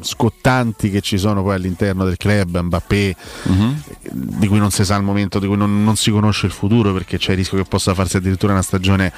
[0.00, 3.82] scottanti che ci sono poi all'interno del club, Mbappé, Mhm.
[4.12, 6.92] di cui non si sa al momento, di cui non, non si conosce il futuro
[6.92, 9.12] perché c'è il rischio che possa farsi addirittura una stagione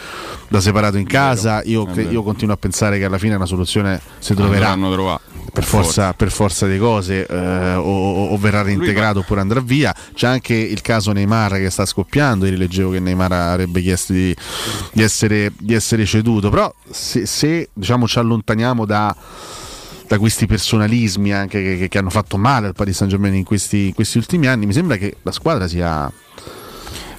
[0.48, 1.62] da separato in casa.
[1.65, 4.77] Io, io continuo a pensare che alla fine una soluzione si troverà
[5.53, 9.94] per forza, per forza di cose eh, o, o- o verrà reintegrato oppure andrà via.
[10.15, 12.44] C'è anche il caso Neymar che sta scoppiando.
[12.44, 14.36] Ieri leggevo che Neymar avrebbe chiesto di,
[14.93, 16.51] di essere, di essere ceduto.
[16.51, 19.15] Però se, se, diciamo ci allontaniamo da,
[20.09, 23.45] da questi personalismi anche che, che- che hanno fatto male al Paris Saint Germain in
[23.45, 26.11] questi, in questi ultimi anni, mi sembra che la squadra sia.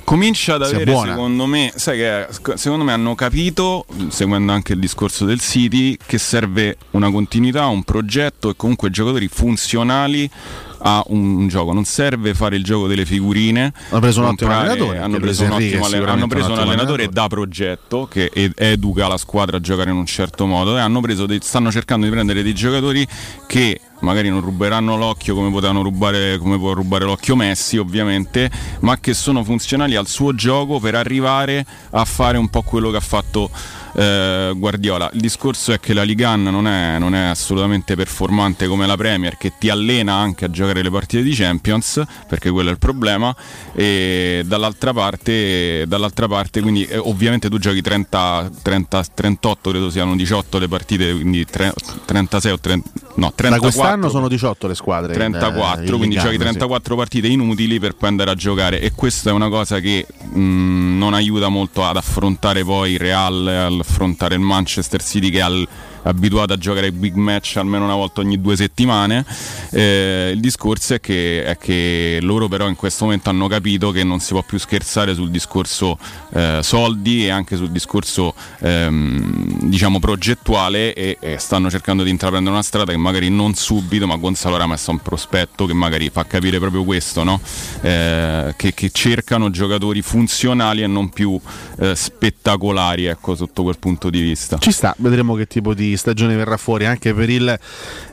[0.04, 5.26] Comincia ad avere, secondo me, sai che secondo me hanno capito, seguendo anche il discorso
[5.26, 10.30] del City, che serve una continuità, un progetto e comunque giocatori funzionali
[10.80, 11.74] a un gioco.
[11.74, 13.74] Non serve fare il gioco delle figurine.
[13.90, 16.58] Hanno preso un ottimo allenatore, Hanno preso un ottimo è alle- hanno preso un un
[16.60, 17.10] allenatore allenatore.
[17.10, 21.00] da progetto che ed- educa la squadra a giocare in un certo modo e hanno
[21.02, 23.06] preso dei- stanno cercando di prendere dei giocatori
[23.48, 28.50] che magari non ruberanno l'occhio come potevano rubare come può rubare l'occhio Messi ovviamente
[28.82, 32.98] ma che sono funzionali al suo gioco per arrivare a fare un po' quello che
[32.98, 33.50] ha fatto
[33.98, 38.86] eh, Guardiola il discorso è che la Ligan non è, non è assolutamente performante come
[38.86, 42.72] la Premier che ti allena anche a giocare le partite di Champions perché quello è
[42.72, 43.36] il problema
[43.74, 50.16] e dall'altra parte, dall'altra parte quindi eh, ovviamente tu giochi 30, 30, 38 credo siano
[50.16, 51.74] 18 le partite quindi tre-
[52.06, 55.14] 36 o 30, no 34 Da quest'anno sono 18 le squadre.
[55.14, 56.50] in- 34, in quindi Ligue giochi 1, sì.
[56.50, 60.98] 34 partite inutili per poi andare a giocare e questa è una cosa che mh,
[60.98, 65.68] non aiuta molto ad affrontare poi il Real, ad affrontare il Manchester City che al-
[66.08, 69.26] abituato a giocare big match almeno una volta ogni due settimane.
[69.72, 74.04] Eh, il discorso è che, è che loro però in questo momento hanno capito che
[74.04, 75.98] non si può più scherzare sul discorso
[76.34, 82.54] eh, soldi e anche sul discorso ehm, diciamo progettuale e, e stanno cercando di intraprendere
[82.54, 86.26] una strada che magari non subito, ma Gonzalo Ramos è un prospetto che magari fa
[86.26, 87.40] capire proprio questo, no?
[87.82, 91.40] Eh, che, che cercano giocatori funzionali e non più
[91.80, 94.58] eh, spettacolari, ecco, sotto quel punto di vista.
[94.58, 97.60] Ci sta, vedremo che tipo di stagione verrà fuori anche per il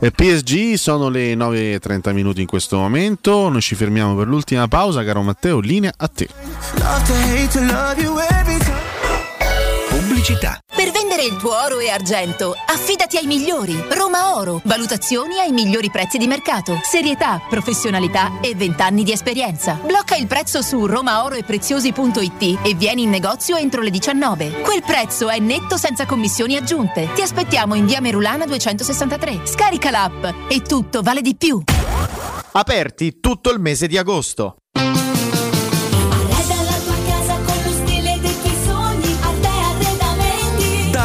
[0.00, 0.74] eh, PSG.
[0.74, 3.48] Sono le 9.30 minuti in questo momento.
[3.48, 5.60] Noi ci fermiamo per l'ultima pausa, caro Matteo.
[5.60, 6.28] Linea a te.
[9.88, 10.58] Pubblicità.
[10.74, 13.74] Per vendere il tuo oro e argento, affidati ai migliori.
[13.90, 14.60] Roma Oro.
[14.64, 16.80] Valutazioni ai migliori prezzi di mercato.
[16.82, 19.78] Serietà, professionalità e 20 anni di esperienza.
[19.84, 24.62] Blocca il prezzo su romaoroepreziosi.it e vieni in negozio entro le 19.
[24.62, 27.08] Quel prezzo è netto senza commissioni aggiunte.
[27.14, 29.46] Ti aspettiamo in via Merulana 263.
[29.46, 31.62] Scarica l'app e tutto vale di più.
[32.52, 34.56] aperti tutto il mese di agosto.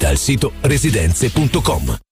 [0.00, 2.09] Visita il sito residenze.com.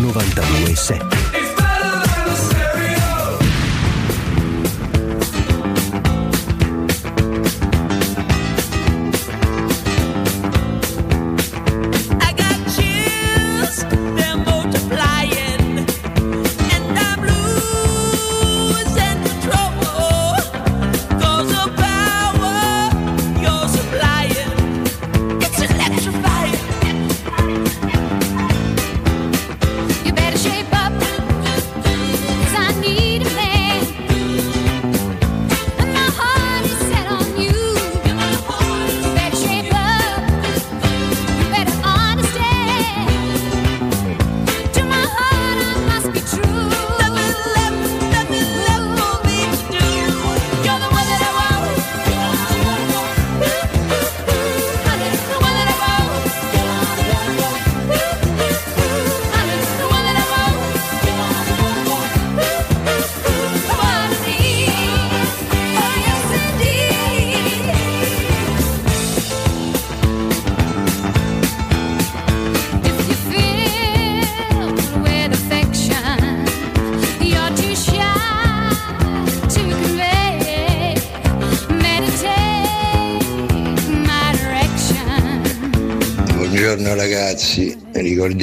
[0.00, 1.27] 92.7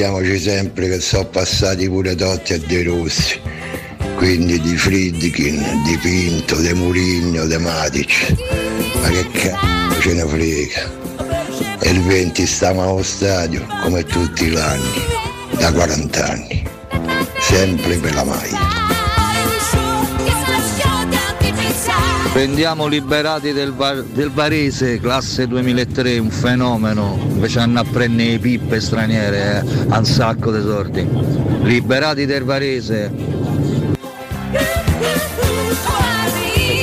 [0.05, 3.39] ricordiamoci sempre che sono passati pure Totti e De Rossi,
[4.15, 8.35] quindi di Friedkin, di Pinto, De Murigno, De Matic.
[9.01, 11.79] Ma che cazzo ce ne frega?
[11.79, 15.01] E il 20 stiamo allo stadio come tutti gli anni,
[15.57, 16.63] da 40 anni,
[17.39, 18.84] sempre per la maglia.
[22.35, 28.81] Prendiamo liberati del, Var- del Varese, classe 2003, un fenomeno, invece hanno a prendere pippe
[28.81, 31.07] straniere, eh, a un sacco di sordi.
[31.61, 33.09] Liberati del Varese.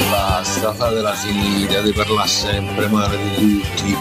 [0.08, 3.96] Basta, fatela finita di parlare sempre male di tutti.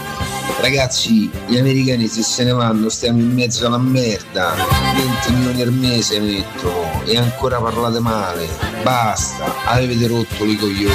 [0.62, 4.54] Ragazzi, gli americani se se ne vanno stiamo in mezzo alla merda.
[4.94, 8.46] 20 milioni al mese mettono e ancora parlate male.
[8.84, 10.94] Basta, avete rotto i coglioni.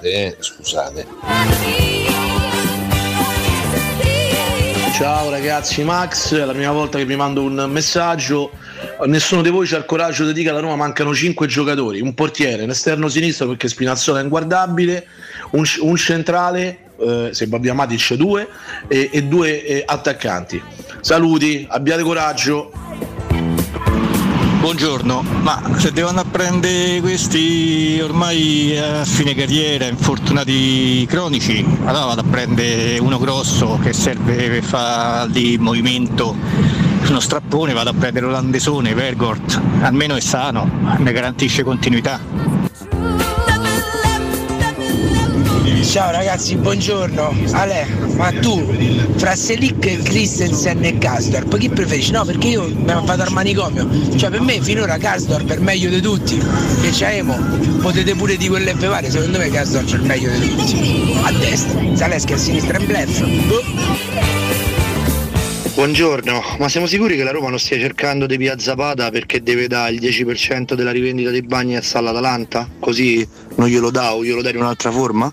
[0.00, 1.06] Eh, scusate.
[4.96, 8.50] Ciao ragazzi, Max, è la prima volta che vi mando un messaggio.
[9.06, 12.12] Nessuno di voi c'ha il coraggio di dire che alla Roma mancano 5 giocatori, un
[12.14, 15.06] portiere, un esterno sinistro perché Spinazzola è inguardabile,
[15.52, 18.48] un, un centrale, eh, se abbiamo Matic 2
[18.88, 20.62] e, e due eh, attaccanti.
[21.00, 22.72] Saluti, abbiate coraggio.
[24.64, 32.24] Buongiorno, ma se devono apprendere questi ormai a fine carriera, infortunati cronici, allora vado a
[32.24, 36.34] prendere uno grosso che serve per fare di movimento,
[37.06, 40.66] uno strappone, vado a prendere l'olandesone, Vergort, almeno è sano,
[40.96, 43.23] mi garantisce continuità.
[45.84, 47.34] Ciao ragazzi, buongiorno.
[47.52, 47.86] Ale,
[48.16, 48.66] ma tu
[49.16, 52.10] fra Selic, Christensen e Gasdorp chi preferisci?
[52.10, 53.88] No, perché io ho fatto al manicomio.
[54.16, 56.36] Cioè per me finora Gasdorp è il meglio di tutti.
[56.80, 57.36] Che c'è Emo,
[57.80, 61.16] potete pure di quelle fare, secondo me Gasdorp è il meglio di tutti.
[61.22, 63.24] A destra, Zaleschi a sinistra in blef.
[65.74, 69.68] Buongiorno, ma siamo sicuri che la Roma non stia cercando di via Zapata perché deve
[69.68, 72.68] dare il 10% della rivendita dei Bagnets all'Atalanta?
[72.80, 75.32] Così non glielo dà o glielo dai in un'altra forma?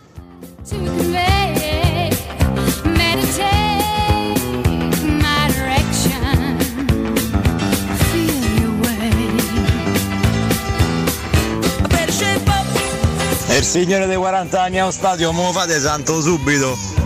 [13.58, 17.01] Il signore dei 40 anni allo stadio, mo fate santo subito.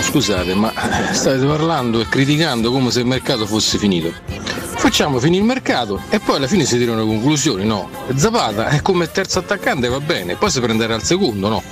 [0.00, 0.72] Buongiorno, scusate, ma
[1.12, 4.10] state parlando e criticando come se il mercato fosse finito.
[4.30, 7.90] Facciamo finire il mercato e poi alla fine si tirano le conclusioni, no?
[8.14, 11.62] Zapata è come terzo attaccante va bene, poi si prenderà al secondo, no?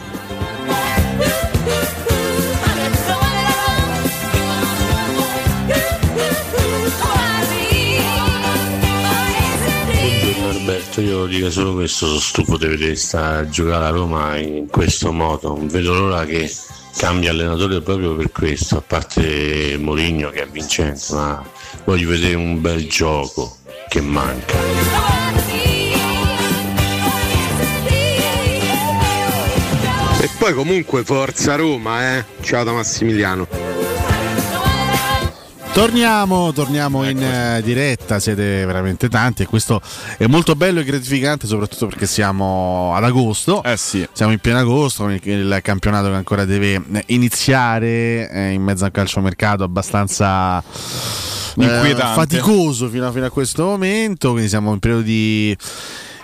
[10.51, 15.13] Alberto, io dico solo questo, sono stufo di vedere sta giocare a Roma in questo
[15.13, 16.51] modo, non vedo l'ora che
[16.99, 21.49] cambia allenatore proprio per questo, a parte Mourinho che è vincente, ma
[21.85, 23.59] voglio vedere un bel gioco
[23.89, 24.57] che manca.
[30.21, 32.25] E poi comunque forza Roma, eh.
[32.41, 33.78] Ciao da Massimiliano.
[35.73, 39.81] Torniamo, torniamo in eh, diretta, siete veramente tanti e questo
[40.17, 43.63] è molto bello e gratificante soprattutto perché siamo ad agosto,
[44.13, 48.63] siamo in pieno agosto con il, il campionato che ancora deve eh, iniziare eh, in
[48.63, 54.73] mezzo a un calciomercato abbastanza eh, faticoso fino a, fino a questo momento, quindi siamo
[54.73, 55.57] in periodo di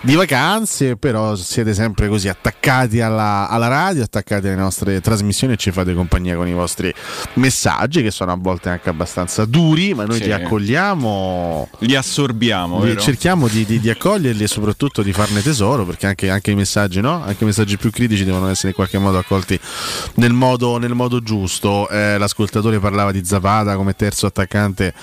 [0.05, 5.57] di vacanze, però siete sempre così attaccati alla, alla radio, attaccati alle nostre trasmissioni e
[5.57, 6.93] ci fate compagnia con i vostri
[7.33, 10.25] messaggi che sono a volte anche abbastanza duri, ma noi Sì.
[10.25, 11.69] li accogliamo.
[11.79, 16.29] Li assorbiamo, li- cerchiamo di, di- di accoglierli e soprattutto di farne tesoro perché anche,
[16.29, 17.23] anche i messaggi, no?
[17.23, 19.59] Anche i messaggi più critici devono essere in qualche modo accolti
[20.15, 21.89] nel modo, nel modo giusto.
[21.89, 24.93] Eh, l'ascoltatore parlava di Zapata come terzo attaccante.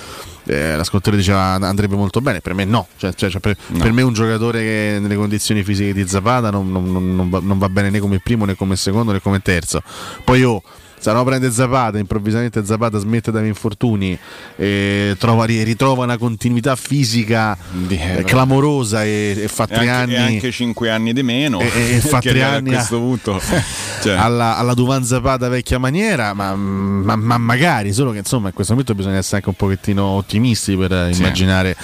[0.45, 4.03] Eh, l'ascoltatore diceva andrebbe molto bene, per me no, Cioè, cioè, cioè, per, per me
[4.03, 7.91] un giocatore che nelle condizioni fisiche di Zapata non, non- non- va, non va bene
[7.91, 9.83] né come primo né come secondo né come terzo.
[10.25, 10.63] Poi oh,
[11.03, 14.17] se no prende Zapata, improvvisamente Zapata smette dagli infortuni,
[14.55, 17.59] e trova- ri- ritrova una continuità fisica
[17.89, 21.59] eh, clamorosa e, e fa tre anni e anche 5 anni di meno.
[21.59, 23.41] e, e fa tre anni a, questo punto.
[24.01, 28.55] cioè, alla, alla Duvan Zapata vecchia maniera, ma, ma- ma magari, solo che insomma in
[28.55, 31.21] questo momento bisogna essere anche un pochettino ottimisti per eh, Sì.
[31.21, 31.77] immaginare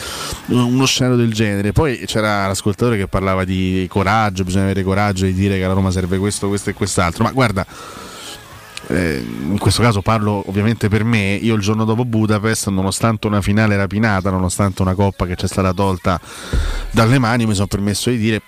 [0.47, 1.73] uno scenario del genere.
[1.73, 5.91] Poi c'era l'ascoltatore che parlava di coraggio, bisogna avere coraggio di dire che alla Roma
[5.91, 7.67] serve questo, questo e quest'altro, ma guarda.
[8.89, 13.43] Eh, in questo caso parlo ovviamente per me, io il giorno dopo Budapest, nonostante una
[13.43, 16.21] finale rapinata, nonostante una coppa che ci è stata tolta
[16.91, 18.43] dalle mani, mi sono permesso di dire,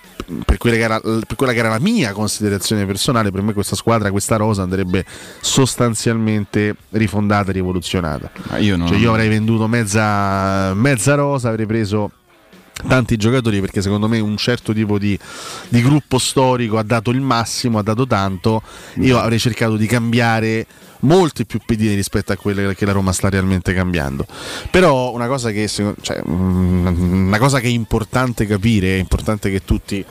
[0.45, 3.75] per quella, che era, per quella che era la mia considerazione personale, per me questa
[3.75, 5.05] squadra, questa rosa andrebbe
[5.39, 8.31] sostanzialmente rifondata e rivoluzionata.
[8.57, 8.87] io, non...
[8.87, 12.11] cioè, io avrei venduto mezza, mezza rosa, avrei preso
[12.87, 15.17] tanti giocatori perché secondo me un certo tipo di,
[15.69, 18.61] di, gruppo storico ha dato il massimo, ha dato tanto.
[18.95, 20.65] Io avrei cercato di cambiare
[21.01, 24.25] molti più pedine rispetto a quelle che la Roma sta realmente cambiando.
[24.69, 30.03] Però una cosa che, cioè, una cosa che è importante capire, è importante che tutti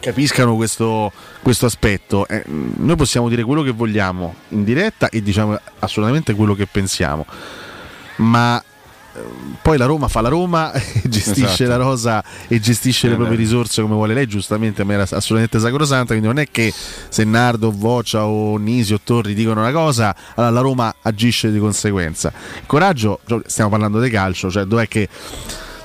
[0.00, 1.12] capiscano questo,
[1.42, 2.26] questo aspetto.
[2.28, 7.26] Eh, noi possiamo dire quello che vogliamo in diretta e diciamo assolutamente quello che pensiamo.
[8.16, 8.62] Ma
[9.62, 11.68] poi la Roma fa la Roma e gestisce Esatto.
[11.68, 13.42] la rosa e gestisce Eh, le proprie beh.
[13.42, 16.72] risorse come vuole lei giustamente a me era assolutamente sacrosanta quindi non è che
[17.08, 21.58] se Nardo, Voccia o Nisi o Torri dicono una cosa allora la Roma agisce di
[21.58, 22.32] conseguenza
[22.66, 25.08] coraggio stiamo parlando di calcio cioè dov'è che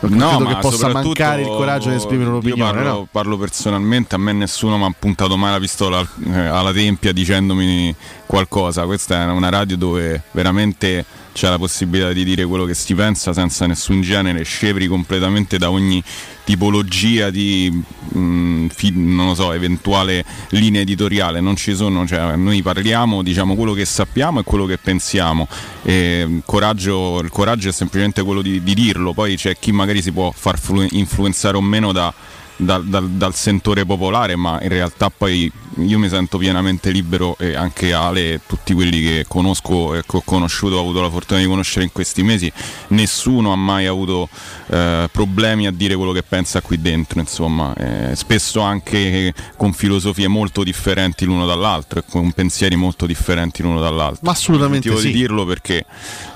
[0.03, 3.07] non No, credo ma che possa mancare il coraggio di esprimere Io un'opinione parlo, no?
[3.11, 7.95] parlo personalmente, a me nessuno mi ha puntato mai la pistola eh, alla tempia dicendomi
[8.25, 8.85] qualcosa.
[8.85, 13.33] Questa è una radio dove veramente c'è la possibilità di dire quello che si pensa
[13.33, 16.03] senza nessun genere, scevri completamente da ogni
[16.43, 17.71] tipologia di
[18.09, 21.39] mh, fi- non lo so, eventuale linea editoriale.
[21.39, 25.47] Non ci sono, cioè, noi parliamo, diciamo quello che sappiamo e quello che pensiamo.
[25.83, 30.11] E, coraggio, il coraggio è semplicemente quello di, di dirlo, poi c'è chi magari si
[30.11, 32.13] può far flu- influenzare o meno da,
[32.61, 37.55] dal, dal- dal sentore popolare, ma in realtà poi io mi sento pienamente libero e
[37.55, 41.39] anche Ale e tutti quelli che conosco e che ho conosciuto, ho avuto la fortuna
[41.39, 42.51] di conoscere in questi mesi,
[42.89, 44.27] nessuno ha mai avuto
[44.67, 50.27] eh, problemi a dire quello che pensa qui dentro, insomma, Eh, spesso anche con filosofie
[50.27, 54.19] molto differenti l'uno dall'altro e con pensieri molto differenti l'uno dall'altro.
[54.23, 55.11] Ma assolutamente Sentivo sì.
[55.11, 55.85] di dirlo perché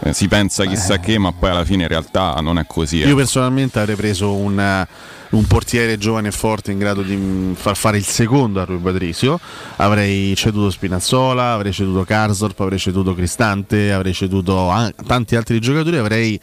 [0.03, 3.01] eh, si pensa chissà che, ma poi alla fine in realtà non è così.
[3.01, 3.07] eh.
[3.07, 4.85] Io personalmente avrei preso un,
[5.31, 8.77] un portiere giovane e forte in grado di mh, far fare il secondo a Rui
[8.77, 9.39] Patrizio.
[9.77, 15.97] Avrei ceduto Spinazzola, avrei ceduto Karsdorp, avrei ceduto Cristante, avrei ceduto an- tanti altri giocatori.
[15.97, 16.39] Avrei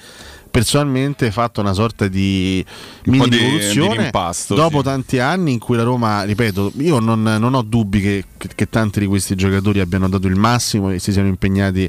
[0.52, 2.64] personalmente fatto una sorta di
[3.06, 4.10] Un mini rivoluzione
[4.54, 4.84] dopo sì.
[4.84, 8.68] tanti anni in cui la Roma, ripeto, io non, non ho dubbi che, che- che
[8.68, 11.88] tanti di questi giocatori abbiano dato il massimo e si siano impegnati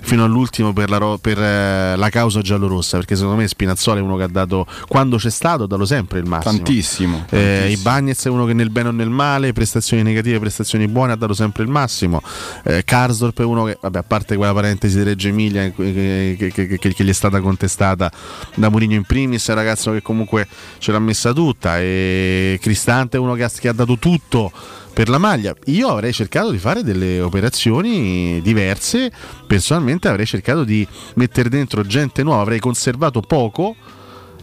[0.00, 4.16] fino all'ultimo per la, per, eh, la causa giallorossa perché secondo me Spinazzola è uno
[4.16, 7.80] che ha dato quando c'è stato ha dato sempre il massimo Tantissimo, eh, tantissimo.
[7.80, 11.34] Ibagnez è uno che nel bene o nel male prestazioni negative prestazioni buone ha dato
[11.34, 12.22] sempre il massimo
[12.64, 16.36] eh, Karsdorp è uno che vabbè, a parte quella parentesi di Reggio Emilia che-
[16.78, 20.46] che gli è stata contestata da Mourinho in primis è un ragazzo che comunque
[20.78, 24.52] ce l'ha messa tutta e Cristante è uno che ha, che ha dato tutto
[24.98, 25.54] per la maglia.
[25.66, 29.12] Io avrei cercato di fare delle operazioni diverse,
[29.46, 33.76] personalmente avrei cercato di mettere dentro gente nuova, avrei conservato poco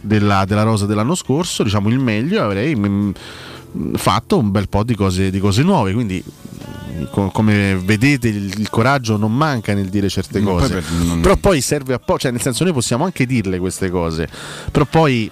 [0.00, 3.10] della, della rosa dell'anno scorso, diciamo il meglio, avrei mm,
[3.94, 6.22] fatto un bel po' di cose, di cose nuove, quindi
[7.10, 11.20] co- come vedete il, il coraggio non manca nel dire certe poi cose, per- non-
[11.20, 14.28] però poi serve a po', cioè nel senso noi possiamo anche dirle queste cose,
[14.70, 15.30] però poi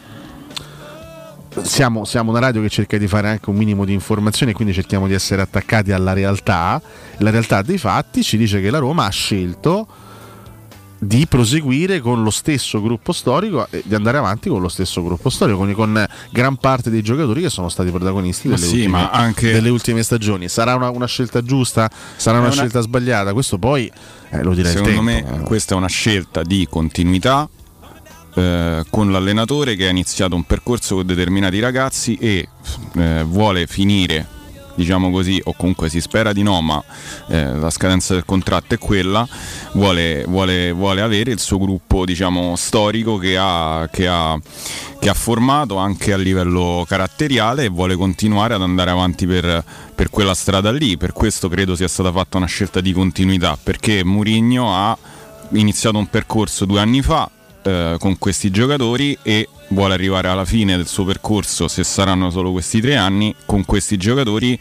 [1.63, 5.07] siamo, siamo una radio che cerca di fare anche un minimo di informazione, quindi cerchiamo
[5.07, 6.81] di essere attaccati alla realtà.
[7.19, 9.87] La realtà dei fatti ci dice che la Roma ha scelto
[11.07, 15.29] di proseguire con lo stesso gruppo storico e di andare avanti con lo stesso gruppo
[15.31, 19.53] storico, con, con gran parte dei giocatori che sono stati protagonisti delle, sì, ultime, anche-
[19.53, 20.49] delle ultime stagioni.
[20.49, 21.91] Sarà una, una scelta giusta?
[22.17, 23.33] Sarà una, una- scelta sbagliata?
[23.33, 23.91] Questo poi
[24.31, 25.45] eh, lo dirà Secondo me tempo.
[25.45, 27.49] questa è una scelta di continuità
[28.35, 32.49] eh, con l'allenatore che ha iniziato un percorso con determinati ragazzi e
[32.97, 34.27] eh, vuole finire
[34.75, 36.83] diciamo così, o comunque si spera di no, ma
[37.29, 39.27] eh, la scadenza del contratto è quella,
[39.73, 44.39] vuole, vuole- vuole avere il suo gruppo diciamo, storico che ha, che, ha,
[44.99, 49.65] che ha formato anche a livello caratteriale e vuole continuare ad andare avanti per,
[49.95, 50.97] per quella strada lì.
[50.97, 54.97] Per questo credo sia stata fatta una scelta di continuità, perché Mourinho ha
[55.51, 57.31] iniziato un percorso due anni fa
[57.65, 62.53] eh, con questi giocatori e vuole arrivare alla fine del suo percorso, se saranno solo
[62.53, 64.59] questi tre anni, con questi giocatori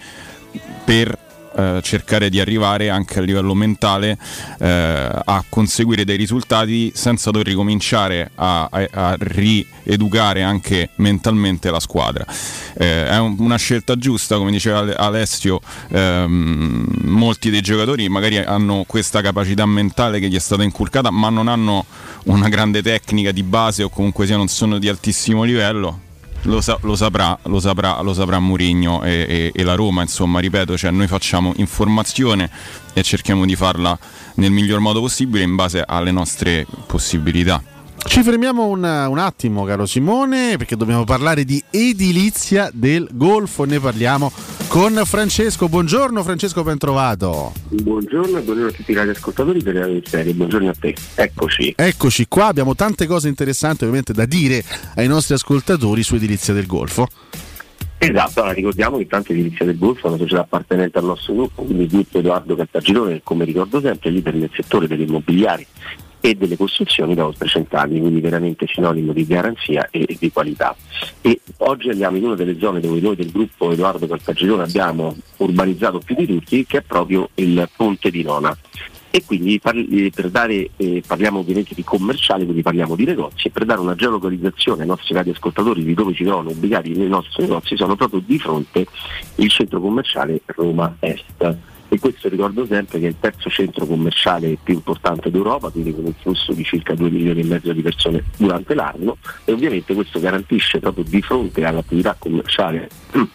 [0.85, 1.17] per
[1.55, 4.17] eh, cercare di arrivare anche a livello mentale
[4.59, 11.79] eh, a conseguire dei risultati senza dover ricominciare a, a- a rieducare anche mentalmente la
[11.79, 12.25] squadra.
[12.75, 15.59] Eh, è un- una scelta giusta, come diceva Ale- Alessio,
[15.89, 21.29] ehm, molti dei giocatori magari hanno questa capacità mentale che gli è stata inculcata, ma
[21.29, 21.85] non hanno
[22.25, 26.02] una grande tecnica di base o comunque sia non sono di altissimo livello.
[26.43, 30.39] Lo, sa- lo saprà, lo saprà, lo saprà Mourinho e, e- e la Roma, insomma,
[30.39, 32.49] ripeto, cioè noi facciamo informazione
[32.93, 33.97] e cerchiamo di farla
[34.35, 37.72] nel miglior modo possibile in base alle nostre possibilità.
[38.05, 43.63] Ci fermiamo un, un attimo, caro Simone, perché dobbiamo parlare di edilizia del Golfo.
[43.63, 44.31] Ne parliamo
[44.67, 45.67] con Francesco.
[45.67, 47.53] Buongiorno Francesco, ben trovato.
[47.69, 50.95] Buongiorno e buongiorno a tutti i radioascoltatori delle radio serie, buongiorno a te.
[51.15, 51.73] Eccoci.
[51.75, 54.63] Eccoci qua, abbiamo tante cose interessanti ovviamente da dire
[54.95, 57.07] ai nostri ascoltatori su edilizia del Golfo.
[57.97, 61.63] Esatto, allora ricordiamo che intanto Edilizia del Golfo è una società appartenente al nostro gruppo,
[61.63, 65.65] quindi il gruppo Edoardo Cartagirone, che come ricordo sempre è leader nel settore delle immobiliari
[66.25, 70.73] e delle costruzioni da oltre cent'anni, quindi veramente sinonimo di garanzia e di qualità.
[71.19, 75.99] E oggi andiamo in una delle zone dove noi del gruppo Edoardo Cartagirone abbiamo urbanizzato
[75.99, 78.57] più di tutti, che è proprio il Ponte di Nona.
[79.11, 83.51] E quindi parli- per dare, eh, parliamo ovviamente di commerciale, quindi parliamo di negozi, e
[83.51, 87.75] per dare una geolocalizzazione ai nostri radioascoltatori di dove si trovano ubicati nei nostri negozi,
[87.75, 88.87] sono proprio di fronte
[89.35, 91.57] il centro commerciale Roma Est
[91.93, 96.05] e questo ricordo sempre che è il terzo centro commerciale più importante d'Europa, quindi con
[96.05, 100.19] un flusso di circa 2 milioni e mezzo di persone durante l'anno e ovviamente questo
[100.19, 102.89] garantisce proprio di fronte all'attività commerciale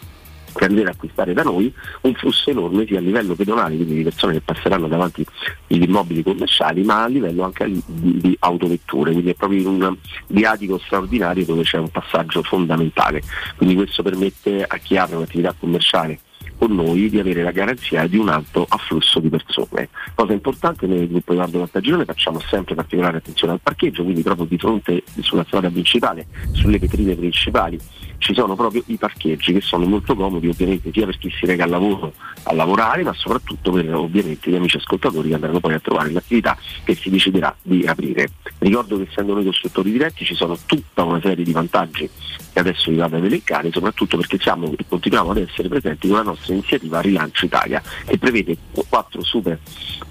[0.53, 4.03] che andrà a acquistare da noi un flusso enorme sia a livello pedonale, quindi di
[4.03, 5.25] persone che passeranno davanti
[5.65, 9.95] gli immobili commerciali, ma a livello anche di, autovetture, quindi è proprio un
[10.27, 13.21] viatico straordinario dove c'è un passaggio fondamentale.
[13.55, 16.19] Quindi questo permette a chi apre un'attività commerciale
[16.57, 19.89] con noi di avere la garanzia di un alto afflusso di persone.
[20.13, 24.45] Cosa importante, noi del gruppo Edoardo Vantagione facciamo sempre particolare attenzione al parcheggio, quindi proprio
[24.45, 27.79] di fronte sulla strada principale, sulle vetrine principali,
[28.19, 31.63] ci sono proprio i parcheggi che sono molto comodi ovviamente sia per chi si reca
[31.63, 32.13] al lavoro
[32.43, 36.57] a lavorare, ma soprattutto per ovviamente gli amici ascoltatori che andranno poi a trovare l'attività
[36.83, 38.29] che si deciderà di aprire.
[38.59, 42.09] Ricordo che essendo noi costruttori diretti ci sono tutta una serie di vantaggi
[42.51, 46.17] che adesso vi vado ad elencare, soprattutto perché siamo e continuiamo ad essere presenti con
[46.17, 49.59] la nostra iniziativa Rilancio Italia, che prevede quattro super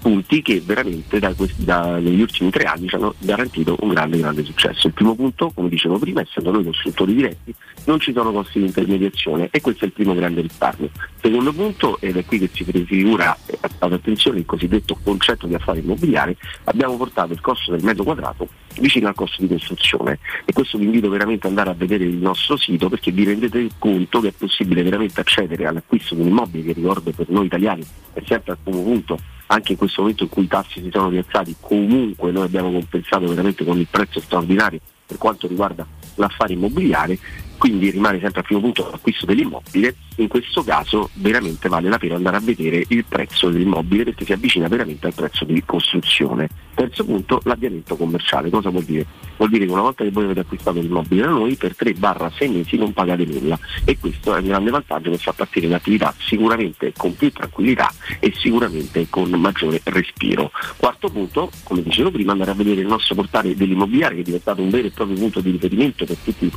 [0.01, 4.17] punti che veramente da questi- da- negli ultimi tre anni ci hanno garantito un grande
[4.17, 4.87] grande successo.
[4.87, 7.53] Il primo punto, come dicevo prima, essendo noi costruttori diretti,
[7.85, 10.89] non ci sono costi di intermediazione e questo è il primo grande risparmio.
[11.21, 15.55] Secondo punto, ed è qui che si prefigura, eh, ad attenzione, il cosiddetto concetto di
[15.55, 16.35] affare immobiliare,
[16.65, 18.47] abbiamo portato il costo del metro quadrato
[18.79, 22.15] vicino al costo di costruzione e questo vi invito veramente ad andare a vedere il
[22.15, 26.65] nostro sito perché vi rendete conto che è possibile veramente accedere all'acquisto di un immobile
[26.65, 30.29] che ricordo per noi italiani è sempre al primo punto anche in questo momento in
[30.29, 34.79] cui i tassi si sono rialzati comunque noi abbiamo compensato veramente con il prezzo straordinario
[35.05, 35.85] per quanto riguarda
[36.15, 37.17] l'affare immobiliare
[37.59, 42.15] quindi rimane sempre al primo punto l'acquisto dell'immobile, in questo caso veramente vale la pena
[42.15, 46.47] andare a vedere il prezzo dell'immobile perché si avvicina veramente al prezzo di costruzione.
[46.73, 48.49] Terzo punto, l'avviamento commerciale.
[48.49, 49.05] Cosa vuol dire?
[49.35, 52.77] Vuol dire che una volta che voi avete acquistato l'immobile da noi per 3-6 mesi
[52.77, 57.13] non pagate nulla e questo è un grande vantaggio che fa partire l'attività sicuramente con
[57.15, 60.51] più tranquillità e sicuramente con maggiore respiro.
[60.77, 64.61] Quarto punto, come dicevo prima, andare a vedere il nostro portale dell'immobiliare che è diventato
[64.61, 66.49] un vero e proprio punto di riferimento per tutti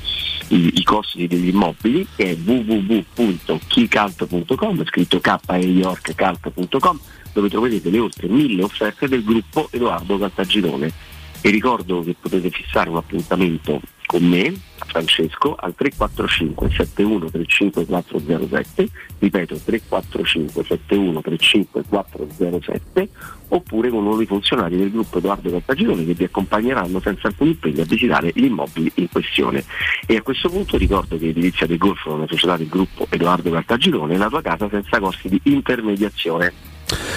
[0.48, 7.00] i, i costi degli immobili che è www.keycult.com scritto k e york cult.com
[7.32, 10.92] dove troverete le oltre mille offerte del gruppo Edoardo Caltagirone.
[11.40, 13.80] E ricordo che potete fissare un appuntamento
[14.12, 18.88] con me, Francesco, al 345 71 35 407,
[19.20, 23.08] ripeto 345 71 35 407,
[23.48, 27.86] oppure con nuovi funzionari del gruppo Edoardo Caltagirone che vi accompagneranno senza alcun impegno a
[27.86, 29.64] visitare gli immobili in questione.
[30.06, 33.50] E a questo punto ricordo che Edilizia del Golfo è una società del gruppo Edoardo
[33.50, 36.71] Caltagirone, la tua casa senza costi di intermediazione.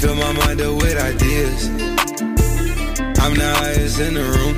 [0.00, 1.68] Fill my mind up with ideas.
[3.18, 4.54] I'm the highest in the room.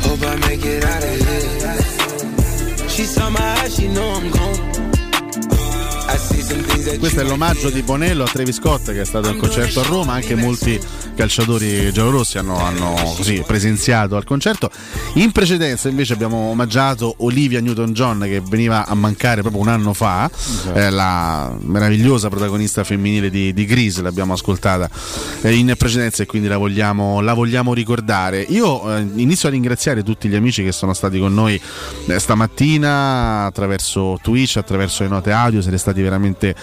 [0.00, 2.88] Hope I make it out of here.
[2.88, 4.89] She saw my eyes, she know I'm gone.
[6.98, 10.14] Questo è l'omaggio di Bonello a Travis Scott che è stato al concerto a Roma,
[10.14, 10.78] anche molti
[11.14, 14.70] calciatori giallorossi hanno, hanno così presenziato al concerto.
[15.14, 20.28] In precedenza invece abbiamo omaggiato Olivia Newton-John che veniva a mancare proprio un anno fa,
[20.72, 24.90] eh, la meravigliosa protagonista femminile di, di Grease, l'abbiamo ascoltata
[25.42, 28.40] eh, in precedenza e quindi la vogliamo, la vogliamo ricordare.
[28.48, 31.60] Io eh, inizio a ringraziare tutti gli amici che sono stati con noi
[32.06, 36.54] eh, stamattina attraverso Twitch, attraverso le note audio, siete stati veramente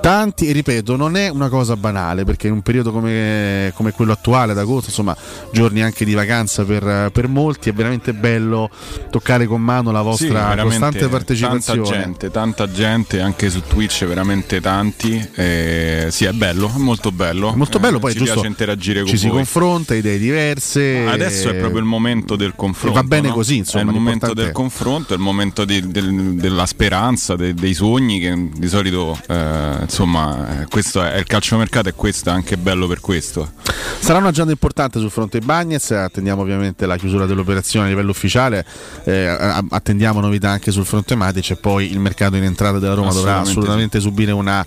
[0.00, 4.12] tanti e ripeto, non è una cosa banale perché in un periodo come, come quello
[4.12, 5.16] attuale d'agosto, insomma,
[5.52, 8.70] giorni anche di vacanza per, per molti, è veramente bello
[9.10, 11.80] toccare con mano la Sì, vostra veramente costante partecipazione.
[11.82, 15.26] Tanta gente, tanta gente, anche su Twitch veramente tanti.
[15.34, 17.52] Eh, sì, è bello, è molto bello.
[17.52, 19.36] È molto bello, poi ci giusto, piace interagire con ci si voi.
[19.36, 21.06] confronta, idee diverse.
[21.06, 22.98] Adesso è proprio il momento del confronto.
[22.98, 23.34] E va bene no?
[23.34, 27.54] così, insomma, È il momento del confronto, è il momento di- del- della speranza, de-
[27.54, 32.32] dei sogni che di solito, eh, insomma, eh, questo è, il calciomercato è questo, è
[32.32, 33.52] anche bello per questo.
[34.00, 38.66] Sarà una giornata importante sul fronte Bagnez, attendiamo ovviamente la chiusura dell'operazione a livello ufficiale,
[39.04, 39.26] eh,
[39.70, 43.40] attendiamo novità anche sul fronte Matic e poi il mercato in entrata della Roma dovrà
[43.40, 44.66] Assolutamente assolutamente subire una,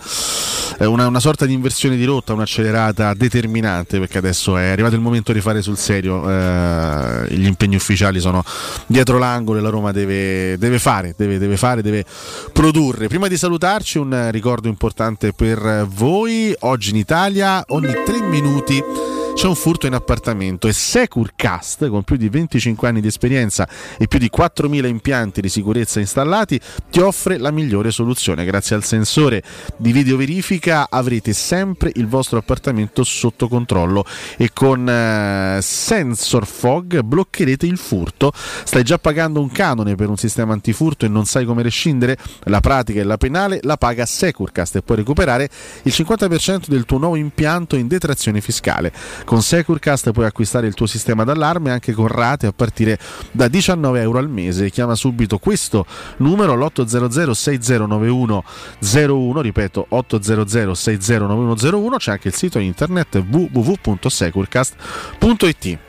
[0.79, 5.01] eh, una- una sorta di inversione di rotta, un'accelerata determinante perché adesso è arrivato il
[5.01, 8.41] momento di fare sul serio, eh, gli impegni ufficiali sono
[8.85, 12.05] dietro l'angolo e la Roma deve, deve fare, deve, deve fare, deve
[12.53, 13.07] produrre.
[13.07, 18.81] Prima di salutarci un eh, ricordo importante per voi, oggi in Italia ogni tre minuti
[19.37, 23.69] c'è un furto in appartamento e Securcast, con più di 25 anni di esperienza
[23.99, 26.59] e più di 4.000 impianti di sicurezza installati,
[26.89, 28.45] ti offre la migliore soluzione.
[28.45, 29.43] Grazie al sensore
[29.77, 34.05] di videoverifica avrete sempre il vostro appartamento sotto controllo
[34.37, 38.31] e con eh, Sensor Fog bloccherete il furto.
[38.33, 42.17] Stai già pagando un canone per un sistema antifurto e non sai come rescindere?
[42.45, 45.47] La pratica e la penale la paga Securcast e puoi recuperare
[45.83, 48.91] il 50% del tuo nuovo impianto in detrazione fiscale.
[49.27, 52.97] Con Securcast puoi acquistare il tuo sistema d'allarme anche con rate a partire
[53.33, 54.69] da 19 euro al mese.
[54.69, 55.85] Chiama subito questo
[56.19, 58.43] numero l'800 6091
[58.79, 65.86] 01, ripeto 800 6091 01, c'è anche il sito internet www.securcast.it.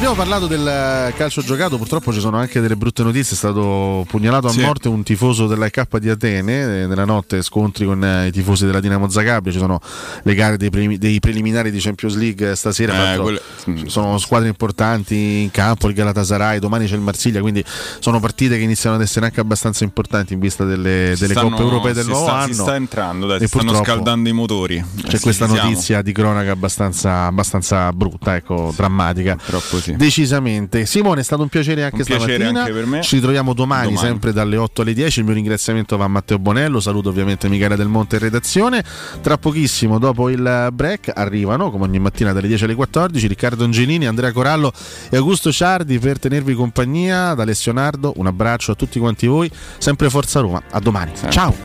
[0.00, 4.46] Abbiamo parlato del calcio giocato, purtroppo ci sono anche delle brutte notizie, è stato pugnalato
[4.46, 4.60] a Sì.
[4.62, 8.80] morte un tifoso dell'AK di Atene, eh, nella notte scontri con eh, i tifosi della
[8.80, 9.78] Dinamo Zagabria, ci sono
[10.22, 13.42] le gare dei, prelimi- dei preliminari di Champions League eh, stasera, Eh, quelle-
[13.88, 17.62] sono squadre importanti in campo, il Galatasaray, domani c'è il Marsiglia, quindi
[17.98, 21.62] sono partite che iniziano ad essere anche abbastanza importanti in vista delle, delle stanno- coppe
[21.62, 22.54] europee del nuovo sta, anno.
[22.54, 24.76] Si sta entrando, dai, si stanno purtroppo scaldando i motori.
[25.02, 25.68] C'è Eh, sì, questa ci siamo.
[25.68, 29.36] notizia di cronaca abbastanza, abbastanza brutta, ecco, drammatica.
[29.80, 29.88] sì.
[29.96, 30.86] Decisamente.
[30.86, 32.60] Simone, è stato un piacere anche Un piacere stamattina.
[32.60, 33.02] anche per me.
[33.02, 34.06] Ci ritroviamo domani, Domani.
[34.06, 35.18] sempre dalle 8 alle 10.
[35.20, 36.80] Il mio ringraziamento va a Matteo Bonello.
[36.80, 38.84] Saluto ovviamente Michele Del Monte in redazione.
[39.20, 44.06] Tra pochissimo, dopo il break, arrivano, come ogni mattina dalle 10 alle 14, Riccardo Angelini,
[44.06, 44.72] Andrea Corallo
[45.08, 47.34] e Augusto Ciardi per tenervi compagnia.
[47.34, 49.50] Da Alessio Nardo, un abbraccio a tutti quanti voi.
[49.78, 50.62] Sempre Forza Roma.
[50.70, 51.12] A domani.
[51.30, 51.54] Ciao.